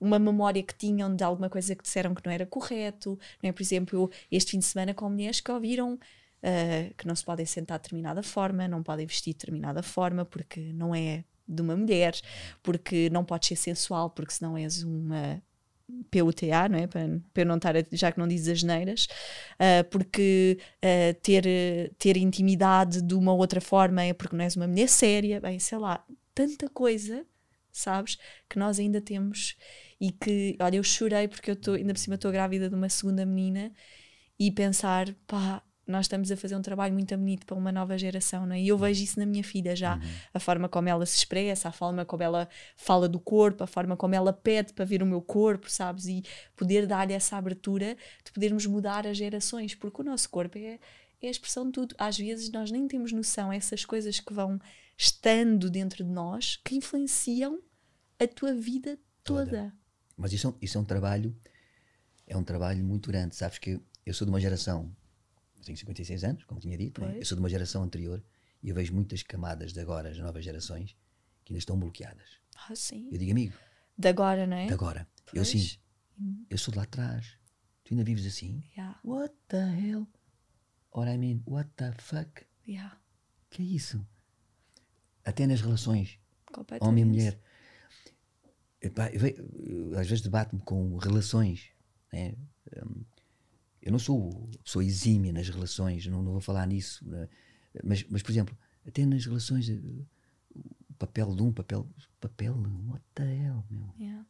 uma 0.00 0.18
memória 0.18 0.62
que 0.62 0.74
tinham 0.74 1.14
de 1.14 1.22
alguma 1.22 1.48
coisa 1.50 1.74
que 1.76 1.82
disseram 1.82 2.14
que 2.14 2.24
não 2.24 2.32
era 2.32 2.46
correto, 2.46 3.18
não 3.42 3.50
é? 3.50 3.52
Por 3.52 3.62
exemplo, 3.62 4.10
este 4.30 4.52
fim 4.52 4.58
de 4.58 4.64
semana 4.64 4.94
com 4.94 5.08
mulheres 5.08 5.40
que 5.40 5.52
ouviram 5.52 5.98
ah, 6.42 6.92
que 6.96 7.06
não 7.06 7.14
se 7.14 7.24
podem 7.24 7.44
sentar 7.44 7.78
de 7.78 7.84
determinada 7.84 8.22
forma, 8.22 8.66
não 8.66 8.82
podem 8.82 9.06
vestir 9.06 9.32
de 9.34 9.40
determinada 9.40 9.82
forma, 9.82 10.24
porque 10.24 10.60
não 10.72 10.94
é 10.94 11.24
de 11.50 11.62
uma 11.62 11.76
mulher, 11.76 12.14
porque 12.62 13.10
não 13.10 13.24
podes 13.24 13.48
ser 13.48 13.56
sensual, 13.56 14.10
porque 14.10 14.32
senão 14.32 14.56
és 14.56 14.82
uma 14.82 15.42
PUTA, 16.10 16.68
não 16.68 16.78
é? 16.78 16.86
Para, 16.86 17.20
para 17.34 17.44
não 17.44 17.56
estar, 17.56 17.76
a- 17.76 17.84
já 17.92 18.12
que 18.12 18.18
não 18.18 18.28
dizes 18.28 18.48
as 18.48 18.62
neiras, 18.62 19.08
porque 19.90 20.58
ah, 20.82 21.14
ter, 21.22 21.44
ter 21.98 22.16
intimidade 22.16 23.02
de 23.02 23.14
uma 23.14 23.32
outra 23.32 23.60
forma 23.60 24.02
é 24.02 24.12
porque 24.12 24.36
não 24.36 24.44
és 24.44 24.56
uma 24.56 24.66
mulher 24.66 24.88
séria, 24.88 25.40
bem, 25.40 25.58
sei 25.58 25.78
lá, 25.78 26.04
tanta 26.34 26.68
coisa, 26.68 27.26
sabes, 27.72 28.18
que 28.48 28.58
nós 28.58 28.78
ainda 28.78 29.00
temos 29.00 29.56
e 30.00 30.12
que, 30.12 30.56
olha, 30.60 30.76
eu 30.76 30.82
chorei 30.84 31.28
porque 31.28 31.50
eu 31.50 31.54
estou, 31.54 31.74
ainda 31.74 31.92
por 31.92 31.98
cima 32.00 32.14
estou 32.16 32.32
grávida 32.32 32.68
de 32.68 32.74
uma 32.74 32.88
segunda 32.88 33.24
menina 33.26 33.72
e 34.38 34.50
pensar, 34.50 35.14
pá, 35.26 35.62
nós 35.90 36.06
estamos 36.06 36.30
a 36.30 36.36
fazer 36.36 36.56
um 36.56 36.62
trabalho 36.62 36.94
muito 36.94 37.16
bonito 37.16 37.44
para 37.44 37.56
uma 37.56 37.72
nova 37.72 37.98
geração, 37.98 38.46
não 38.46 38.54
é? 38.54 38.60
E 38.60 38.68
eu 38.68 38.78
vejo 38.78 39.02
isso 39.02 39.18
na 39.18 39.26
minha 39.26 39.44
filha 39.44 39.74
já, 39.76 39.98
a 40.32 40.40
forma 40.40 40.68
como 40.68 40.88
ela 40.88 41.04
se 41.04 41.18
expressa, 41.18 41.68
a 41.68 41.72
forma 41.72 42.04
como 42.04 42.22
ela 42.22 42.48
fala 42.76 43.08
do 43.08 43.18
corpo, 43.18 43.64
a 43.64 43.66
forma 43.66 43.96
como 43.96 44.14
ela 44.14 44.32
pede 44.32 44.72
para 44.72 44.84
ver 44.84 45.02
o 45.02 45.06
meu 45.06 45.20
corpo, 45.20 45.70
sabes? 45.70 46.06
E 46.06 46.22
poder 46.56 46.86
dar-lhe 46.86 47.12
essa 47.12 47.36
abertura 47.36 47.96
de 48.24 48.32
podermos 48.32 48.64
mudar 48.66 49.06
as 49.06 49.16
gerações, 49.16 49.74
porque 49.74 50.00
o 50.00 50.04
nosso 50.04 50.30
corpo 50.30 50.56
é, 50.56 50.78
é 51.20 51.28
a 51.28 51.30
expressão 51.30 51.66
de 51.66 51.72
tudo. 51.72 51.94
Às 51.98 52.18
vezes 52.18 52.50
nós 52.50 52.70
nem 52.70 52.86
temos 52.86 53.12
noção, 53.12 53.52
essas 53.52 53.84
coisas 53.84 54.20
que 54.20 54.32
vão 54.32 54.60
estando 54.96 55.70
dentro 55.70 56.04
de 56.04 56.10
nós, 56.10 56.60
que 56.64 56.76
influenciam 56.76 57.58
a 58.18 58.26
tua 58.26 58.54
vida 58.54 58.98
toda. 59.24 59.44
Toda. 59.44 59.80
Mas 60.16 60.32
isso 60.34 60.46
é, 60.46 60.50
um, 60.50 60.54
isso 60.60 60.76
é 60.76 60.80
um 60.80 60.84
trabalho, 60.84 61.34
é 62.26 62.36
um 62.36 62.44
trabalho 62.44 62.84
muito 62.84 63.10
grande. 63.10 63.34
Sabes 63.34 63.58
que 63.58 63.80
eu 64.04 64.12
sou 64.12 64.26
de 64.26 64.30
uma 64.30 64.40
geração, 64.40 64.94
eu 65.60 65.64
tenho 65.66 65.78
56 65.78 66.24
anos, 66.24 66.44
como 66.44 66.60
tinha 66.60 66.76
dito, 66.76 67.00
né? 67.00 67.18
Eu 67.18 67.24
sou 67.24 67.36
de 67.36 67.40
uma 67.42 67.48
geração 67.48 67.82
anterior 67.82 68.22
e 68.62 68.68
eu 68.68 68.74
vejo 68.74 68.92
muitas 68.94 69.22
camadas 69.22 69.72
de 69.72 69.80
agora, 69.80 70.10
as 70.10 70.18
novas 70.18 70.44
gerações, 70.44 70.96
que 71.44 71.52
ainda 71.52 71.58
estão 71.58 71.78
bloqueadas. 71.78 72.40
Ah, 72.56 72.74
sim. 72.74 73.08
Eu 73.12 73.18
digo, 73.18 73.30
amigo, 73.32 73.54
De 73.96 74.08
agora, 74.08 74.46
não 74.46 74.56
é? 74.56 74.66
de 74.66 74.72
agora, 74.72 75.06
eu 75.32 75.42
Pois. 75.44 75.48
sim, 75.48 75.78
eu 76.48 76.58
sou 76.58 76.72
de 76.72 76.78
lá 76.78 76.84
atrás, 76.84 77.36
tu 77.84 77.92
ainda 77.94 78.04
vives 78.04 78.26
assim? 78.26 78.62
Yeah, 78.76 78.98
What 79.04 79.34
the 79.48 79.58
hell? 79.80 80.06
Or 80.92 81.06
I 81.06 81.16
mean, 81.16 81.42
what 81.46 81.70
the 81.76 81.92
fuck? 81.98 82.44
yeah, 82.66 82.98
Que 83.50 83.62
é 83.62 83.66
isso? 83.66 84.04
Até 85.24 85.46
nas 85.46 85.60
relações, 85.60 86.18
homem 86.80 87.02
e 87.04 87.06
mulher. 87.06 87.40
Epá, 88.82 89.10
eu 89.10 89.20
ve- 89.20 89.36
eu 89.66 89.98
às 89.98 90.08
vezes 90.08 90.22
debato-me 90.22 90.62
com 90.62 90.96
relações. 90.96 91.70
né? 92.12 92.34
Hum, 92.84 93.04
eu 93.82 93.90
não 93.92 93.98
sou 93.98 94.48
pessoa 94.64 94.84
exímia 94.84 95.32
nas 95.32 95.48
relações, 95.48 96.06
não, 96.06 96.22
não 96.22 96.32
vou 96.32 96.40
falar 96.40 96.66
nisso. 96.66 97.06
né? 97.08 97.28
Mas, 97.84 98.04
mas, 98.08 98.22
por 98.22 98.30
exemplo, 98.32 98.56
até 98.86 99.04
nas 99.06 99.24
relações, 99.24 99.68
eh, 99.68 99.74
o 100.54 100.94
papel 100.98 101.34
de 101.34 101.42
um, 101.42 101.52
papel. 101.52 101.88
Papel? 102.20 102.54
What 102.88 103.04
the 103.14 103.22
hell, 103.24 103.64
meu? 103.70 103.94
Yeah. 103.98 104.26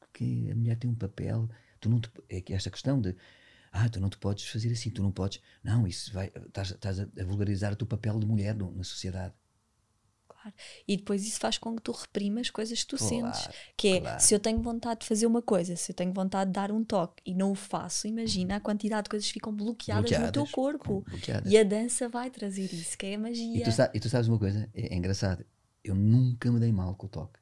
Porque 0.00 0.48
a 0.50 0.54
mulher 0.54 0.76
tem 0.76 0.90
um 0.90 0.94
papel. 0.94 1.48
Tu 1.80 1.88
não 1.88 2.00
te, 2.00 2.10
é 2.28 2.40
que 2.40 2.52
esta 2.54 2.70
questão 2.70 3.00
de. 3.00 3.14
Ah, 3.72 3.88
tu 3.88 4.00
não 4.00 4.08
te 4.08 4.16
podes 4.18 4.46
fazer 4.46 4.70
assim, 4.72 4.90
tu 4.90 5.02
não 5.02 5.10
podes. 5.12 5.40
Não, 5.62 5.86
isso 5.86 6.12
vai. 6.12 6.30
Estás, 6.46 6.70
estás 6.70 7.00
a 7.00 7.02
a 7.20 7.24
vulgarizar 7.24 7.72
o 7.72 7.76
teu 7.76 7.86
papel 7.86 8.18
de 8.20 8.26
mulher 8.26 8.54
no- 8.54 8.70
na 8.72 8.84
sociedade. 8.84 9.34
Claro. 10.44 10.56
E 10.86 10.96
depois 10.96 11.26
isso 11.26 11.38
faz 11.40 11.56
com 11.58 11.74
que 11.74 11.82
tu 11.82 11.92
reprimas 11.92 12.50
coisas 12.50 12.82
que 12.82 12.86
tu 12.88 12.96
Claro, 12.96 13.14
sentes. 13.34 13.48
Que 13.76 13.88
é, 13.88 14.00
claro. 14.00 14.20
se 14.22 14.34
eu 14.34 14.38
tenho 14.40 14.60
vontade 14.60 15.00
de 15.00 15.06
fazer 15.06 15.26
uma 15.26 15.40
coisa, 15.42 15.74
se 15.76 15.90
eu 15.92 15.96
tenho 15.96 16.12
vontade 16.12 16.50
de 16.50 16.54
dar 16.54 16.70
um 16.70 16.84
toque 16.84 17.22
e 17.24 17.34
não 17.34 17.52
o 17.52 17.54
faço, 17.54 18.06
imagina 18.06 18.56
a 18.56 18.60
quantidade 18.60 19.04
de 19.04 19.10
coisas 19.10 19.26
que 19.26 19.32
ficam 19.34 19.54
bloqueadas, 19.54 20.04
no 20.04 20.08
teu 20.08 20.18
Bloqueadas, 20.44 20.50
corpo. 20.52 21.04
bloqueadas. 21.08 21.50
E 21.52 21.56
a 21.56 21.64
dança 21.64 22.08
vai 22.08 22.30
trazer 22.30 22.72
isso, 22.72 22.96
que 22.98 23.06
é 23.06 23.14
a 23.14 23.18
magia. 23.18 23.56
E 23.58 23.62
tu, 23.62 23.70
e 23.94 24.00
tu 24.00 24.08
sabes 24.08 24.28
uma 24.28 24.38
coisa? 24.38 24.68
É, 24.74 24.94
é 24.94 24.96
engraçado. 24.96 25.44
Eu 25.82 25.94
nunca 25.94 26.50
me 26.52 26.60
dei 26.60 26.72
mal 26.72 26.94
com 26.94 27.06
o 27.06 27.08
toque. 27.08 27.38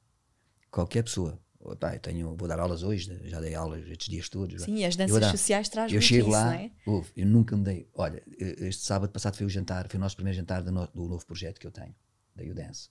Qualquer 0.70 1.02
pessoa, 1.04 1.38
Pá, 1.78 1.94
eu 1.94 2.00
tenho, 2.00 2.34
vou 2.36 2.48
dar 2.48 2.58
aulas 2.58 2.82
hoje, 2.82 3.20
já 3.28 3.38
dei 3.40 3.54
aulas 3.54 3.86
estes 3.86 4.08
dias 4.08 4.28
todos. 4.28 4.62
Sim, 4.62 4.84
as 4.84 4.96
danças 4.96 5.26
sociais 5.30 5.68
trazem 5.68 5.94
Eu 5.94 6.00
chego 6.02 6.28
isso, 6.28 6.30
lá, 6.36 6.56
é? 6.56 6.72
ouve, 6.84 7.12
eu 7.16 7.24
nunca 7.24 7.56
me 7.56 7.62
dei. 7.62 7.88
Olha, 7.94 8.20
este 8.36 8.84
sábado 8.84 9.12
passado 9.12 9.36
foi 9.36 9.46
o 9.46 9.48
jantar, 9.48 9.88
foi 9.88 9.96
o 9.96 10.00
nosso 10.00 10.16
primeiro 10.16 10.36
jantar 10.36 10.60
do, 10.62 10.72
no- 10.72 10.88
do 10.88 11.06
novo 11.08 11.24
projeto 11.24 11.60
que 11.60 11.66
eu 11.66 11.70
tenho, 11.70 11.94
da 12.34 12.42
U-Dance. 12.44 12.90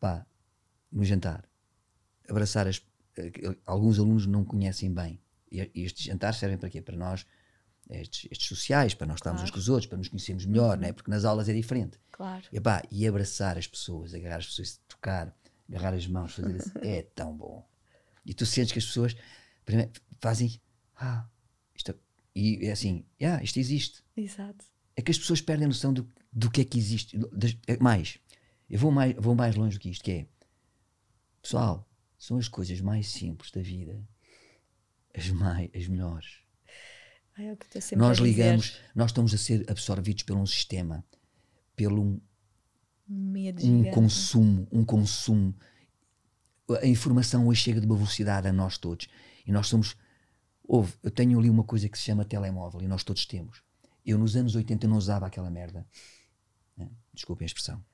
Pá, 0.00 0.24
no 0.92 1.04
jantar, 1.04 1.44
abraçar 2.28 2.66
as. 2.66 2.80
eh, 3.16 3.30
Alguns 3.66 3.98
alunos 3.98 4.26
não 4.26 4.44
conhecem 4.44 4.92
bem. 4.92 5.20
E 5.50 5.60
estes 5.82 6.04
jantares 6.04 6.38
servem 6.38 6.58
para 6.58 6.68
quê? 6.70 6.80
Para 6.82 6.96
nós, 6.96 7.26
estes, 7.90 8.30
estes 8.30 8.46
sociais, 8.48 8.94
para 8.94 9.06
nós 9.06 9.16
estarmos 9.16 9.40
uns 9.42 9.46
Claro. 9.46 9.54
com 9.54 9.58
os 9.60 9.68
outros, 9.68 9.86
para 9.86 9.98
nos 9.98 10.08
conhecermos 10.08 10.44
melhor, 10.44 10.76
né? 10.78 10.92
porque 10.92 11.10
nas 11.10 11.24
aulas 11.24 11.48
é 11.48 11.54
diferente. 11.54 11.98
Claro. 12.12 12.44
E, 12.52 12.60
pá, 12.60 12.82
e 12.90 13.06
abraçar 13.08 13.56
as 13.56 13.66
pessoas, 13.66 14.12
agarrar 14.14 14.36
as 14.36 14.46
pessoas, 14.46 14.80
tocar, 14.86 15.34
agarrar 15.68 15.94
as 15.94 16.06
mãos, 16.06 16.34
fazer 16.34 16.56
assim, 16.56 16.70
é 16.82 17.02
tão 17.02 17.34
bom. 17.36 17.66
E 18.26 18.34
tu 18.34 18.44
sentes 18.44 18.72
que 18.72 18.78
as 18.78 18.84
pessoas 18.84 19.16
primeiro, 19.64 19.90
fazem, 20.20 20.60
ah, 20.96 21.26
isto, 21.74 21.90
é-" 21.92 21.96
e 22.34 22.66
é 22.66 22.72
assim, 22.72 23.04
ah, 23.22 23.42
isto 23.42 23.58
existe. 23.58 24.04
Exato. 24.14 24.64
É 24.98 25.02
que 25.02 25.12
as 25.12 25.18
pessoas 25.18 25.40
perdem 25.40 25.66
a 25.66 25.68
noção 25.68 25.92
do, 25.92 26.08
do 26.32 26.50
que 26.50 26.60
é 26.60 26.64
que 26.64 26.76
existe. 26.76 27.16
Das- 27.32 27.56
é 27.68 27.76
mais, 27.78 28.18
eu 28.68 28.80
vou 28.80 28.90
mais, 28.90 29.14
vou 29.16 29.32
mais 29.36 29.54
longe 29.54 29.78
do 29.78 29.80
que 29.80 29.90
isto, 29.90 30.02
que 30.02 30.10
é, 30.10 30.26
pessoal, 31.40 31.88
são 32.18 32.36
as 32.36 32.48
coisas 32.48 32.80
mais 32.80 33.06
simples 33.06 33.52
da 33.52 33.62
vida, 33.62 34.02
as 35.14 35.28
mais, 35.30 35.70
as 35.72 35.86
melhores. 35.86 36.40
Ai, 37.36 37.46
É 37.46 37.52
o 37.52 37.56
que 37.56 37.62
eu 37.64 37.68
estou 37.68 37.80
sempre 37.80 38.04
Nós 38.04 38.18
ligamos, 38.18 38.76
nós 38.92 39.10
estamos 39.10 39.32
a 39.32 39.38
ser 39.38 39.64
absorvidos 39.70 40.24
por 40.24 40.36
um 40.36 40.44
sistema, 40.44 41.04
pelo 41.76 42.02
um, 42.02 42.20
Medo 43.06 43.62
um 43.64 43.78
gigante. 43.78 43.94
consumo, 43.94 44.66
um 44.72 44.84
consumo. 44.84 45.54
A 46.82 46.86
informação 46.86 47.46
hoje 47.46 47.62
chega 47.62 47.80
de 47.80 47.86
uma 47.86 47.94
velocidade 47.96 48.48
a 48.48 48.52
nós 48.52 48.76
todos. 48.76 49.06
E 49.46 49.52
nós 49.52 49.68
somos. 49.68 49.96
Houve, 50.64 50.92
eu 51.04 51.10
tenho 51.10 51.38
ali 51.38 51.48
uma 51.48 51.62
coisa 51.64 51.88
que 51.88 51.96
se 51.96 52.04
chama 52.04 52.24
telemóvel 52.24 52.82
e 52.82 52.88
nós 52.88 53.04
todos 53.04 53.24
temos. 53.24 53.62
Eu 54.08 54.16
nos 54.16 54.34
anos 54.36 54.54
80 54.54 54.88
não 54.88 54.96
usava 54.96 55.26
aquela 55.26 55.50
merda. 55.50 55.86
né? 56.76 56.88
Desculpem 57.12 57.44
a 57.44 57.46
expressão. 57.46 57.84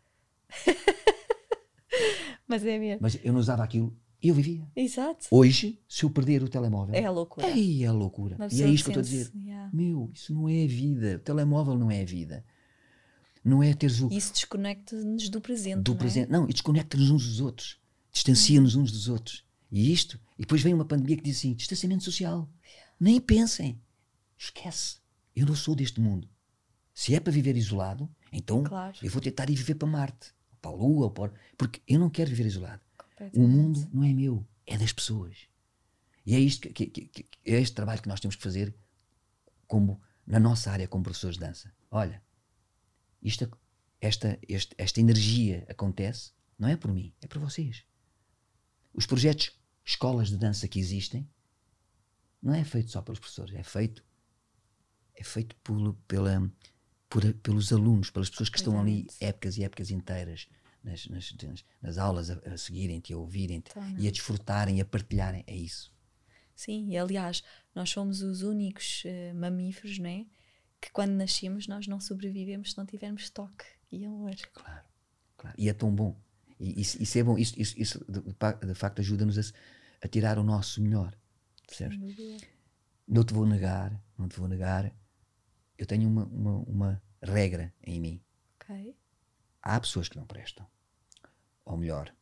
Mas 2.46 2.64
é 2.64 2.78
mesmo. 2.78 3.00
Mas 3.02 3.18
eu 3.24 3.32
não 3.32 3.40
usava 3.40 3.64
aquilo 3.64 3.96
e 4.22 4.28
eu 4.28 4.34
vivia. 4.34 4.66
Exato. 4.76 5.26
Hoje, 5.30 5.82
se 5.88 6.04
eu 6.04 6.10
perder 6.10 6.42
o 6.42 6.48
telemóvel. 6.48 6.94
É 6.94 7.04
a 7.04 7.10
loucura. 7.10 7.50
Ei, 7.50 7.84
é 7.84 7.90
loucura. 7.90 8.36
Uma 8.36 8.46
E 8.46 8.62
é 8.62 8.68
isto 8.68 8.90
que 8.90 8.96
eu 8.96 9.00
estou 9.00 9.18
a 9.18 9.22
dizer. 9.24 9.32
yeah. 9.36 9.70
Meu, 9.72 10.10
isso 10.14 10.32
não 10.32 10.48
é 10.48 10.64
a 10.64 10.66
vida. 10.68 11.16
O 11.16 11.18
telemóvel 11.18 11.76
não 11.76 11.90
é 11.90 12.02
a 12.02 12.04
vida. 12.04 12.44
Não 13.44 13.62
é 13.62 13.74
teres 13.74 14.00
o, 14.00 14.08
Isso 14.10 14.32
desconecta-nos 14.32 15.28
do 15.28 15.40
presente. 15.40 15.82
do 15.82 15.90
não 15.90 15.96
é? 15.96 15.98
presente. 15.98 16.30
Não, 16.30 16.44
e 16.48 16.52
desconecta-nos 16.52 17.10
uns 17.10 17.26
dos 17.26 17.40
outros. 17.40 17.78
Distancia-nos 18.12 18.76
uns 18.76 18.90
dos 18.92 19.08
outros. 19.08 19.44
E 19.70 19.92
isto, 19.92 20.18
e 20.38 20.42
depois 20.42 20.62
vem 20.62 20.72
uma 20.72 20.84
pandemia 20.84 21.16
que 21.16 21.22
diz 21.22 21.38
assim: 21.38 21.52
distanciamento 21.54 22.04
social. 22.04 22.48
Nem 22.98 23.20
pensem. 23.20 23.78
Esquece. 24.38 25.03
Eu 25.34 25.46
não 25.46 25.54
sou 25.56 25.74
deste 25.74 26.00
mundo. 26.00 26.28
Se 26.92 27.14
é 27.14 27.20
para 27.20 27.32
viver 27.32 27.56
isolado, 27.56 28.08
então 28.32 28.62
Claro. 28.62 28.96
eu 29.02 29.10
vou 29.10 29.20
tentar 29.20 29.50
ir 29.50 29.56
viver 29.56 29.74
para 29.74 29.88
Marte, 29.88 30.32
ou 30.52 30.56
para 30.60 30.70
a 30.70 30.74
Lua, 30.74 31.04
ou 31.06 31.10
para... 31.10 31.32
porque 31.58 31.82
eu 31.88 31.98
não 31.98 32.08
quero 32.08 32.30
viver 32.30 32.46
isolado. 32.46 32.80
O 33.32 33.46
mundo 33.46 33.88
não 33.92 34.04
é 34.04 34.12
meu, 34.12 34.46
é 34.66 34.76
das 34.78 34.92
pessoas. 34.92 35.36
E 36.26 36.34
é 36.34 36.38
isto 36.38 36.68
que, 36.70 36.86
que- 36.86 37.06
que- 37.06 37.22
que- 37.24 37.38
é 37.44 37.60
este 37.60 37.74
trabalho 37.74 38.00
que 38.00 38.08
nós 38.08 38.20
temos 38.20 38.36
que 38.36 38.42
fazer 38.42 38.74
como 39.66 40.00
na 40.26 40.38
nossa 40.40 40.70
área 40.70 40.86
como 40.88 41.04
professores 41.04 41.36
de 41.36 41.40
dança. 41.44 41.72
Olha, 41.90 42.22
isto, 43.22 43.50
esta, 44.00 44.38
este- 44.48 44.74
esta 44.78 45.00
energia 45.00 45.66
acontece 45.68 46.32
não 46.58 46.68
é 46.68 46.76
por 46.76 46.92
mim, 46.92 47.12
é 47.20 47.26
por 47.26 47.38
vocês. 47.40 47.84
Os 48.92 49.06
projetos, 49.06 49.50
escolas 49.84 50.28
de 50.28 50.36
dança 50.36 50.68
que 50.68 50.78
existem, 50.78 51.28
não 52.40 52.54
é 52.54 52.62
feito 52.64 52.90
só 52.90 53.02
pelos 53.02 53.18
professores, 53.18 53.54
é 53.54 53.62
feito 53.62 54.04
é 55.14 55.22
feito 55.24 55.54
por, 55.56 55.94
pela, 56.08 56.50
por- 57.08 57.32
pelos 57.34 57.72
alunos, 57.72 58.10
pelas 58.10 58.28
pessoas 58.30 58.48
que 58.48 58.58
estão 58.58 58.78
ali 58.80 59.06
épocas 59.20 59.56
e 59.56 59.64
épocas 59.64 59.90
inteiras 59.90 60.48
nas, 60.82 61.06
nas, 61.08 61.34
nas- 61.82 61.98
aulas 61.98 62.30
a, 62.30 62.34
a 62.52 62.56
seguirem-te, 62.58 63.12
a 63.12 63.16
ouvirem-te 63.16 63.68
Totalmente. 63.72 64.00
e 64.02 64.08
a 64.08 64.10
desfrutarem 64.10 64.78
e 64.78 64.80
a 64.80 64.84
partilharem. 64.84 65.44
É 65.46 65.56
isso. 65.56 65.92
Sim, 66.54 66.88
e 66.90 66.96
aliás, 66.96 67.42
nós 67.74 67.90
somos 67.90 68.22
os 68.22 68.42
únicos 68.42 69.02
eh, 69.04 69.32
mamíferos, 69.32 69.98
não 69.98 70.08
é? 70.08 70.24
Que 70.80 70.90
quando 70.92 71.12
nascemos 71.12 71.66
nós 71.66 71.86
não 71.86 71.98
sobrevivemos 72.00 72.72
se 72.72 72.78
não 72.78 72.86
tivermos 72.86 73.28
toque 73.30 73.64
e 73.90 74.04
amor. 74.04 74.34
Claro, 74.52 74.84
claro. 75.36 75.56
E 75.58 75.68
é 75.68 75.72
tão 75.72 75.92
bom. 75.94 76.16
E 76.60 76.80
isso, 76.80 77.02
isso 77.02 77.18
é 77.18 77.22
bom. 77.24 77.36
Isso, 77.38 77.54
isso, 77.60 77.74
isso 77.80 78.04
de, 78.08 78.20
de 78.68 78.74
facto 78.74 79.00
ajuda-nos 79.00 79.36
a, 79.38 79.42
a 80.02 80.08
tirar 80.08 80.38
o 80.38 80.44
nosso 80.44 80.80
melhor. 80.80 81.16
Percebes? 81.66 81.98
Não 83.08 83.24
te 83.24 83.32
vou 83.34 83.46
negar, 83.46 84.00
não 84.16 84.28
te 84.28 84.38
vou 84.38 84.46
negar. 84.46 84.94
Eu 85.76 85.86
tenho 85.86 86.08
uma, 86.08 86.24
uma, 86.26 86.58
uma 86.60 87.02
regra 87.22 87.74
em 87.82 88.00
mim. 88.00 88.24
Ok. 88.56 88.96
Há 89.62 89.80
pessoas 89.80 90.08
que 90.08 90.16
não 90.16 90.26
prestam. 90.26 90.66
Ou 91.64 91.76
melhor, 91.76 92.14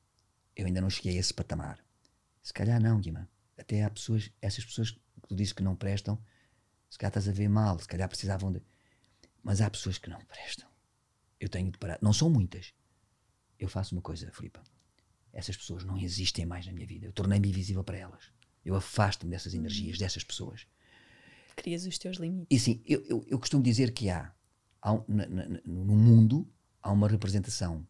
eu 0.54 0.66
ainda 0.66 0.80
não 0.80 0.90
cheguei 0.90 1.16
a 1.16 1.20
esse 1.20 1.34
patamar. 1.34 1.84
Se 2.42 2.52
calhar 2.52 2.80
não, 2.80 3.00
Guima. 3.00 3.28
Até 3.58 3.82
há 3.82 3.90
pessoas, 3.90 4.30
essas 4.40 4.64
pessoas 4.64 4.90
que 4.90 5.00
tu 5.28 5.34
dizes 5.34 5.52
que 5.52 5.62
não 5.62 5.76
prestam, 5.76 6.22
se 6.88 6.98
calhar 6.98 7.10
estás 7.10 7.28
a 7.28 7.32
ver 7.32 7.48
mal, 7.48 7.78
se 7.78 7.88
calhar 7.88 8.08
precisavam 8.08 8.52
de. 8.52 8.62
Mas 9.42 9.60
há 9.60 9.68
pessoas 9.70 9.98
que 9.98 10.10
não 10.10 10.20
prestam. 10.24 10.68
Eu 11.40 11.48
tenho 11.48 11.70
de 11.70 11.78
parar. 11.78 11.98
Não 12.00 12.12
são 12.12 12.30
muitas. 12.30 12.72
Eu 13.58 13.68
faço 13.68 13.94
uma 13.94 14.02
coisa, 14.02 14.30
Filipa. 14.32 14.62
Essas 15.32 15.56
pessoas 15.56 15.84
não 15.84 15.96
existem 15.96 16.44
mais 16.44 16.66
na 16.66 16.72
minha 16.72 16.86
vida. 16.86 17.06
Eu 17.06 17.12
tornei-me 17.12 17.48
invisível 17.48 17.82
para 17.82 17.96
elas. 17.96 18.30
Eu 18.64 18.76
afasto-me 18.76 19.30
dessas 19.30 19.54
energias, 19.54 19.98
dessas 19.98 20.22
pessoas. 20.22 20.66
Crias 21.56 21.86
os 21.86 21.98
teus 21.98 22.16
limites. 22.16 22.46
E 22.50 22.58
sim, 22.58 22.82
eu, 22.86 23.04
eu, 23.06 23.24
eu 23.28 23.38
costumo 23.38 23.62
dizer 23.62 23.92
que 23.92 24.08
há, 24.10 24.32
há 24.80 24.92
na- 25.08 25.26
na- 25.26 25.60
no 25.64 25.96
mundo, 25.96 26.48
há 26.82 26.90
uma 26.90 27.08
representação. 27.08 27.86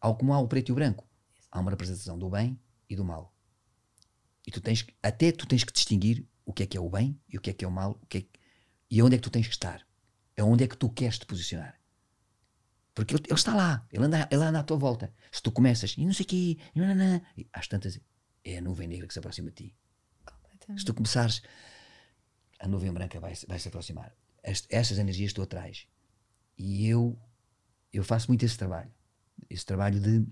Há, 0.00 0.12
como 0.14 0.32
há 0.32 0.38
o 0.40 0.48
preto 0.48 0.68
e 0.68 0.72
o 0.72 0.74
branco, 0.74 1.06
há 1.50 1.60
uma 1.60 1.70
representação 1.70 2.18
do 2.18 2.28
bem 2.30 2.58
e 2.88 2.94
do 2.96 3.04
mal. 3.04 3.34
E 4.46 4.50
tu 4.50 4.60
tens 4.60 4.86
até 5.02 5.30
tu 5.32 5.46
tens 5.46 5.64
que 5.64 5.72
distinguir 5.72 6.26
o 6.44 6.52
que 6.52 6.62
é 6.62 6.66
que 6.66 6.76
é 6.76 6.80
o 6.80 6.88
bem 6.88 7.20
e 7.28 7.36
o 7.36 7.40
que 7.40 7.50
é 7.50 7.52
que 7.52 7.64
é 7.64 7.68
o 7.68 7.70
mal, 7.70 7.98
o 8.02 8.06
que 8.06 8.18
é 8.18 8.20
que- 8.22 8.38
e 8.90 9.02
onde 9.02 9.14
é 9.14 9.18
que 9.18 9.24
tu 9.24 9.30
tens 9.30 9.46
que 9.46 9.52
estar. 9.52 9.86
É 10.36 10.42
onde 10.42 10.64
é 10.64 10.68
que 10.68 10.76
tu 10.76 10.88
queres 10.88 11.18
te 11.18 11.26
posicionar. 11.26 11.78
Porque 12.94 13.14
ele, 13.14 13.22
ele 13.26 13.34
está 13.34 13.54
lá, 13.54 13.86
ele 13.92 14.04
anda, 14.04 14.28
ele 14.30 14.42
anda 14.42 14.60
à 14.60 14.62
tua 14.62 14.76
volta. 14.76 15.12
Se 15.30 15.42
tu 15.42 15.52
começas, 15.52 15.94
e 15.98 16.04
não 16.04 16.12
sei 16.12 16.24
o 16.24 16.28
quê, 16.28 16.58
e 16.74 16.80
nananã, 16.80 17.20
e 17.36 17.46
às 17.52 17.68
tantas, 17.68 18.00
é 18.44 18.58
a 18.58 18.62
nuvem 18.62 18.88
negra 18.88 19.06
que 19.06 19.12
se 19.12 19.18
aproxima 19.18 19.50
de 19.50 19.56
ti. 19.68 19.76
Se 20.76 20.84
tu 20.84 20.94
começares, 20.94 21.42
a 22.58 22.66
nuvem 22.68 22.92
branca 22.92 23.18
vai, 23.20 23.34
vai 23.46 23.58
se 23.58 23.68
aproximar. 23.68 24.12
Est- 24.44 24.66
estas 24.70 24.98
energias 24.98 25.32
tu 25.32 25.42
atrás. 25.42 25.86
E 26.56 26.86
eu, 26.88 27.16
eu 27.92 28.02
faço 28.04 28.28
muito 28.28 28.44
esse 28.44 28.56
trabalho. 28.58 28.90
Esse 29.48 29.64
trabalho 29.64 30.00
de, 30.00 30.26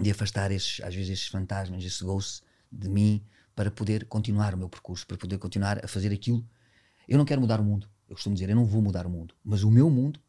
de 0.00 0.10
afastar 0.10 0.50
esses, 0.50 0.80
às 0.80 0.94
vezes 0.94 1.10
esses 1.10 1.26
fantasmas, 1.28 1.84
esse 1.84 2.02
ghost 2.04 2.42
de 2.70 2.88
mim, 2.88 3.24
para 3.54 3.70
poder 3.70 4.06
continuar 4.06 4.54
o 4.54 4.58
meu 4.58 4.68
percurso, 4.68 5.06
para 5.06 5.16
poder 5.16 5.38
continuar 5.38 5.84
a 5.84 5.88
fazer 5.88 6.12
aquilo. 6.12 6.44
Eu 7.08 7.18
não 7.18 7.24
quero 7.24 7.40
mudar 7.40 7.60
o 7.60 7.64
mundo. 7.64 7.88
Eu 8.08 8.16
costumo 8.16 8.34
dizer, 8.34 8.50
eu 8.50 8.56
não 8.56 8.64
vou 8.64 8.82
mudar 8.82 9.06
o 9.06 9.10
mundo. 9.10 9.34
Mas 9.44 9.62
o 9.62 9.70
meu 9.70 9.88
mundo, 9.88 10.20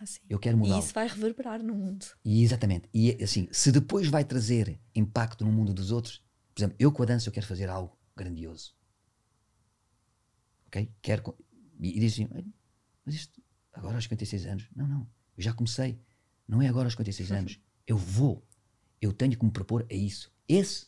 Ah, 0.00 0.04
eu 0.28 0.38
quero 0.38 0.56
E 0.56 0.60
mudá-lo. 0.60 0.80
isso 0.82 0.92
vai 0.92 1.06
reverberar 1.06 1.62
no 1.62 1.74
mundo. 1.74 2.04
E 2.24 2.42
exatamente. 2.42 2.88
E 2.92 3.22
assim, 3.22 3.48
se 3.52 3.70
depois 3.70 4.08
vai 4.08 4.24
trazer 4.24 4.80
impacto 4.94 5.44
no 5.44 5.52
mundo 5.52 5.72
dos 5.72 5.92
outros, 5.92 6.20
por 6.54 6.60
exemplo, 6.60 6.76
eu 6.78 6.90
com 6.90 7.02
a 7.02 7.06
dança 7.06 7.28
eu 7.28 7.32
quero 7.32 7.46
fazer 7.46 7.68
algo 7.68 7.96
grandioso. 8.16 8.74
Ok? 10.72 10.90
Quero. 11.02 11.36
E, 11.78 11.96
e 11.96 12.00
diz 12.00 12.14
assim, 12.14 12.28
"Olha, 12.32 12.46
mas 13.04 13.14
isto, 13.14 13.42
agora 13.74 13.96
aos 13.96 14.04
56 14.04 14.46
anos? 14.46 14.68
Não, 14.74 14.88
não. 14.88 15.06
Eu 15.36 15.42
já 15.42 15.52
comecei. 15.52 16.00
Não 16.48 16.62
é 16.62 16.68
agora 16.68 16.86
aos 16.86 16.94
56 16.94 17.30
anos. 17.30 17.60
Eu 17.86 17.98
vou. 17.98 18.42
Eu 19.00 19.12
tenho 19.12 19.36
que 19.36 19.44
me 19.44 19.50
propor 19.50 19.86
a 19.90 19.94
isso. 19.94 20.32
Esse 20.48 20.86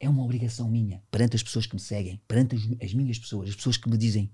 é 0.00 0.08
uma 0.08 0.24
obrigação 0.24 0.68
minha 0.68 1.02
perante 1.10 1.36
as 1.36 1.42
pessoas 1.42 1.66
que 1.66 1.74
me 1.74 1.80
seguem, 1.80 2.20
perante 2.26 2.56
as, 2.56 2.62
as 2.82 2.94
minhas 2.94 3.18
pessoas, 3.18 3.50
as 3.50 3.54
pessoas 3.54 3.76
que 3.76 3.88
me 3.88 3.96
dizem 3.96 4.32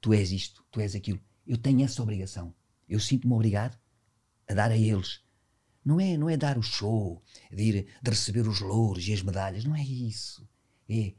tu 0.00 0.12
és 0.12 0.30
isto, 0.30 0.64
tu 0.70 0.80
és 0.80 0.94
aquilo. 0.94 1.20
Eu 1.46 1.56
tenho 1.56 1.82
essa 1.82 2.02
obrigação. 2.02 2.54
Eu 2.88 3.00
sinto-me 3.00 3.32
obrigado 3.32 3.78
a 4.48 4.54
dar 4.54 4.70
a 4.70 4.76
eles. 4.76 5.20
Não 5.84 6.00
é, 6.00 6.16
não 6.16 6.28
é 6.28 6.36
dar 6.36 6.58
o 6.58 6.62
show, 6.62 7.22
de, 7.50 7.62
ir, 7.62 7.86
de 8.02 8.10
receber 8.10 8.46
os 8.46 8.60
louros 8.60 9.06
e 9.06 9.12
as 9.12 9.22
medalhas. 9.22 9.64
Não 9.64 9.74
é 9.74 9.82
isso. 9.82 10.46
É, 10.88 11.14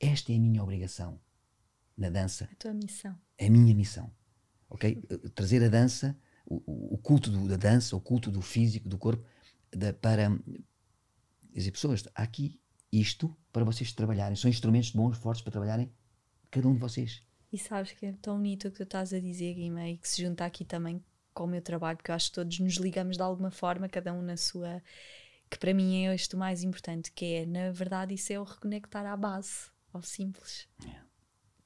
esta 0.00 0.32
é 0.32 0.36
a 0.36 0.40
minha 0.40 0.62
obrigação 0.62 1.20
na 1.96 2.10
dança, 2.10 2.48
A 2.52 2.54
tua 2.56 2.72
missão. 2.74 3.18
a 3.40 3.48
minha 3.50 3.74
missão. 3.74 4.10
Ok? 4.68 5.02
Eh, 5.10 5.28
Trazer 5.34 5.62
a 5.64 5.68
dança, 5.68 6.16
o, 6.44 6.94
o- 6.94 6.98
culto 6.98 7.30
do- 7.30 7.48
da 7.48 7.56
dança, 7.56 7.96
o 7.96 8.00
culto 8.00 8.30
do 8.30 8.42
físico, 8.42 8.88
do 8.88 8.98
corpo, 8.98 9.24
da- 9.74 9.92
para 9.92 10.28
dizer, 11.52 11.70
pessoas, 11.72 12.04
há 12.14 12.22
aqui 12.22 12.60
isto 12.92 13.34
para 13.52 13.64
vocês 13.64 13.92
trabalharem. 13.92 14.36
São 14.36 14.50
instrumentos 14.50 14.90
bons, 14.90 15.16
fortes 15.18 15.42
para 15.42 15.52
trabalharem 15.52 15.92
cada 16.50 16.68
um 16.68 16.74
de 16.74 16.78
vocês. 16.80 17.22
E 17.52 17.58
sabes 17.58 17.92
que 17.92 18.06
é 18.06 18.12
tão 18.20 18.36
bonito 18.36 18.68
o 18.68 18.70
que 18.70 18.76
tu 18.78 18.82
estás 18.82 19.12
a 19.12 19.20
dizer, 19.20 19.54
Guima, 19.54 19.88
e 19.88 19.96
que 19.98 20.08
se 20.08 20.22
junta 20.22 20.44
aqui 20.44 20.64
também 20.64 21.02
com 21.32 21.44
o 21.44 21.46
meu 21.46 21.62
trabalho, 21.62 21.96
porque 21.96 22.10
eu 22.10 22.14
acho 22.14 22.28
que 22.30 22.34
todos 22.34 22.58
nos 22.60 22.74
ligamos 22.76 23.16
de 23.16 23.22
alguma 23.22 23.50
forma, 23.50 23.88
cada 23.88 24.12
um 24.12 24.22
na 24.22 24.36
sua. 24.36 24.82
que 25.48 25.58
para 25.58 25.72
mim 25.72 26.04
é 26.06 26.14
este 26.14 26.34
o 26.34 26.38
mais 26.38 26.62
importante, 26.64 27.12
que 27.12 27.24
é, 27.24 27.46
na 27.46 27.70
verdade, 27.70 28.12
isso 28.14 28.32
é 28.32 28.40
o 28.40 28.42
reconectar 28.42 29.06
à 29.06 29.16
base, 29.16 29.70
ao 29.92 30.02
simples. 30.02 30.66
Yeah. 30.82 31.05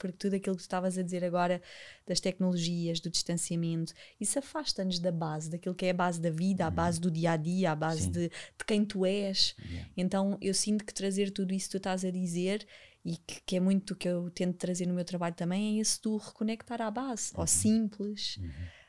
Porque 0.01 0.17
tudo 0.17 0.35
aquilo 0.35 0.57
que 0.57 0.63
tu 0.63 0.65
estavas 0.65 0.97
a 0.97 1.03
dizer 1.03 1.23
agora 1.23 1.61
das 2.07 2.19
tecnologias, 2.19 2.99
do 3.01 3.11
distanciamento, 3.11 3.93
isso 4.19 4.39
afasta-nos 4.39 4.99
da 4.99 5.13
base, 5.13 5.51
daquilo 5.51 5.75
que 5.75 5.85
é 5.85 5.91
a 5.91 5.95
base 5.95 6.21
da 6.21 6.31
vida, 6.31 6.67
a 6.67 6.71
base 6.71 6.99
do 6.99 7.11
dia 7.11 7.33
a 7.33 7.37
dia, 7.37 7.71
a 7.71 7.77
base 7.77 8.09
de, 8.09 8.29
de 8.29 8.65
quem 8.67 8.85
tu 8.85 9.05
és. 9.05 9.55
Yeah. 9.63 9.91
Então 9.97 10.39
eu 10.41 10.55
sinto 10.55 10.85
que 10.85 10.95
trazer 10.95 11.31
tudo 11.31 11.53
isso 11.53 11.67
que 11.67 11.73
tu 11.73 11.77
estás 11.77 12.05
a 12.05 12.11
dizer 12.11 12.67
e 13.05 13.17
que, 13.19 13.41
que 13.45 13.57
é 13.57 13.61
muito 13.61 13.95
que 13.95 14.09
eu 14.09 14.31
tento 14.31 14.57
trazer 14.57 14.87
no 14.87 14.95
meu 14.95 15.05
trabalho 15.05 15.35
também 15.35 15.79
é 15.79 15.81
esse 15.81 16.01
do 16.01 16.17
reconectar 16.17 16.81
à 16.81 16.91
base, 16.91 17.33
ao 17.35 17.47
simples, 17.47 18.39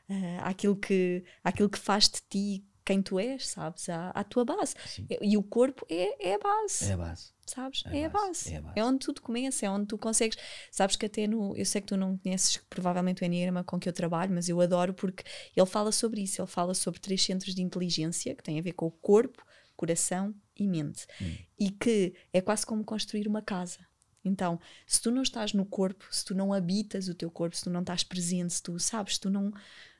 ah, 0.08 0.48
àquilo, 0.48 0.76
que, 0.76 1.24
àquilo 1.44 1.68
que 1.68 1.78
faz 1.78 2.08
de 2.08 2.20
ti 2.28 2.64
quem 2.84 3.00
tu 3.02 3.18
és, 3.18 3.46
sabes? 3.48 3.88
À, 3.88 4.10
à 4.10 4.24
tua 4.24 4.44
base. 4.44 4.74
Sim. 4.86 5.06
E 5.20 5.36
o 5.36 5.42
corpo 5.42 5.86
é, 5.88 6.30
é 6.30 6.34
a 6.34 6.38
base 6.38 6.90
É 6.90 6.92
a 6.92 6.96
base. 6.96 7.32
sabes? 7.46 7.82
É 7.86 7.98
É, 8.00 8.04
a 8.06 8.08
base, 8.08 8.26
base. 8.26 8.50
é 8.50 8.54
É, 8.54 8.58
a 8.58 8.62
base. 8.62 8.80
onde 8.82 8.98
tudo 9.00 9.20
começa, 9.22 9.66
é 9.66 9.70
onde 9.70 9.86
tu 9.86 9.96
consegues. 9.98 10.36
Sabes 10.70 10.96
que 10.96 11.06
até 11.06 11.26
no. 11.26 11.56
Eu 11.56 11.64
sei 11.64 11.80
que 11.80 11.86
tu 11.88 11.96
não 11.96 12.16
conheces 12.18 12.56
provavelmente 12.68 13.22
o 13.22 13.24
Enneagrama 13.24 13.62
com 13.64 13.78
que 13.78 13.88
eu 13.88 13.92
trabalho, 13.92 14.32
mas 14.34 14.48
eu 14.48 14.60
adoro 14.60 14.94
porque 14.94 15.24
ele 15.56 15.66
fala 15.66 15.92
sobre 15.92 16.22
isso. 16.22 16.40
Ele 16.40 16.48
fala 16.48 16.74
sobre 16.74 17.00
três 17.00 17.22
centros 17.22 17.54
de 17.54 17.62
inteligência 17.62 18.34
que 18.34 18.42
têm 18.42 18.58
a 18.58 18.62
ver 18.62 18.72
com 18.72 18.86
o 18.86 18.90
corpo, 18.90 19.44
coração 19.76 20.34
e 20.56 20.66
mente. 20.68 21.06
Hum. 21.20 21.34
E 21.58 21.70
que 21.70 22.14
é 22.32 22.40
quase 22.40 22.64
como 22.66 22.84
construir 22.84 23.26
uma 23.28 23.42
casa. 23.42 23.78
Então, 24.24 24.60
se 24.86 25.02
tu 25.02 25.10
não 25.10 25.22
estás 25.22 25.52
no 25.52 25.66
corpo, 25.66 26.06
se 26.10 26.24
tu 26.24 26.32
não 26.32 26.52
habitas 26.52 27.08
o 27.08 27.14
teu 27.14 27.28
corpo, 27.28 27.56
se 27.56 27.64
tu 27.64 27.70
não 27.70 27.80
estás 27.80 28.04
presente, 28.04 28.52
se 28.54 28.62
tu 28.62 28.78
sabes, 28.78 29.14
se 29.14 29.20
tu 29.20 29.28
não, 29.28 29.52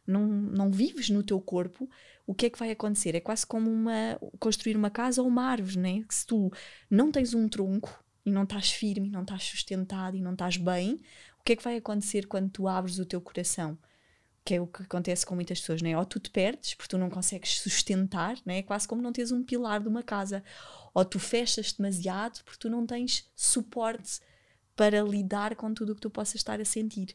não, 0.06 0.26
não 0.28 0.70
vives 0.70 1.10
no 1.10 1.24
teu 1.24 1.40
corpo, 1.40 1.90
o 2.32 2.34
que 2.34 2.46
é 2.46 2.50
que 2.50 2.58
vai 2.58 2.70
acontecer? 2.70 3.14
É 3.14 3.20
quase 3.20 3.46
como 3.46 3.70
uma, 3.70 4.18
construir 4.40 4.74
uma 4.74 4.88
casa 4.88 5.20
ou 5.20 5.28
uma 5.28 5.44
árvore, 5.44 5.78
né? 5.78 6.02
Que 6.08 6.14
se 6.14 6.26
tu 6.26 6.50
não 6.90 7.12
tens 7.12 7.34
um 7.34 7.46
tronco 7.46 8.02
e 8.24 8.30
não 8.32 8.44
estás 8.44 8.72
firme, 8.72 9.10
não 9.10 9.20
estás 9.20 9.42
sustentado 9.44 10.16
e 10.16 10.20
não 10.22 10.32
estás 10.32 10.56
bem, 10.56 10.94
o 11.38 11.44
que 11.44 11.52
é 11.52 11.56
que 11.56 11.62
vai 11.62 11.76
acontecer 11.76 12.26
quando 12.26 12.48
tu 12.48 12.66
abres 12.66 12.98
o 12.98 13.04
teu 13.04 13.20
coração? 13.20 13.78
Que 14.42 14.54
é 14.54 14.60
o 14.62 14.66
que 14.66 14.82
acontece 14.82 15.26
com 15.26 15.34
muitas 15.34 15.60
pessoas, 15.60 15.82
né? 15.82 15.96
Ou 15.96 16.06
tu 16.06 16.18
te 16.18 16.30
perdes 16.30 16.72
porque 16.72 16.88
tu 16.88 16.96
não 16.96 17.10
consegues 17.10 17.60
sustentar, 17.60 18.38
né? 18.46 18.58
É 18.58 18.62
quase 18.62 18.88
como 18.88 19.02
não 19.02 19.12
tens 19.12 19.30
um 19.30 19.44
pilar 19.44 19.82
de 19.82 19.88
uma 19.88 20.02
casa. 20.02 20.42
Ou 20.94 21.04
tu 21.04 21.18
fechas 21.18 21.70
demasiado 21.74 22.42
porque 22.44 22.60
tu 22.60 22.70
não 22.70 22.86
tens 22.86 23.30
suporte 23.36 24.20
para 24.74 25.02
lidar 25.02 25.54
com 25.54 25.74
tudo 25.74 25.92
o 25.92 25.94
que 25.94 26.00
tu 26.00 26.08
possas 26.08 26.36
estar 26.36 26.58
a 26.58 26.64
sentir. 26.64 27.14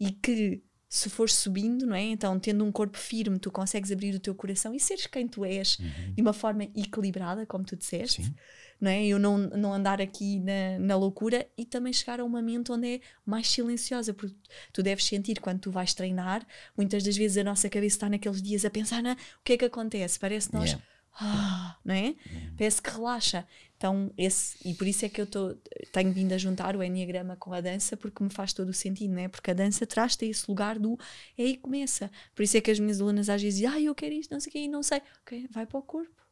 E 0.00 0.10
que 0.10 0.60
se 0.96 1.10
fores 1.10 1.34
subindo, 1.34 1.86
não 1.86 1.94
é? 1.94 2.00
Então, 2.04 2.38
tendo 2.40 2.64
um 2.64 2.72
corpo 2.72 2.96
firme, 2.96 3.38
tu 3.38 3.50
consegues 3.50 3.92
abrir 3.92 4.14
o 4.14 4.18
teu 4.18 4.34
coração 4.34 4.74
e 4.74 4.80
seres 4.80 5.06
quem 5.06 5.28
tu 5.28 5.44
és 5.44 5.76
de 6.14 6.22
uma 6.22 6.32
forma 6.32 6.64
equilibrada, 6.74 7.44
como 7.44 7.64
tu 7.64 7.76
disseste, 7.76 8.24
Sim. 8.24 8.34
não 8.80 8.90
é? 8.90 9.04
Eu 9.04 9.18
não, 9.18 9.36
não 9.36 9.74
andar 9.74 10.00
aqui 10.00 10.40
na, 10.40 10.78
na 10.78 10.96
loucura 10.96 11.46
e 11.56 11.66
também 11.66 11.92
chegar 11.92 12.18
a 12.18 12.24
uma 12.24 12.40
mente 12.40 12.72
onde 12.72 12.94
é 12.94 13.00
mais 13.26 13.46
silenciosa, 13.46 14.14
porque 14.14 14.34
tu 14.72 14.82
deves 14.82 15.04
sentir 15.04 15.38
quando 15.38 15.60
tu 15.60 15.70
vais 15.70 15.92
treinar, 15.92 16.46
muitas 16.74 17.02
das 17.02 17.14
vezes 17.14 17.36
a 17.36 17.44
nossa 17.44 17.68
cabeça 17.68 17.96
está 17.96 18.08
naqueles 18.08 18.40
dias 18.40 18.64
a 18.64 18.70
pensar, 18.70 19.02
na, 19.02 19.12
o 19.12 19.44
que 19.44 19.52
é 19.52 19.58
que 19.58 19.66
acontece? 19.66 20.18
Parece 20.18 20.50
nós. 20.54 20.70
Yeah. 20.70 20.86
Ah, 21.18 21.76
não 21.84 21.94
é? 21.94 22.14
Parece 22.56 22.80
que 22.80 22.90
relaxa. 22.90 23.46
Então, 23.76 24.10
esse, 24.16 24.56
e 24.66 24.72
por 24.72 24.86
isso 24.86 25.04
é 25.04 25.08
que 25.08 25.20
eu 25.20 25.26
tô, 25.26 25.54
tenho 25.92 26.10
vindo 26.10 26.32
a 26.32 26.38
juntar 26.38 26.74
o 26.74 26.82
Enneagrama 26.82 27.36
com 27.36 27.52
a 27.52 27.60
dança, 27.60 27.94
porque 27.94 28.24
me 28.24 28.30
faz 28.30 28.54
todo 28.54 28.70
o 28.70 28.72
sentido, 28.72 29.12
não 29.12 29.20
é? 29.20 29.28
Porque 29.28 29.50
a 29.50 29.54
dança 29.54 29.86
traz-te 29.86 30.24
a 30.24 30.28
esse 30.28 30.48
lugar 30.48 30.78
do 30.78 30.98
é 31.36 31.42
aí 31.42 31.56
que 31.56 31.62
começa. 31.62 32.10
Por 32.34 32.42
isso 32.42 32.56
é 32.56 32.60
que 32.62 32.70
as 32.70 32.78
minhas 32.80 33.00
alunas 33.02 33.28
às 33.28 33.42
vezes 33.42 33.58
dizem, 33.60 33.70
ah, 33.74 33.80
eu 33.80 33.94
quero 33.94 34.14
isto, 34.14 34.30
não 34.32 34.40
sei 34.40 34.48
o 34.48 34.52
quê, 34.52 34.58
e 34.60 34.68
não 34.68 34.82
sei. 34.82 35.02
Ok, 35.22 35.46
vai 35.50 35.66
para 35.66 35.78
o 35.78 35.82
corpo, 35.82 36.22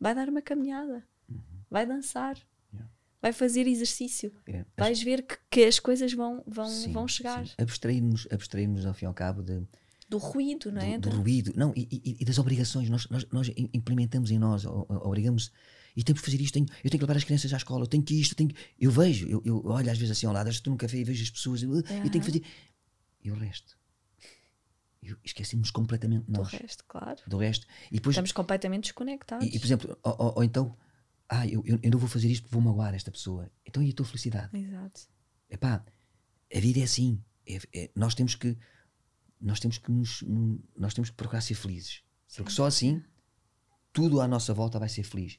vai 0.00 0.14
dar 0.14 0.28
uma 0.30 0.40
caminhada, 0.40 1.04
vai 1.70 1.84
dançar, 1.86 2.36
Yeah. 2.72 2.90
vai 3.20 3.32
fazer 3.34 3.66
exercício, 3.66 4.32
É. 4.46 4.60
As- 4.60 4.66
vais 4.78 5.02
ver 5.02 5.22
que, 5.26 5.36
que 5.50 5.64
as 5.64 5.78
coisas 5.78 6.12
vão, 6.14 6.42
vão, 6.46 6.68
sim, 6.68 6.90
vão 6.92 7.06
chegar. 7.06 7.46
sim. 7.46 7.52
Abstrair-nos, 7.58 8.26
abstrair-nos 8.30 8.86
ao 8.86 8.94
fim 8.94 9.04
e 9.04 9.08
ao 9.08 9.14
cabo 9.14 9.42
de, 9.42 9.62
Do 10.08 10.16
ruído, 10.16 10.72
não 10.72 10.80
é? 10.80 10.98
do, 10.98 11.10
do 11.10 11.16
ruído 11.20 11.52
não, 11.54 11.72
e, 11.76 11.86
e- 11.92 12.16
e 12.20 12.24
das 12.24 12.38
obrigações. 12.38 12.88
Nós, 12.88 13.06
nós, 13.08 13.26
nós 13.30 13.48
im- 13.50 13.68
implementamos 13.74 14.30
em 14.30 14.38
nós, 14.38 14.64
obrigamos 14.64 15.52
e 15.96 16.04
temos 16.04 16.20
que 16.20 16.26
fazer 16.30 16.40
isto. 16.40 16.54
Tenho, 16.54 16.66
eu 16.84 16.90
tenho 16.90 16.98
que 17.00 17.04
levar 17.04 17.16
as 17.16 17.24
crianças 17.24 17.52
à 17.52 17.56
escola, 17.56 17.84
eu 17.84 17.88
tenho 17.88 18.02
que 18.02 18.14
isto, 18.20 18.32
eu, 18.32 18.36
tenho 18.36 18.50
que, 18.50 18.56
eu 18.78 18.90
vejo, 18.90 19.26
eu, 19.28 19.42
eu 19.44 19.64
olho 19.66 19.90
às 19.90 19.96
vezes 19.98 20.12
assim 20.16 20.26
ao 20.26 20.32
lado, 20.32 20.50
estou 20.50 20.70
num 20.70 20.76
café 20.76 20.98
e 20.98 21.04
vejo 21.04 21.22
as 21.22 21.30
pessoas, 21.30 21.62
eu, 21.62 21.74
eu 21.74 21.82
tenho 21.82 22.10
que 22.10 22.20
fazer. 22.20 22.42
E 23.24 23.30
o 23.30 23.34
resto? 23.34 23.76
Eu 25.02 25.16
esquecemos 25.24 25.70
completamente 25.70 26.24
de 26.26 26.32
do 26.32 26.38
nós, 26.40 26.52
resto, 26.52 26.84
claro. 26.88 27.20
do 27.26 27.36
resto. 27.38 27.66
E 27.90 27.94
depois, 27.96 28.14
Estamos 28.14 28.32
completamente 28.32 28.84
desconectados. 28.84 29.46
e, 29.46 29.54
e, 29.56 29.58
por 29.58 29.66
exemplo, 29.66 29.98
ou, 30.02 30.16
ou- 30.18 30.32
ou 30.36 30.44
então, 30.44 30.76
ah, 31.28 31.46
eu, 31.46 31.62
eu, 31.66 31.78
não 31.90 31.98
vou 31.98 32.08
fazer 32.08 32.28
isto 32.28 32.42
porque 32.42 32.54
vou 32.54 32.62
magoar 32.62 32.94
esta 32.94 33.10
pessoa. 33.10 33.50
Então 33.64 33.82
e 33.82 33.90
a 33.90 33.92
tua 33.92 34.04
felicidade? 34.06 34.56
Exato. 34.56 35.02
Epá, 35.48 35.84
a 36.54 36.60
vida 36.60 36.80
é 36.80 36.82
assim. 36.82 37.22
É- 37.46 37.58
é- 37.72 37.90
nós 37.94 38.14
temos 38.14 38.34
que 38.34 38.56
nós 39.40 39.60
temos 39.60 39.78
que 39.78 39.90
nos 39.92 40.24
nós 40.76 40.94
temos 40.94 41.10
que 41.10 41.16
procurar 41.16 41.40
ser 41.40 41.54
felizes. 41.54 42.02
Porque 42.36 42.50
só 42.50 42.66
assim 42.66 43.02
tudo 43.92 44.20
à 44.20 44.26
nossa 44.26 44.52
volta 44.52 44.78
vai 44.78 44.88
ser 44.88 45.02
feliz. 45.04 45.38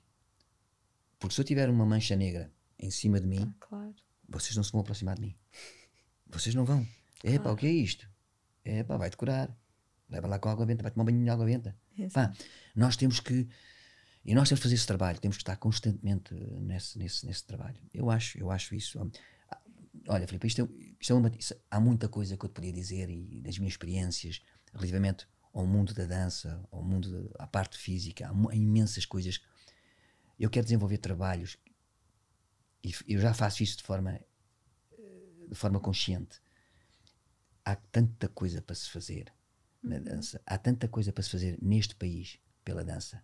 Porque 1.19 1.33
se 1.35 1.41
eu 1.41 1.45
tiver 1.45 1.69
uma 1.69 1.85
mancha 1.85 2.15
negra 2.15 2.51
em 2.79 2.91
cima 2.91 3.19
de 3.19 3.27
mim, 3.27 3.41
Ah, 3.41 3.53
claro. 3.67 3.95
vocês 4.29 4.55
não 4.55 4.63
se 4.63 4.71
vão 4.71 4.81
aproximar 4.81 5.15
de 5.15 5.21
mim. 5.21 5.35
Vocês 6.27 6.53
não 6.53 6.65
vão. 6.65 6.85
Epá, 7.23 7.43
Claro. 7.43 7.53
o 7.53 7.55
que 7.57 7.65
é 7.67 7.71
isto? 7.71 8.07
Epá, 8.63 8.97
vai 8.97 9.09
decorar. 9.09 9.55
Leva 10.09 10.27
lá 10.27 10.39
com 10.39 10.49
água 10.49 10.65
benta, 10.65 10.83
vai 10.83 10.91
tomar 10.91 11.03
um 11.03 11.05
banho 11.07 11.23
de 11.23 11.29
água 11.29 11.45
benta. 11.45 11.75
Pá, 12.13 12.31
nós 12.75 12.95
temos 12.95 13.19
que 13.19 13.47
e 14.23 14.35
nós 14.35 14.49
temos 14.49 14.59
que 14.59 14.63
fazer 14.63 14.75
esse 14.75 14.85
trabalho, 14.85 15.19
temos 15.19 15.37
que 15.37 15.43
estar 15.43 15.55
constantemente 15.55 16.33
nesse, 16.33 16.97
nesse, 16.99 17.25
nesse 17.25 17.45
trabalho. 17.45 17.77
Eu 17.93 18.09
acho, 18.09 18.37
eu 18.37 18.51
acho 18.51 18.75
isso. 18.75 18.99
Ah, 19.49 19.61
Olha, 20.09 20.27
Filipe, 20.27 20.47
isto, 20.47 20.61
é, 20.61 20.67
isto 20.99 21.11
é 21.13 21.15
uma, 21.15 21.31
isso- 21.37 21.55
há 21.71 21.79
muita 21.79 22.07
coisa 22.09 22.37
que 22.37 22.45
eu 22.45 22.49
te 22.49 22.53
podia 22.53 22.71
dizer 22.73 23.09
e 23.09 23.41
das 23.41 23.57
minhas 23.57 23.73
experiências 23.73 24.41
relativamente 24.73 25.25
ao 25.53 25.65
mundo 25.65 25.93
da 25.93 26.05
dança, 26.05 26.61
ao 26.71 26.83
mundo, 26.83 27.09
da- 27.29 27.43
à 27.43 27.47
parte 27.47 27.77
física, 27.77 28.29
há, 28.29 28.55
imensas 28.55 29.05
coisas. 29.05 29.41
Eu 30.39 30.49
quero 30.49 30.65
desenvolver 30.65 30.97
trabalhos 30.99 31.57
e 32.83 32.93
eu 33.07 33.19
já 33.19 33.33
faço 33.33 33.63
isso 33.63 33.77
de 33.77 33.83
forma, 33.83 34.19
eh, 34.91 35.47
de 35.49 35.55
forma 35.55 35.79
consciente. 35.79 36.39
Há 37.65 37.75
tanta 37.75 38.27
coisa 38.29 38.61
para 38.61 38.75
se 38.75 38.89
fazer 38.89 39.33
na 39.83 39.99
dança, 39.99 40.41
há 40.45 40.57
tanta 40.57 40.87
coisa 40.87 41.11
para 41.11 41.23
se 41.23 41.29
fazer 41.29 41.57
neste 41.61 41.95
país 41.95 42.39
pela 42.63 42.83
dança. 42.83 43.21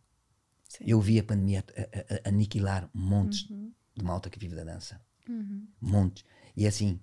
Sim. 0.67 0.83
Eu 0.87 0.99
vi 1.01 1.19
a 1.19 1.23
pandemia 1.23 1.63
a- 1.77 1.81
a- 1.81 2.15
a- 2.25 2.29
aniquilar 2.29 2.89
montes 2.93 3.47
de 3.95 4.03
malta 4.03 4.29
que 4.29 4.39
vive 4.39 4.55
da 4.55 4.63
dança. 4.63 4.99
Montes. 5.79 6.25
E 6.57 6.65
é 6.65 6.67
assim, 6.67 6.99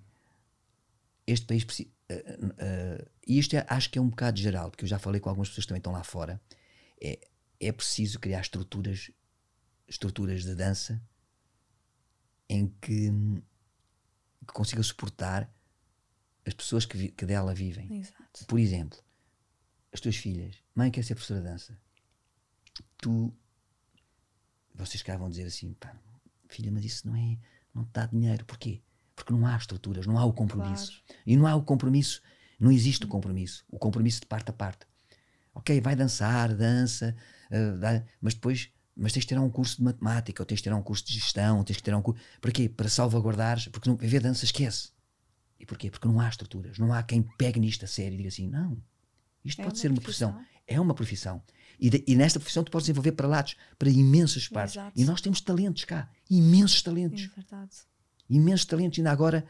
este 1.25 1.45
país 1.45 1.63
precisa. 1.63 1.89
e 3.25 3.39
isto 3.39 3.55
é- 3.55 3.65
acho 3.69 3.89
que 3.89 3.97
é 3.97 4.01
um 4.01 4.09
bocado 4.09 4.37
geral, 4.37 4.69
porque 4.69 4.83
eu 4.83 4.89
já 4.89 4.99
falei 4.99 5.21
com 5.21 5.29
algumas 5.29 5.47
pessoas 5.47 5.63
que 5.63 5.69
também 5.69 5.79
estão 5.79 5.93
lá 5.93 6.03
fora. 6.03 6.41
É, 7.01 7.17
é 7.59 7.71
preciso 7.71 8.19
criar 8.19 8.41
estruturas, 8.41 9.09
estruturas 9.91 10.43
de 10.43 10.55
dança 10.55 11.01
em 12.49 12.67
que, 12.81 13.09
que 14.47 14.53
consiga 14.53 14.81
suportar 14.81 15.53
as 16.45 16.53
pessoas 16.53 16.85
que, 16.85 17.09
que 17.09 17.25
dela 17.25 17.53
vivem. 17.53 17.93
Exato. 17.99 18.45
Por 18.47 18.57
exemplo, 18.59 18.97
as 19.91 19.99
tuas 19.99 20.15
filhas, 20.15 20.55
mãe 20.73 20.89
quer 20.89 21.03
ser 21.03 21.15
professora 21.15 21.41
de 21.41 21.47
dança. 21.47 21.77
Tu, 22.97 23.33
vocês 24.73 25.03
cá 25.03 25.17
vão 25.17 25.29
dizer 25.29 25.45
assim, 25.45 25.73
pá, 25.73 25.93
filha, 26.49 26.71
mas 26.71 26.85
isso 26.85 27.07
não 27.07 27.15
é, 27.15 27.37
não 27.73 27.83
te 27.83 27.91
dá 27.93 28.05
dinheiro. 28.05 28.45
Porquê? 28.45 28.81
Porque 29.15 29.33
não 29.33 29.45
há 29.45 29.55
estruturas, 29.57 30.07
não 30.07 30.17
há 30.17 30.25
o 30.25 30.33
compromisso. 30.33 31.03
E 31.25 31.35
não 31.35 31.45
há 31.45 31.55
o 31.55 31.63
compromisso, 31.63 32.21
não 32.59 32.71
existe 32.71 33.05
o 33.05 33.07
compromisso. 33.07 33.65
O 33.69 33.77
compromisso 33.77 34.21
de 34.21 34.25
parte 34.27 34.49
a 34.49 34.53
parte. 34.53 34.87
Ok, 35.53 35.79
vai 35.81 35.95
dançar, 35.97 36.55
dança, 36.55 37.15
ah, 37.51 37.77
dá- 37.77 38.03
mas 38.21 38.33
depois, 38.33 38.71
mas 38.95 39.13
tens 39.13 39.21
de 39.21 39.27
tirar 39.27 39.41
um 39.41 39.49
curso 39.49 39.77
de 39.77 39.83
matemática, 39.83 40.41
ou 40.41 40.45
tens 40.45 40.57
de 40.57 40.63
tirar 40.63 40.75
um 40.75 40.83
curso 40.83 41.05
de 41.05 41.13
gestão, 41.13 41.57
ou 41.59 41.63
tens 41.63 41.77
de 41.77 41.83
tirar 41.83 41.97
um 41.97 42.01
curso. 42.01 42.21
Para 42.39 42.51
quê? 42.51 42.67
Para 42.69 42.89
salvaguardares, 42.89 43.67
porque 43.69 43.89
não, 43.89 43.97
ver 43.97 44.21
dança 44.21 44.45
esquece. 44.45 44.89
E 45.59 45.65
porquê? 45.65 45.89
Porque 45.91 46.07
não 46.07 46.19
há 46.19 46.27
estruturas, 46.27 46.77
não 46.79 46.91
há 46.93 47.01
quem 47.03 47.21
pegue 47.37 47.59
nisto 47.59 47.85
a 47.85 47.87
sério 47.87 48.13
e 48.15 48.17
diga 48.17 48.29
assim, 48.29 48.47
não, 48.47 48.77
isto 49.45 49.59
É 49.61 49.63
pode 49.63 49.75
uma 49.75 49.81
ser 49.81 49.91
uma 49.91 50.01
profissão. 50.01 50.31
profissão. 50.33 50.51
É 50.67 50.79
uma 50.79 50.93
profissão. 50.93 51.41
E, 51.79 51.89
de- 51.89 52.03
e 52.07 52.15
nesta 52.15 52.39
profissão 52.39 52.63
tu 52.63 52.71
podes 52.71 52.85
desenvolver 52.85 53.11
para 53.13 53.27
lados, 53.27 53.55
para 53.77 53.89
imensas 53.89 54.47
partes. 54.47 54.75
Exato. 54.75 54.99
E 54.99 55.03
nós 55.05 55.19
temos 55.21 55.41
talentos 55.41 55.83
cá, 55.85 56.09
imensos 56.29 56.79
É 56.81 56.83
talentos. 56.83 57.21
verdade. 57.35 57.71
Imensos 58.29 58.65
talentos. 58.65 58.97
Ainda 58.99 59.11
agora, 59.11 59.45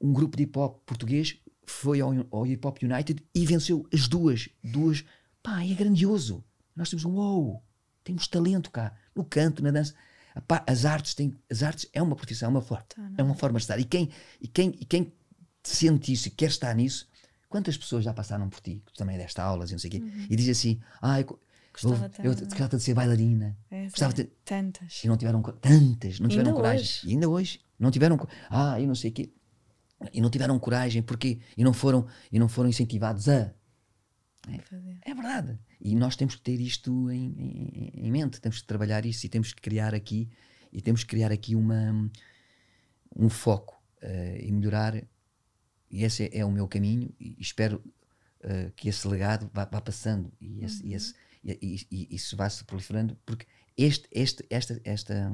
um 0.00 0.12
grupo 0.12 0.36
de 0.36 0.44
hip 0.44 0.58
hop 0.58 0.80
português 0.86 1.36
foi 1.66 2.00
ao, 2.00 2.12
ao 2.30 2.46
Hip 2.46 2.66
Hop 2.66 2.78
United 2.82 3.22
e 3.34 3.44
venceu 3.44 3.86
as 3.92 4.08
duas. 4.08 4.48
Duas. 4.64 5.04
Pá, 5.42 5.62
é 5.64 5.74
grandioso. 5.74 6.42
Nós 6.74 6.88
temos 6.88 7.04
um 7.04 7.10
wow, 7.12 7.62
temos 8.08 8.26
talento 8.28 8.70
cá, 8.70 8.94
no 9.14 9.24
canto, 9.24 9.62
na 9.62 9.70
dança. 9.70 9.94
As 10.66 10.84
artes 10.84 11.14
têm, 11.14 11.36
as 11.50 11.62
artes 11.62 11.88
é 11.92 12.00
uma 12.02 12.14
profissão, 12.16 12.46
é 12.48 12.50
uma 12.50 12.60
forma, 12.62 12.84
não 12.96 13.14
é 13.18 13.22
uma 13.22 13.34
forma 13.34 13.58
de 13.58 13.64
estar. 13.64 13.78
E 13.78 13.84
quem, 13.84 14.08
e 14.40 14.46
quem, 14.48 14.68
e 14.80 14.84
quem 14.84 15.12
sente 15.62 16.12
isso 16.12 16.28
e 16.28 16.30
quer 16.30 16.46
estar 16.48 16.74
nisso, 16.74 17.08
quantas 17.48 17.76
pessoas 17.76 18.04
já 18.04 18.12
passaram 18.14 18.48
por 18.48 18.60
ti, 18.60 18.82
que 18.86 18.92
tu 18.92 18.96
também 18.98 19.18
deste 19.18 19.40
aulas 19.40 19.70
e 19.70 19.72
não 19.72 19.78
sei 19.78 19.88
o 19.88 19.92
quê, 19.92 20.02
e 20.30 20.36
dizem 20.36 20.52
assim, 20.52 20.80
ah, 21.02 21.20
eu- 21.20 21.38
Gostava 21.72 22.06
eu 22.24 22.34
tanto. 22.34 22.44
gostava 22.48 22.76
de 22.76 22.82
ser 22.82 22.94
bailarina. 22.94 23.56
É, 23.70 23.84
Gostava 23.88 24.12
é, 24.12 24.16
de- 24.16 24.24
Tantas. 24.44 25.04
E 25.04 25.06
não 25.08 25.16
tiveram 25.16 25.40
tantas, 25.42 26.18
não 26.18 26.28
tiveram 26.28 26.48
Ainda 26.50 26.60
coragem. 26.60 26.80
hoje. 26.80 27.00
E 27.06 27.10
ainda 27.12 27.28
hoje. 27.28 27.60
Não 27.78 27.90
tiveram. 27.92 28.28
Ah, 28.50 28.80
eu 28.80 28.86
não 28.88 28.94
sei 28.96 29.10
o 29.10 29.14
quê. 29.14 29.32
E 30.12 30.20
não 30.20 30.28
tiveram 30.30 30.58
coragem 30.58 31.02
porque 31.02 31.38
e 31.56 31.62
não 31.62 31.72
foram 31.72 32.06
e 32.32 32.38
não 32.38 32.48
foram 32.48 32.68
incentivados 32.68 33.28
a. 33.28 33.52
Fazer. 34.64 34.98
É 35.02 35.14
verdade. 35.14 35.58
E 35.80 35.94
nós 35.94 36.16
temos 36.16 36.34
que 36.36 36.42
ter 36.42 36.60
isto 36.60 37.10
em, 37.10 37.26
em- 37.36 37.92
em 38.06 38.10
mente, 38.10 38.40
temos 38.40 38.60
que 38.60 38.66
trabalhar 38.66 39.04
isso 39.04 39.26
e 39.26 39.28
temos 39.28 39.52
que 39.52 39.60
criar 39.60 39.94
aqui 39.94 40.28
e 40.72 40.80
temos 40.80 41.02
que 41.02 41.10
criar 41.10 41.30
aqui 41.32 41.54
uma 41.54 42.10
um 43.16 43.28
foco 43.28 43.82
eh, 44.00 44.40
e 44.46 44.52
melhorar. 44.52 44.94
E 45.90 46.04
esse 46.04 46.24
é, 46.24 46.38
é 46.38 46.44
o 46.44 46.50
meu 46.52 46.68
caminho 46.68 47.12
e 47.18 47.36
espero 47.40 47.82
eh, 48.40 48.70
que 48.76 48.88
esse 48.88 49.06
legado 49.08 49.50
vá, 49.52 49.64
vá 49.64 49.80
passando 49.80 50.32
e, 50.40 50.64
esse, 50.64 50.86
e, 50.86 50.94
esse- 50.94 51.14
e- 51.44 51.86
e- 51.90 52.08
isso 52.14 52.36
vá 52.36 52.48
se 52.48 52.64
proliferando 52.64 53.16
porque 53.26 53.46
este, 53.76 54.08
este, 54.12 54.46
esta, 54.50 54.80
esta, 54.84 55.32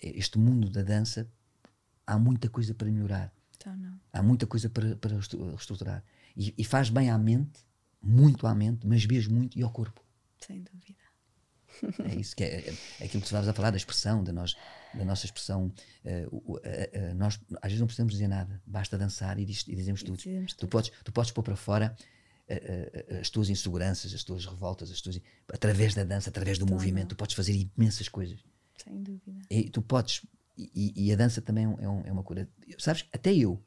este 0.00 0.38
mundo 0.38 0.70
da 0.70 0.82
dança 0.82 1.30
há 2.06 2.18
muita 2.18 2.48
coisa 2.48 2.74
para 2.74 2.90
melhorar. 2.90 3.32
Então. 3.56 3.74
Há 4.12 4.22
muita 4.22 4.46
coisa 4.46 4.68
para, 4.70 4.96
para 4.96 5.16
reestruturar. 5.16 6.04
E, 6.36 6.54
e 6.56 6.64
faz 6.64 6.88
bem 6.90 7.10
à 7.10 7.18
mente, 7.18 7.64
muito 8.06 8.46
à 8.46 8.54
mente, 8.54 8.86
mas 8.86 9.04
mesmo 9.06 9.34
muito 9.34 9.58
e 9.58 9.62
ao 9.62 9.70
corpo. 9.70 10.02
Sem 10.46 10.62
dúvida. 10.62 10.96
É 12.04 12.14
isso 12.14 12.34
que 12.34 12.42
é, 12.44 12.60
é- 12.60 12.74
é 13.00 13.04
aquilo 13.04 13.08
que 13.08 13.18
tu 13.20 13.24
estavas 13.24 13.48
a 13.48 13.52
falar 13.52 13.70
da 13.70 13.76
expressão, 13.76 14.24
da, 14.24 14.32
nós, 14.32 14.56
da 14.94 15.04
nossa 15.04 15.26
expressão. 15.26 15.70
o- 16.30 16.58
eh, 16.62 16.90
eh, 16.92 17.14
nós 17.14 17.38
às 17.60 17.64
vezes 17.70 17.80
não 17.80 17.86
precisamos 17.86 18.12
dizer 18.14 18.28
nada, 18.28 18.62
basta 18.66 18.96
dançar 18.96 19.38
e, 19.38 19.44
diz- 19.44 19.64
e 19.68 19.74
dizemos 19.76 20.02
tudo. 20.02 20.16
dizemos 20.16 20.52
Tu 20.54 20.58
tudo. 20.60 20.70
podes, 20.70 20.90
tu 21.04 21.12
podes 21.12 21.30
pôr 21.32 21.42
para 21.42 21.56
fora 21.56 21.94
eh, 22.48 23.04
eh, 23.10 23.18
as 23.20 23.28
tuas 23.28 23.50
inseguranças, 23.50 24.14
as 24.14 24.22
tuas 24.24 24.46
revoltas, 24.46 24.90
as 24.90 25.00
tuas, 25.02 25.20
através 25.52 25.94
da 25.94 26.04
dança, 26.04 26.30
através 26.30 26.58
do 26.58 26.66
movimento, 26.66 27.08
tu 27.08 27.16
podes 27.16 27.34
fazer 27.34 27.52
imensas 27.54 28.08
coisas. 28.08 28.38
Sem 28.82 29.02
dúvida. 29.02 29.40
E 29.50 29.68
tu 29.68 29.82
podes, 29.82 30.24
e, 30.56 30.92
e 31.08 31.12
a 31.12 31.16
dança 31.16 31.42
também 31.42 31.64
é, 31.66 31.84
é 31.84 31.88
um- 31.88 32.02
é 32.06 32.12
uma 32.12 32.22
cura. 32.22 32.48
Sabes, 32.78 33.04
até 33.12 33.34
eu, 33.34 33.60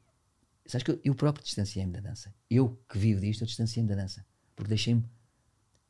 sabes 0.66 0.82
que 0.82 0.90
eu, 0.92 1.00
eu 1.04 1.14
próprio 1.14 1.44
distanciei-me 1.44 1.92
da 1.92 2.00
dança. 2.00 2.34
Eu 2.48 2.80
que 2.88 2.98
vivo 2.98 3.20
disto, 3.20 3.42
eu 3.42 3.46
distanciei-me 3.46 3.88
da 3.88 3.94
dança. 3.96 4.24
Porque 4.60 4.68
deixei-me 4.68 5.02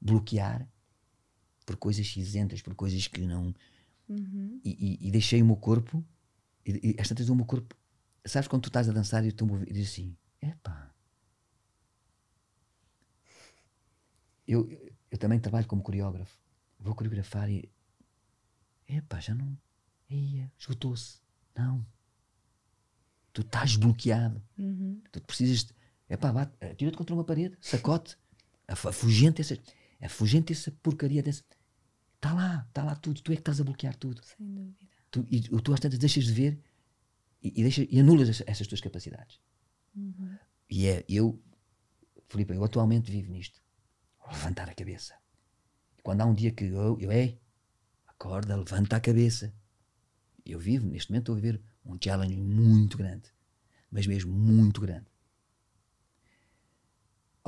bloquear 0.01 0.65
por 1.67 1.75
coisas 1.77 2.07
cinzentas, 2.07 2.63
por 2.63 2.73
coisas 2.77 3.09
que 3.09 3.21
não. 3.21 3.53
Uhum. 4.09 4.61
E, 4.65 4.71
e- 5.03 5.09
e 5.09 5.11
deixei 5.11 5.43
o 5.43 5.45
meu 5.47 5.57
corpo, 5.57 6.05
e, 6.65 6.91
e 6.91 6.95
esta 6.97 7.13
vez 7.17 7.29
o 7.29 7.35
meu 7.35 7.45
corpo. 7.45 7.75
Sabes 8.25 8.47
quando 8.47 8.63
tu 8.63 8.69
estás 8.69 8.89
a 8.89 8.93
dançar 8.93 9.25
e 9.27 9.33
teu 9.33 9.45
movimento 9.45 9.75
diz 9.75 9.89
assim: 9.91 10.17
epá. 10.41 10.95
Eu, 14.47 14.69
eu 15.11 15.19
também 15.19 15.41
trabalho 15.41 15.67
como 15.67 15.83
coreógrafo. 15.83 16.39
Vou 16.79 16.95
coreografar 16.95 17.51
e. 17.51 17.69
Epá, 18.87 19.19
já 19.19 19.35
não. 19.35 19.59
Eia, 20.09 20.53
esgotou-se. 20.57 21.19
Não. 21.57 21.85
Tu 23.33 23.41
estás 23.41 23.75
bloqueado. 23.75 24.41
Uhum. 24.57 25.03
Tu 25.11 25.21
precisas. 25.23 25.67
Epá, 26.09 26.33
bate, 26.33 26.53
atira-te 26.65 26.97
contra 26.97 27.15
uma 27.17 27.25
parede, 27.25 27.57
sacote, 27.61 28.17
afugente 28.73 29.41
essa, 29.41 29.59
afugente 30.01 30.53
essa 30.53 30.71
porcaria 30.83 31.23
dessa. 31.23 31.43
Está 32.17 32.33
lá, 32.33 32.65
está 32.69 32.85
lá 32.85 32.95
tudo. 32.97 33.21
Tu 33.23 33.33
é 33.33 33.35
que 33.37 33.41
estás 33.41 33.61
a 33.61 33.65
bloquear 33.65 33.97
tudo. 33.97 34.23
Sem 34.25 34.47
dúvida. 34.55 34.87
Tu, 35.11 35.27
e 35.31 35.41
tu 35.41 35.73
às 35.73 35.81
tantas 35.81 35.99
deixas 35.99 36.25
de 36.25 36.33
ver 36.33 36.61
e, 37.43 37.49
e, 37.61 37.63
deixa, 37.63 37.87
e 37.91 37.99
anulas 37.99 38.29
essa- 38.29 38.45
essas 38.47 38.67
tuas 38.67 38.81
capacidades. 38.81 39.41
Uhum. 39.97 40.37
E 40.69 40.87
é, 40.87 41.05
eu, 41.09 41.43
Filipe, 42.29 42.55
eu 42.55 42.63
atualmente 42.65 43.11
vivo 43.11 43.33
nisto. 43.33 43.61
Levantar 44.31 44.69
a 44.69 44.75
cabeça. 44.75 45.15
E 45.99 46.03
quando 46.03 46.21
há 46.21 46.27
um 46.27 46.35
dia 46.35 46.53
que 46.53 46.65
eu, 46.65 46.99
eu 47.01 47.11
é, 47.11 47.37
acorda, 48.07 48.55
levanta 48.57 48.97
a 48.97 49.01
cabeça. 49.01 49.53
Eu 50.47 50.59
vivo, 50.61 50.87
neste 50.87 51.11
momento, 51.11 51.23
estou 51.23 51.33
a 51.35 51.41
viver 51.41 51.61
um 51.85 51.99
challenge 52.03 52.37
muito 52.37 52.97
grande. 52.97 53.29
Mas 53.91 54.07
mesmo 54.07 54.33
muito 54.33 54.81
grande. 54.81 55.07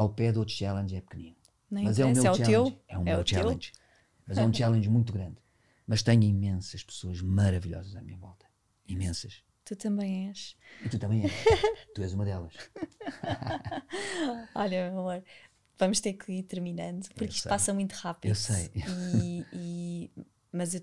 Ao 0.02 0.08
pé 0.10 0.32
do 0.32 0.40
outro 0.40 0.54
challenge 0.54 0.96
é 0.96 1.00
pequenino. 1.00 1.36
Nem 1.70 1.84
Mas 1.84 1.98
é 1.98 2.04
o 2.04 2.08
meu 2.12 2.18
é 2.20 2.22
challenge. 2.24 2.44
teu. 2.44 2.82
É 2.88 2.98
o 2.98 3.00
É 3.00 3.04
meu 3.04 3.20
o 3.20 3.24
teu. 3.24 3.38
challenge. 3.38 3.72
Mas 4.26 4.38
é 4.38 4.42
um 4.44 4.52
challenge 4.52 4.88
muito 4.90 5.12
grande. 5.12 5.36
Mas 5.86 6.02
tenho 6.02 6.22
imensas 6.22 6.82
pessoas 6.82 7.20
maravilhosas 7.22 7.94
à 7.96 8.02
minha 8.02 8.16
volta. 8.16 8.46
Imensas. 8.86 9.42
Tu 9.64 9.76
também 9.76 10.28
és. 10.28 10.56
E 10.84 10.88
tu 10.88 10.98
também 10.98 11.22
és. 11.24 11.32
tu 11.94 12.02
és 12.02 12.12
uma 12.12 12.24
delas. 12.24 12.52
Olha, 14.54 14.90
meu 14.90 15.00
amor, 15.00 15.24
vamos 15.78 16.00
ter 16.00 16.14
que 16.14 16.32
ir 16.32 16.42
terminando, 16.44 17.08
porque 17.08 17.24
Eu 17.24 17.28
isto 17.28 17.42
sei. 17.42 17.48
passa 17.48 17.72
muito 17.72 17.92
rápido. 17.92 18.30
Eu 18.30 18.34
sei. 18.34 18.70
E, 19.22 19.46
e- 19.52 20.10
mas 20.52 20.74
eu 20.74 20.82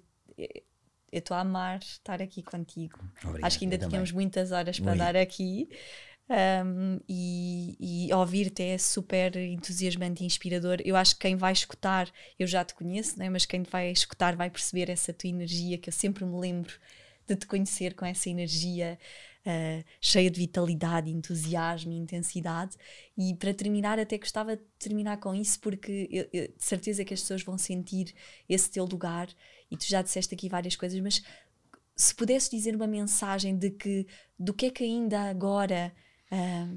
estou 1.12 1.36
a 1.36 1.42
amar 1.42 1.80
estar 1.80 2.22
aqui 2.22 2.42
contigo. 2.42 3.00
Obrigado, 3.24 3.46
Acho 3.46 3.60
que 3.60 3.66
ainda 3.66 3.78
tínhamos 3.78 4.12
muitas 4.12 4.52
horas 4.52 4.80
para 4.80 4.90
Muito. 4.92 5.00
dar 5.00 5.16
aqui. 5.16 5.70
Um, 6.30 7.00
e, 7.08 8.08
e 8.08 8.14
ouvir-te 8.14 8.62
é 8.64 8.78
super 8.78 9.36
entusiasmante 9.36 10.24
e 10.24 10.26
inspirador. 10.28 10.78
Eu 10.86 10.96
acho 10.96 11.16
que 11.16 11.22
quem 11.22 11.36
vai 11.36 11.52
escutar, 11.54 12.12
eu 12.38 12.46
já 12.48 12.64
te 12.64 12.74
conheço, 12.76 13.18
né? 13.18 13.30
mas 13.30 13.46
quem 13.46 13.64
vai 13.64 13.92
escutar 13.92 14.36
vai 14.36 14.50
perceber 14.50 14.90
essa 14.90 15.12
tua 15.14 15.30
energia, 15.30 15.78
que 15.78 15.90
eu 15.90 15.94
sempre 15.94 16.26
me 16.26 16.40
lembro 16.40 16.74
de 17.28 17.36
te 17.36 17.46
conhecer 17.48 17.94
com 17.96 18.06
essa 18.06 18.30
energia 18.30 18.98
uh, 19.46 19.84
cheia 20.02 20.30
de 20.30 20.40
vitalidade, 20.40 21.10
entusiasmo 21.10 21.92
e 21.92 21.98
intensidade. 21.98 22.76
E 23.18 23.36
para 23.36 23.54
terminar, 23.54 24.00
até 24.00 24.18
gostava 24.18 24.56
de 24.56 24.64
terminar 24.80 25.18
com 25.18 25.34
isso, 25.34 25.60
porque 25.60 26.08
eu, 26.12 26.28
eu- 26.34 26.48
de 26.48 26.64
certeza 26.64 27.04
que 27.06 27.14
as 27.14 27.22
pessoas 27.22 27.44
vão 27.44 27.58
sentir 27.58 28.14
esse 28.48 28.70
teu 28.70 28.86
lugar. 28.86 29.28
E 29.70 29.78
tu 29.78 29.86
já 29.88 30.02
disseste 30.02 30.34
aqui 30.34 30.50
várias 30.50 30.76
coisas, 30.76 31.00
mas 31.00 31.22
se 31.96 32.16
pudesse 32.16 32.50
dizer 32.52 32.76
uma 32.76 32.88
mensagem 32.88 33.58
de 33.58 33.72
que 33.72 34.08
do 34.38 34.54
que 34.54 34.68
é 34.68 34.72
que 34.72 34.84
ainda 34.84 35.22
agora, 35.30 35.94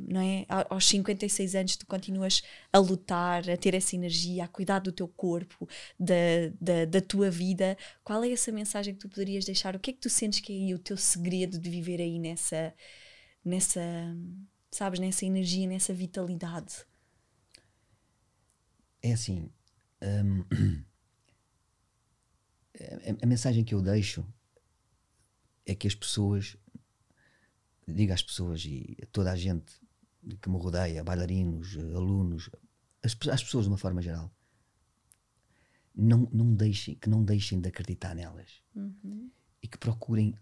não 0.08 0.20
é? 0.20 0.46
Aos 0.70 0.86
56 0.86 1.54
anos 1.54 1.76
tu 1.76 1.86
continuas 1.86 2.42
a 2.72 2.78
lutar, 2.78 3.48
a 3.50 3.56
ter 3.56 3.74
essa 3.74 3.94
energia, 3.94 4.44
a 4.44 4.48
cuidar 4.48 4.78
do 4.78 4.90
teu 4.90 5.06
corpo, 5.06 5.68
da, 5.98 6.14
da, 6.60 6.84
da 6.86 7.00
tua 7.00 7.30
vida, 7.30 7.76
qual 8.02 8.24
é 8.24 8.32
essa 8.32 8.50
mensagem 8.50 8.94
que 8.94 9.00
tu 9.00 9.08
poderias 9.08 9.44
deixar? 9.44 9.76
O 9.76 9.80
que 9.80 9.90
é 9.90 9.92
que 9.92 10.00
tu 10.00 10.08
sentes 10.10 10.40
que 10.40 10.52
é 10.52 10.56
aí 10.56 10.74
o 10.74 10.78
teu 10.78 10.96
segredo 10.96 11.58
de 11.58 11.68
viver 11.68 12.00
aí 12.00 12.18
nessa, 12.18 12.74
nessa, 13.44 13.80
sabes, 14.70 14.98
nessa 15.00 15.26
energia, 15.26 15.66
nessa 15.66 15.92
vitalidade? 15.92 16.86
É 19.02 19.12
assim. 19.12 19.50
a, 22.80 23.24
a 23.24 23.26
mensagem 23.26 23.64
que 23.64 23.74
eu 23.74 23.82
deixo 23.82 24.26
é 25.66 25.74
que 25.74 25.86
as 25.86 25.94
pessoas, 25.94 26.56
digo 27.92 28.12
às 28.12 28.22
pessoas 28.22 28.64
e 28.64 28.96
a 29.02 29.06
toda 29.06 29.32
a 29.32 29.36
gente 29.36 29.80
que 30.40 30.48
me 30.48 30.56
rodeia, 30.56 31.02
bailarinos, 31.02 31.76
alunos, 31.76 32.50
as, 33.02 33.16
as 33.28 33.42
pessoas 33.42 33.64
de 33.64 33.70
uma 33.70 33.78
forma 33.78 34.00
geral, 34.00 34.32
não, 35.94 36.28
não 36.32 36.54
deixem, 36.54 36.94
que 36.94 37.08
não 37.08 37.24
deixem 37.24 37.60
de 37.60 37.68
acreditar 37.68 38.14
nelas 38.14 38.62
e 39.62 39.68
que 39.68 39.78
procurem 39.78 40.34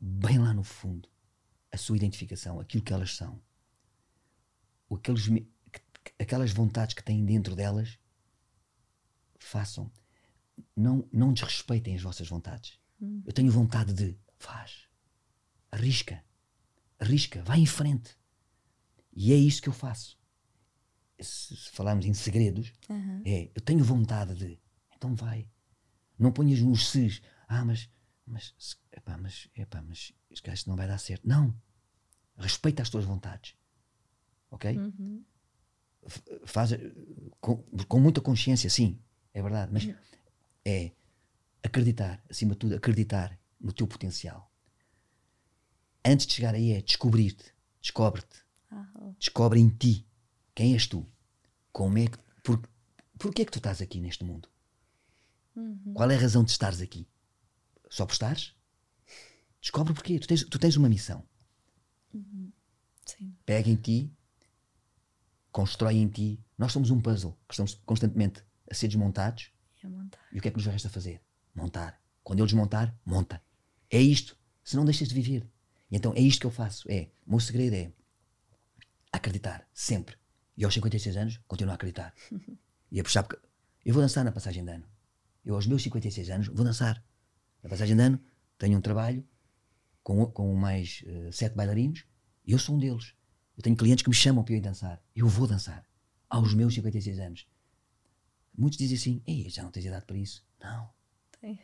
bem 0.00 0.38
lá 0.38 0.54
no 0.54 0.62
fundo 0.62 1.08
a 1.72 1.76
sua 1.76 1.96
identificação, 1.96 2.60
aquilo 2.60 2.82
que 2.82 2.92
elas 2.92 3.14
são, 3.16 3.40
aqueles, 4.90 5.28
aquelas 6.18 6.52
vontades 6.52 6.94
que 6.94 7.02
têm 7.02 7.24
dentro 7.24 7.54
delas, 7.54 7.98
façam. 9.38 9.90
Não, 10.74 11.06
não 11.12 11.32
desrespeitem 11.32 11.96
as 11.96 12.02
vossas 12.02 12.28
vontades. 12.28 12.78
Eu 13.26 13.32
tenho 13.32 13.52
vontade 13.52 13.92
de. 13.92 14.18
Faz. 14.38 14.88
Arrisca. 15.70 16.24
Arrisca. 16.98 17.42
Vai 17.42 17.60
em 17.60 17.66
frente. 17.66 18.16
E 19.12 19.32
é 19.32 19.36
isso 19.36 19.62
que 19.62 19.68
eu 19.68 19.72
faço. 19.72 20.18
Se, 21.20 21.56
se 21.56 21.70
falarmos 21.70 22.04
em 22.06 22.12
segredos, 22.14 22.72
é. 23.24 23.50
Eu 23.54 23.60
tenho 23.62 23.82
vontade 23.84 24.34
de. 24.34 24.60
Então 24.94 25.14
vai. 25.14 25.48
Não 26.18 26.32
ponhas 26.32 26.60
nos 26.60 26.88
ses. 26.88 27.22
Ah, 27.48 27.64
mas. 27.64 27.88
Mas. 28.26 28.54
Epá, 28.92 29.16
mas. 29.16 29.48
Epá, 29.54 29.82
mas. 29.82 30.12
Isto 30.30 30.50
isto 30.50 30.68
não 30.68 30.76
vai 30.76 30.86
dar 30.86 30.98
certo. 30.98 31.26
Não. 31.26 31.54
Respeita 32.36 32.82
as 32.82 32.90
tuas 32.90 33.04
vontades. 33.04 33.54
Ok? 34.50 34.76
F- 36.06 36.22
Faz. 36.44 36.72
eh, 36.72 36.78
Com, 37.40 37.56
com 37.88 38.00
muita 38.00 38.20
consciência, 38.20 38.68
sim. 38.68 39.00
É 39.32 39.40
verdade. 39.42 39.72
Mas 39.72 39.84
é 40.64 40.92
acreditar, 41.62 42.22
acima 42.28 42.52
de 42.52 42.58
tudo, 42.58 42.74
acreditar 42.76 43.38
no 43.58 43.72
teu 43.72 43.86
potencial. 43.86 44.52
Antes 46.06 46.26
de 46.26 46.34
chegar 46.34 46.54
aí 46.54 46.72
é 46.72 46.80
descobrir-te, 46.80 47.52
descobre-te, 47.80 48.44
descobre 49.18 49.58
em 49.58 49.68
ti 49.68 50.06
quem 50.54 50.72
és 50.74 50.86
tu, 50.86 51.04
como 51.72 51.98
é 51.98 52.06
que, 52.06 52.18
por, 52.44 52.62
porquê 53.18 53.42
é 53.42 53.44
que 53.44 53.50
tu 53.50 53.58
estás 53.58 53.82
aqui 53.82 54.00
neste 54.00 54.24
mundo? 54.24 54.48
Qual 55.94 56.10
é 56.10 56.14
a 56.16 56.20
razão 56.20 56.44
de 56.44 56.50
estares 56.50 56.80
aqui? 56.80 57.08
Só 57.90 58.06
por 58.06 58.12
estares? 58.12 58.54
Descobre 59.60 59.94
porquê. 59.94 60.18
Tu 60.18 60.28
tens, 60.28 60.44
tu 60.44 60.58
tens 60.58 60.76
uma 60.76 60.88
missão. 60.88 61.24
Sim. 63.06 63.34
Pega 63.44 63.68
em 63.68 63.76
ti, 63.76 64.12
constrói 65.50 65.96
em 65.96 66.08
ti. 66.08 66.38
Nós 66.58 66.72
somos 66.72 66.90
um 66.90 67.00
puzzle 67.00 67.36
que 67.48 67.54
estamos 67.54 67.74
constantemente 67.86 68.44
a 68.70 68.74
ser 68.74 68.88
desmontados. 68.88 69.50
E. 70.30 70.36
E 70.36 70.38
o 70.38 70.42
que 70.42 70.48
é 70.48 70.50
que 70.50 70.56
nos 70.56 70.66
resta 70.66 70.88
fazer? 70.88 71.22
Montar. 71.54 72.00
Quando 72.22 72.40
ele 72.40 72.46
desmontar, 72.46 72.94
monta. 73.04 73.42
É 73.90 74.00
isto. 74.00 74.36
Se 74.62 74.76
não 74.76 74.84
deixas 74.84 75.08
de 75.08 75.14
viver. 75.14 75.48
E 75.90 75.96
então 75.96 76.12
é 76.14 76.20
isto 76.20 76.40
que 76.40 76.46
eu 76.46 76.50
faço. 76.50 76.90
É, 76.90 77.08
o 77.26 77.30
meu 77.30 77.40
segredo 77.40 77.74
é 77.74 77.92
acreditar, 79.12 79.68
sempre. 79.72 80.16
E 80.56 80.64
aos 80.64 80.74
56 80.74 81.16
anos, 81.16 81.40
continuo 81.46 81.72
a 81.72 81.74
acreditar. 81.74 82.14
E 82.88 83.00
a 83.00 83.02
puxar, 83.02 83.24
porque 83.24 83.36
eu 83.84 83.92
vou 83.92 84.00
dançar 84.00 84.24
na 84.24 84.30
passagem 84.30 84.64
de 84.64 84.70
ano. 84.70 84.84
Eu 85.44 85.56
aos 85.56 85.66
meus 85.66 85.82
56 85.82 86.30
anos 86.30 86.46
vou 86.46 86.64
dançar. 86.64 87.04
Na 87.60 87.68
passagem 87.68 87.96
de 87.96 88.02
ano 88.02 88.20
tenho 88.56 88.78
um 88.78 88.80
trabalho 88.80 89.26
com, 90.04 90.24
com 90.26 90.54
mais 90.54 91.02
uh, 91.04 91.32
sete 91.32 91.56
bailarinos 91.56 92.04
e 92.46 92.52
eu 92.52 92.58
sou 92.60 92.76
um 92.76 92.78
deles. 92.78 93.12
Eu 93.56 93.62
tenho 93.64 93.76
clientes 93.76 94.04
que 94.04 94.08
me 94.08 94.14
chamam 94.14 94.44
para 94.44 94.54
eu 94.54 94.58
ir 94.58 94.60
dançar. 94.60 95.02
Eu 95.16 95.26
vou 95.28 95.48
dançar. 95.48 95.84
Aos 96.30 96.54
meus 96.54 96.74
56 96.74 97.18
anos. 97.18 97.46
Muitos 98.56 98.78
dizem 98.78 98.96
assim, 98.96 99.22
Ei, 99.26 99.50
já 99.50 99.64
não 99.64 99.72
tens 99.72 99.84
idade 99.84 100.06
para 100.06 100.16
isso. 100.16 100.44
Não. 100.60 100.88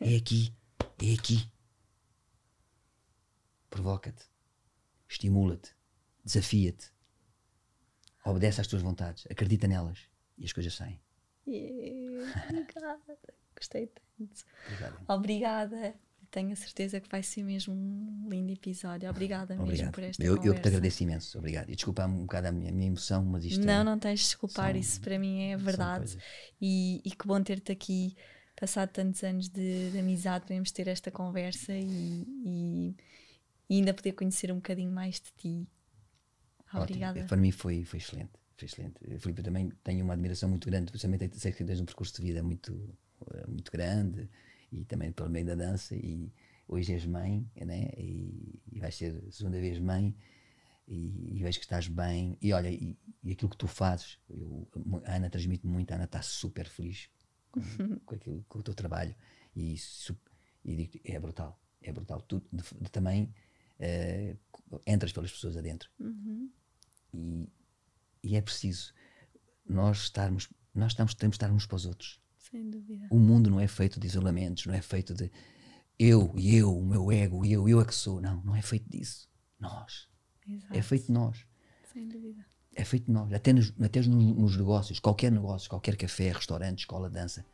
É 0.00 0.16
aqui. 0.16 0.52
É 1.00 1.14
aqui. 1.14 1.48
Provoca-te. 3.72 4.24
Estimula-te. 5.08 5.70
Desafia-te. 6.24 6.92
Obedece 8.24 8.60
às 8.60 8.66
tuas 8.66 8.82
vontades. 8.82 9.26
Acredita 9.30 9.66
nelas. 9.66 9.98
E 10.38 10.44
as 10.44 10.52
coisas 10.52 10.74
saem. 10.74 11.00
Yeah, 11.46 12.30
obrigada. 12.50 13.18
Gostei 13.56 13.86
tanto. 13.88 14.44
Obrigado. 14.66 15.04
Obrigada. 15.08 15.94
Tenho 16.30 16.52
a 16.52 16.56
certeza 16.56 17.00
que 17.00 17.08
vai 17.10 17.22
ser 17.22 17.42
mesmo 17.42 17.74
um 17.74 18.28
lindo 18.30 18.52
episódio. 18.52 19.08
Obrigada 19.10 19.54
mesmo 19.54 19.64
Obrigado. 19.64 19.92
por 19.92 20.02
esta 20.04 20.22
Eu, 20.22 20.32
eu 20.32 20.36
conversa. 20.36 20.54
que 20.56 20.62
te 20.62 20.68
agradeço 20.68 21.02
imenso. 21.02 21.38
Obrigado. 21.38 21.70
E 21.70 21.74
desculpa 21.76 22.06
um 22.06 22.22
bocado 22.22 22.48
a 22.48 22.52
minha, 22.52 22.70
a 22.70 22.72
minha 22.74 22.86
emoção, 22.88 23.24
mas 23.24 23.44
isto 23.44 23.64
Não, 23.64 23.72
é, 23.80 23.84
não 23.84 23.98
tens 23.98 24.20
de 24.20 24.26
desculpar, 24.26 24.70
são- 24.72 24.80
isso 24.80 25.00
para 25.00 25.18
mim 25.18 25.42
é 25.50 25.56
verdade. 25.56 26.16
E, 26.60 27.02
e 27.04 27.10
que 27.10 27.26
bom 27.26 27.42
ter-te 27.42 27.70
aqui, 27.72 28.16
passado 28.58 28.88
tantos 28.90 29.22
anos 29.24 29.48
de, 29.48 29.90
de 29.90 29.98
amizade, 29.98 30.44
podemos 30.46 30.70
ter 30.72 30.88
esta 30.88 31.10
conversa 31.10 31.72
e, 31.74 32.24
e- 32.46 32.96
e 33.72 33.76
ainda 33.76 33.94
poder 33.94 34.12
conhecer 34.12 34.52
um 34.52 34.56
bocadinho 34.56 34.92
mais 34.92 35.14
de 35.14 35.32
ti. 35.34 35.66
Ótimo. 36.66 36.82
Obrigada. 36.82 37.24
Para 37.24 37.38
mim 37.38 37.50
foi, 37.50 37.84
foi 37.86 37.98
excelente. 37.98 38.32
Foi 38.54 38.66
excelente. 38.66 38.98
Filipe, 39.18 39.40
eu 39.40 39.44
também 39.44 39.70
tenho 39.82 40.04
uma 40.04 40.12
admiração 40.12 40.50
muito 40.50 40.68
grande, 40.68 40.90
principalmente 40.92 41.40
sei 41.40 41.52
que 41.52 41.64
tens 41.64 41.80
um 41.80 41.86
percurso 41.86 42.14
de 42.16 42.20
vida 42.20 42.42
muito, 42.42 42.94
eh, 43.32 43.46
muito 43.46 43.72
grande 43.72 44.28
e 44.70 44.84
também 44.84 45.10
pelo 45.10 45.30
meio 45.30 45.46
da 45.46 45.54
dança. 45.54 45.96
E 45.96 46.30
hoje 46.68 46.92
és 46.92 47.06
mãe, 47.06 47.50
né? 47.56 47.88
e, 47.96 48.60
e 48.72 48.78
vais 48.78 48.94
ser 48.94 49.24
a 49.26 49.32
segunda 49.32 49.58
vez 49.58 49.78
mãe. 49.78 50.14
E, 50.86 51.38
e 51.38 51.42
vejo 51.42 51.58
que 51.58 51.64
estás 51.64 51.88
bem. 51.88 52.36
E 52.42 52.52
olha, 52.52 52.68
e, 52.68 52.98
e 53.22 53.32
aquilo 53.32 53.48
que 53.50 53.56
tu 53.56 53.66
fazes, 53.66 54.18
eu, 54.28 54.68
a 55.06 55.14
Ana 55.16 55.30
transmite 55.30 55.66
muito, 55.66 55.90
a 55.92 55.94
Ana 55.94 56.04
está 56.04 56.20
super 56.20 56.68
feliz 56.68 57.08
com, 57.50 57.60
com, 58.04 58.14
aquilo, 58.16 58.44
com 58.50 58.58
o 58.58 58.62
teu 58.62 58.74
trabalho. 58.74 59.14
E, 59.56 59.76
e 60.62 60.76
digo 60.76 61.00
é 61.04 61.18
brutal. 61.18 61.58
É 61.80 61.90
brutal. 61.90 62.20
Tu 62.22 62.42
de- 62.52 62.62
de 62.80 62.90
também 62.90 63.32
eh, 63.82 64.36
entras 64.86 65.12
pelas 65.12 65.32
pessoas 65.32 65.56
adentro. 65.56 65.90
Uhum. 65.98 66.48
e, 67.12 67.48
e 68.22 68.36
é 68.36 68.40
preciso 68.40 68.94
nós 69.68 70.04
estarmos 70.04 70.48
nós 70.72 70.92
estamos, 70.92 71.14
temos 71.14 71.34
de 71.34 71.44
estar 71.44 71.52
uns 71.52 71.66
para 71.66 71.76
os 71.76 71.84
outros. 71.84 72.22
Sem 72.38 72.70
dúvida. 72.70 73.08
o 73.10 73.18
mundo 73.18 73.50
não 73.50 73.58
é 73.60 73.66
feito 73.66 73.98
de 73.98 74.06
isolamentos 74.06 74.66
não 74.66 74.74
é 74.74 74.80
feito 74.80 75.14
de 75.14 75.30
eu 75.98 76.32
e 76.36 76.56
eu, 76.56 76.76
o 76.76 76.84
meu 76.84 77.10
ego 77.10 77.44
eu, 77.44 77.68
eu 77.68 77.80
é 77.80 77.84
que 77.84 77.94
sou, 77.94 78.20
não, 78.20 78.40
não 78.42 78.54
é 78.54 78.62
feito 78.62 78.88
disso. 78.88 79.28
Nós, 79.58 80.08
Exato. 80.46 80.76
é 80.76 80.82
feito 80.82 81.06
de 81.06 81.12
nós. 81.12 81.46
Sem 81.92 82.08
dúvida. 82.08 82.44
é 82.74 82.84
feito 82.84 83.06
de 83.06 83.12
nós, 83.12 83.32
até 83.32 83.52
nos, 83.52 83.72
até 83.80 84.00
nos, 84.00 84.08
nos 84.08 84.56
negócios 84.56 84.98
qualquer 85.00 85.30
negócio, 85.30 85.68
qualquer 85.68 85.96
café, 85.96 86.32
restaurante 86.32 86.80
escola, 86.80 87.10
dança 87.10 87.44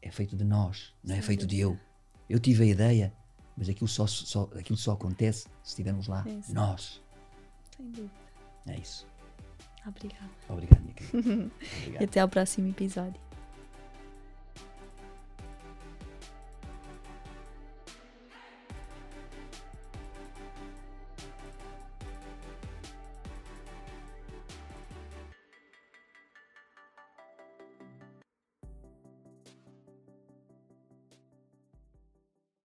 é 0.00 0.10
feito 0.10 0.36
de 0.36 0.44
nós, 0.44 0.94
não 1.02 1.14
é 1.14 1.18
Sem 1.18 1.26
feito 1.26 1.46
de 1.46 1.58
eu. 1.58 1.78
Eu 2.28 2.38
tive 2.38 2.62
a 2.64 2.66
ideia 2.66 3.12
mas 3.58 3.68
aquilo 3.68 3.88
só, 3.88 4.06
só, 4.06 4.48
aquilo 4.56 4.78
só 4.78 4.92
acontece 4.92 5.42
se 5.62 5.70
estivermos 5.70 6.06
lá, 6.08 6.24
Exato. 6.26 6.54
nós 6.54 7.02
Sem 7.76 7.90
dúvida. 7.90 8.10
é 8.68 8.78
isso, 8.78 9.06
Obrigada. 9.86 10.30
obrigado 10.48 10.80
minha 10.80 10.94
querida 10.94 11.18
E 11.60 11.78
obrigado. 11.82 12.04
até 12.04 12.20
ao 12.20 12.28
próximo 12.28 12.68
episódio. 12.68 13.20